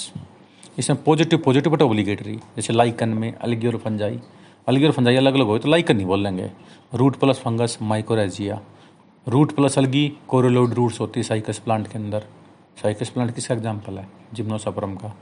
इसमें 0.80 1.04
पॉजिटिव 1.04 1.40
पॉजिटिव 1.40 1.74
बट 1.74 1.82
ओब्लिगेटरी 1.82 2.36
जैसे 2.56 2.74
लाइकन 2.74 3.10
में 3.10 3.34
अलगियोर 3.34 3.78
फंजाई 3.78 4.20
अलगियोर 4.72 4.92
फंजाई 4.94 5.16
अलग 5.16 5.34
अलग 5.34 5.48
हो 5.48 5.58
तो 5.58 5.70
लाइकन 5.70 5.96
नहीं 5.96 6.06
बोल 6.08 6.24
लेंगे। 6.24 6.52
Root 6.94 7.16
plus 7.20 7.40
fungus 7.40 7.78
mycorrhiza 7.84 8.60
root 9.28 9.56
plus 9.56 9.78
algae 9.78 10.08
coralloid 10.28 10.74
roots 10.74 11.00
होती 11.00 11.20
है 11.20 11.24
साइकस 11.24 11.60
प्लांट 11.60 11.88
के 11.88 11.98
अंदर। 11.98 12.24
साइकस 12.78 13.10
प्लांट 13.10 13.34
किसका 13.36 13.56
एग्ज़ाम्पल 13.56 13.98
है? 13.98 14.08
जिम्नोसपरम 14.34 14.96
का। 14.96 15.14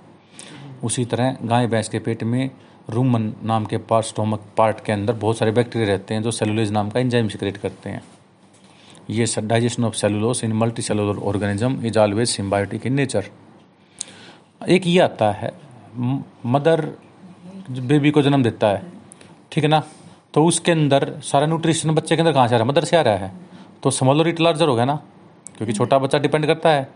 उसी 0.83 1.05
तरह 1.05 1.37
गाय 1.43 1.67
भैंस 1.67 1.89
के 1.89 1.99
पेट 1.99 2.23
में 2.23 2.49
रूमन 2.89 3.33
नाम 3.43 3.65
के 3.65 3.77
पार्ट 3.79 4.05
स्टोमक 4.05 4.43
पार्ट 4.57 4.79
के 4.85 4.91
अंदर 4.91 5.13
बहुत 5.15 5.37
सारे 5.37 5.51
बैक्टीरिया 5.51 5.87
रहते 5.87 6.13
हैं 6.13 6.21
जो 6.23 6.31
सेलुलोज 6.33 6.71
नाम 6.71 6.89
का 6.89 6.99
इंजाइम 6.99 7.27
सिक्रेट 7.27 7.57
करते 7.57 7.89
हैं। 7.89 8.01
ये 9.09 9.25
digestion 9.39 9.83
of 9.85 9.95
cellulose 9.95 10.43
in 10.43 10.53
multi 10.55 10.81
cellular 10.81 11.19
organism 11.23 11.85
is 11.87 11.99
always 11.99 12.29
symbiotic 12.29 12.85
in 12.85 12.93
nature 12.93 13.25
एक 14.67 14.87
ये 14.87 14.99
आता 14.99 15.31
है 15.33 15.51
मदर 16.47 16.85
बेबी 17.71 18.11
को 18.11 18.21
जन्म 18.21 18.43
देता 18.43 18.67
है। 18.67 18.98
ठीक 19.51 19.63
है 19.63 19.69
ना? 19.69 19.83
तो 20.33 20.45
उसके 20.45 20.71
अंदर 20.71 21.19
सारा 21.23 21.45
न्यूट्रिशन 21.45 21.91
बच्चे 21.91 22.15
के 22.15 22.21
अंदर 22.21 22.33
कहाँ 22.33 22.47
से 22.47 22.55
आ 22.55 22.57
रहा 22.57 22.65
है? 22.65 22.71
मदर 22.71 22.83
से 22.83 22.97
आ 22.97 23.01
रहा 23.01 23.15
है। 23.15 23.31
तो 23.83 23.91
स्मॉलर 23.91 24.27
इट 24.27 24.39
लार्जर 24.39 24.67
हो 24.67 24.75
गया 24.75 24.85
ना? 24.85 24.95
क्योंकि 25.57 25.73
छोटा 25.73 25.99
बच्चा 25.99 26.17
डिपेंड 26.17 26.45
करता 26.45 26.69
है। 26.69 26.89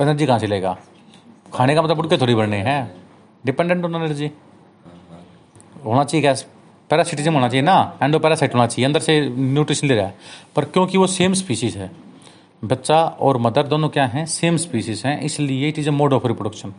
एनर्जी 0.00 0.26
कहाँ 0.26 0.38
से 0.38 0.46
लेगा? 0.46 0.78
खाने 1.54 1.74
का 1.74 1.82
मतलब 1.82 1.98
उठ 1.98 2.10
के 2.10 2.16
थोड़ी 2.16 2.34
बढ़ने 2.34 2.56
हैं। 2.56 2.94
डिपेंडेंट 3.46 3.84
ऑन 3.84 3.94
एनर्जी 3.94 4.30
होना 5.84 6.04
चाहिए 6.04 6.26
गैस 6.26 6.46
पैरासिटिज्म 6.90 7.34
होना 7.34 7.48
चाहिए 7.48 7.62
ना? 7.62 7.98
एंडो 8.02 8.18
पैरासाइट 8.18 8.54
होना 8.54 8.66
चाहिए। 8.66 8.86
अंदर 8.86 9.00
से 9.00 9.28
न्यूट्रिशन 9.28 9.86
ले 9.86 9.94
रहा 9.94 10.06
है। 10.06 10.14
पर 10.56 10.64
क्योंकि 10.64 10.98
वो 10.98 11.06
सेम 11.06 11.32
स्पीसीज 11.32 11.76
है। 11.76 11.90
बच्चा 12.64 13.04
और 13.04 13.38
मदर 13.38 13.66
दोनों 13.66 13.88
क्या 13.88 14.06
हैं? 14.06 14.26
सेम 14.26 14.56
स्पीसीज 14.56 15.02
हैं। 15.06 15.20
इसलिए 15.20 15.68
it 15.68 15.78
is 15.78 15.88
a 15.88 15.92
mode 15.92 16.12
of 16.12 16.26
reproduction 16.26 16.74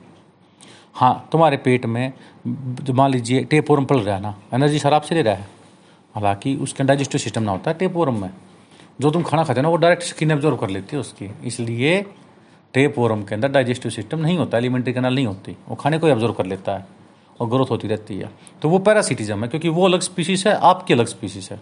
हाँ 0.95 1.27
तुम्हारे 1.31 1.57
पेट 1.57 1.85
में 1.85 2.13
मान 2.89 3.11
लीजिए, 3.11 3.43
टेपोरम 3.43 3.85
पल 3.85 3.99
रहा 3.99 4.15
है 4.15 4.21
ना, 4.21 4.35
एनर्जी 4.53 4.79
शराब 4.79 5.01
से 5.01 5.15
ले 5.15 5.21
रहा 5.21 5.33
है। 5.33 5.47
हालाँकि 6.15 6.55
उसके 6.55 6.83
डाइजेस्टिव 6.83 7.19
सिस्टम 7.19 7.43
ना 7.43 7.51
होता 7.51 7.71
है 7.71 7.77
टेपोरम 7.77 8.21
में। 8.21 8.29
जो 9.01 9.11
तुम 9.11 9.23
खाना 9.23 9.43
खाते 9.43 9.59
हो 9.59 9.63
ना, 9.63 9.69
वो 9.69 9.75
डायरेक्ट 9.75 10.03
स्किन 10.03 10.31
एब्जॉर्व 10.31 10.57
कर 10.57 10.69
लेती 10.69 10.95
है 10.95 10.99
उसकी। 10.99 11.29
इसलिए 11.45 12.01
टेपोरम 12.73 13.23
के 13.23 13.35
अंदर 13.35 13.47
डाइजेस्टिव 13.47 13.91
सिस्टम 13.91 14.19
नहीं 14.19 14.37
होता, 14.37 14.57
एलिमेंट्री 14.57 14.93
कैनल 14.93 15.15
नहीं 15.15 15.25
होती। 15.27 15.55
वो 15.69 15.75
खाने 15.75 15.97
को 15.97 16.07
एब्जॉर्व 16.07 16.33
कर 16.33 16.45
लेता 16.45 16.77
है 16.77 16.87
और 17.39 17.49
ग्रोथ 17.49 17.71
होती 17.71 17.87
रहती 17.87 18.17
है। 18.17 18.29
तो 18.61 18.69
वो 18.69 18.79
पैरासिटिज्म 18.79 19.41
है, 19.41 19.47
क्योंकि 19.47 19.69
वो 19.69 19.85
अलग 19.85 20.01
स्पीसीज 20.01 20.47
है, 20.47 20.53
आपकी 20.53 20.93
अलग 20.93 21.07
स्पीसीज 21.07 21.49
है। 21.51 21.59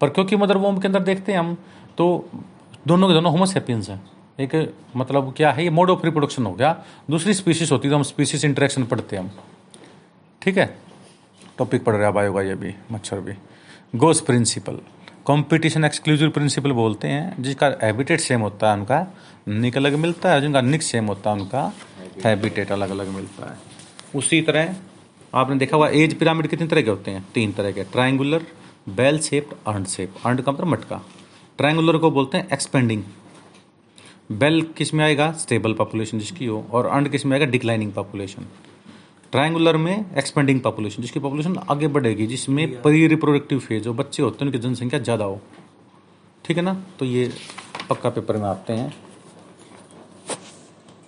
पर 0.00 0.10
क्योंकि 0.10 0.36
मदर 0.36 0.56
वोम 0.56 0.78
के 0.78 0.88
अंदर 0.88 1.02
देखते 1.02 1.32
हैं 1.32 1.38
हम 1.38 1.56
तो 1.98 2.28
दोनों 2.86 3.08
के 3.08 3.14
दोनों 3.14 3.32
होमोसेपियंस 3.32 3.88
हैं। 3.90 4.00
एक 4.38 4.74
मतलब 4.96 5.32
क्या 5.36 5.50
है, 5.52 5.62
ये 5.64 5.70
मोड 5.70 5.90
ऑफ़ 5.90 6.04
रिप्रोडक्शन 6.04 6.46
हो 6.46 6.52
गया। 6.52 6.72
दूसरी 7.10 7.34
स्पीसीज 7.34 7.70
होती 7.72 7.88
है 7.88 7.92
तो 7.92 7.96
हम 7.96 8.02
स्पीसीज 8.02 8.44
इंटरेक्शन 8.44 8.84
पढ़ते 8.84 9.16
हैं 9.16 9.22
हम। 9.22 9.30
ठीक 10.42 10.58
है? 10.58 10.66
टॉपिक 11.58 11.84
पढ़ 11.84 11.94
रहा 11.94 12.10
बायो 12.10 12.32
का 12.32 12.42
ये 12.42 12.54
भी 12.54 12.74
मच्छर 12.92 13.20
भी। 13.20 13.32
Gause 13.96 14.20
principle 14.20 14.78
competition 15.26 15.84
exclusive 15.84 16.30
principle 16.30 16.72
बोलते 16.72 17.08
हैं, 17.08 17.42
जिसका 17.42 17.66
हैबिटेट 17.82 18.20
सेम 18.20 18.40
होता 18.40 18.70
है 18.70 18.78
उनका। 18.78 19.06
निक 19.48 19.76
अलग 19.76 19.94
मिलता 19.94 20.32
है, 20.32 20.40
जिनका 20.40 20.60
निक 20.60 20.82
सेम 20.82 21.06
होता 21.06 21.30
है 21.30 21.40
उनका। 21.40 21.72
हैबिटेट 22.24 22.72
अलग 22.72 22.90
अलग 22.90 23.08
मिलता 23.08 23.50
है। 23.50 23.58
उसी 24.16 24.40
तरह, 24.42 24.74
आपने 25.34 25.56
देखा 25.56 25.76
हुआ 25.76 25.88
एज 25.88 26.18
पिरामिड 26.18 26.46
कितने 26.46 26.66
तरह 26.66 26.82
के 26.82 26.90
होते 26.90 27.10
हैं? 27.10 27.26
तीन 27.34 27.52
तरह 27.52 27.72
के। 27.72 27.84
ट्राइंगुलर 27.84 28.46
बेल 28.88 29.18
शेप्ड 29.18 29.54
अंड 29.68 29.86
शेप 29.86 30.14
अंड 30.26 30.42
का 30.42 30.52
मतलब 30.52 30.66
मटका। 30.66 31.00
ट्राइंगुलर 31.58 31.98
को 31.98 32.10
बोलते 32.10 32.38
हैं 32.38 32.48
एक्सपेंडिंग 32.52 33.02
बेल 34.30 34.60
किसमें 34.76 35.04
आएगा? 35.04 35.30
स्टेबल 35.32 35.72
पॉपुलेशन 35.74 36.18
जिसकी 36.18 36.46
हो 36.46 36.64
और 36.72 36.86
अंड 36.86 37.08
किसमें 37.08 37.32
आएगा? 37.32 37.46
डिक्लाइनिंग 37.46 37.92
पॉपुलेशन 37.92 38.46
ट्रायंगुलर 39.32 39.76
में 39.76 40.04
एक्सपेंडिंग 40.18 40.60
पॉपुलेशन 40.60 41.02
जिसकी 41.02 41.20
पॉपुलेशन 41.20 41.56
आगे 41.70 41.88
बढ़ेगी 41.88 42.26
जिसमें 42.26 42.80
परी 42.82 43.06
रिप्रोडक्टिव 43.06 43.58
फ़ेज़ 43.58 43.88
हो 43.88 43.94
बच्चे 43.94 44.22
होते 44.22 44.44
हैं 44.44 44.46
उनकी 44.46 44.58
जनसंख्या 44.58 45.00
ज़्यादा 45.00 45.24
हो। 45.24 45.40
ठीक 46.44 46.56
है 46.56 46.62
ना? 46.62 46.74
तो 46.98 47.04
ये 47.04 47.30
पक्का 47.90 48.10
पेपर 48.10 48.36
में 48.36 48.48
आते 48.48 48.72
हैं। 48.72 48.92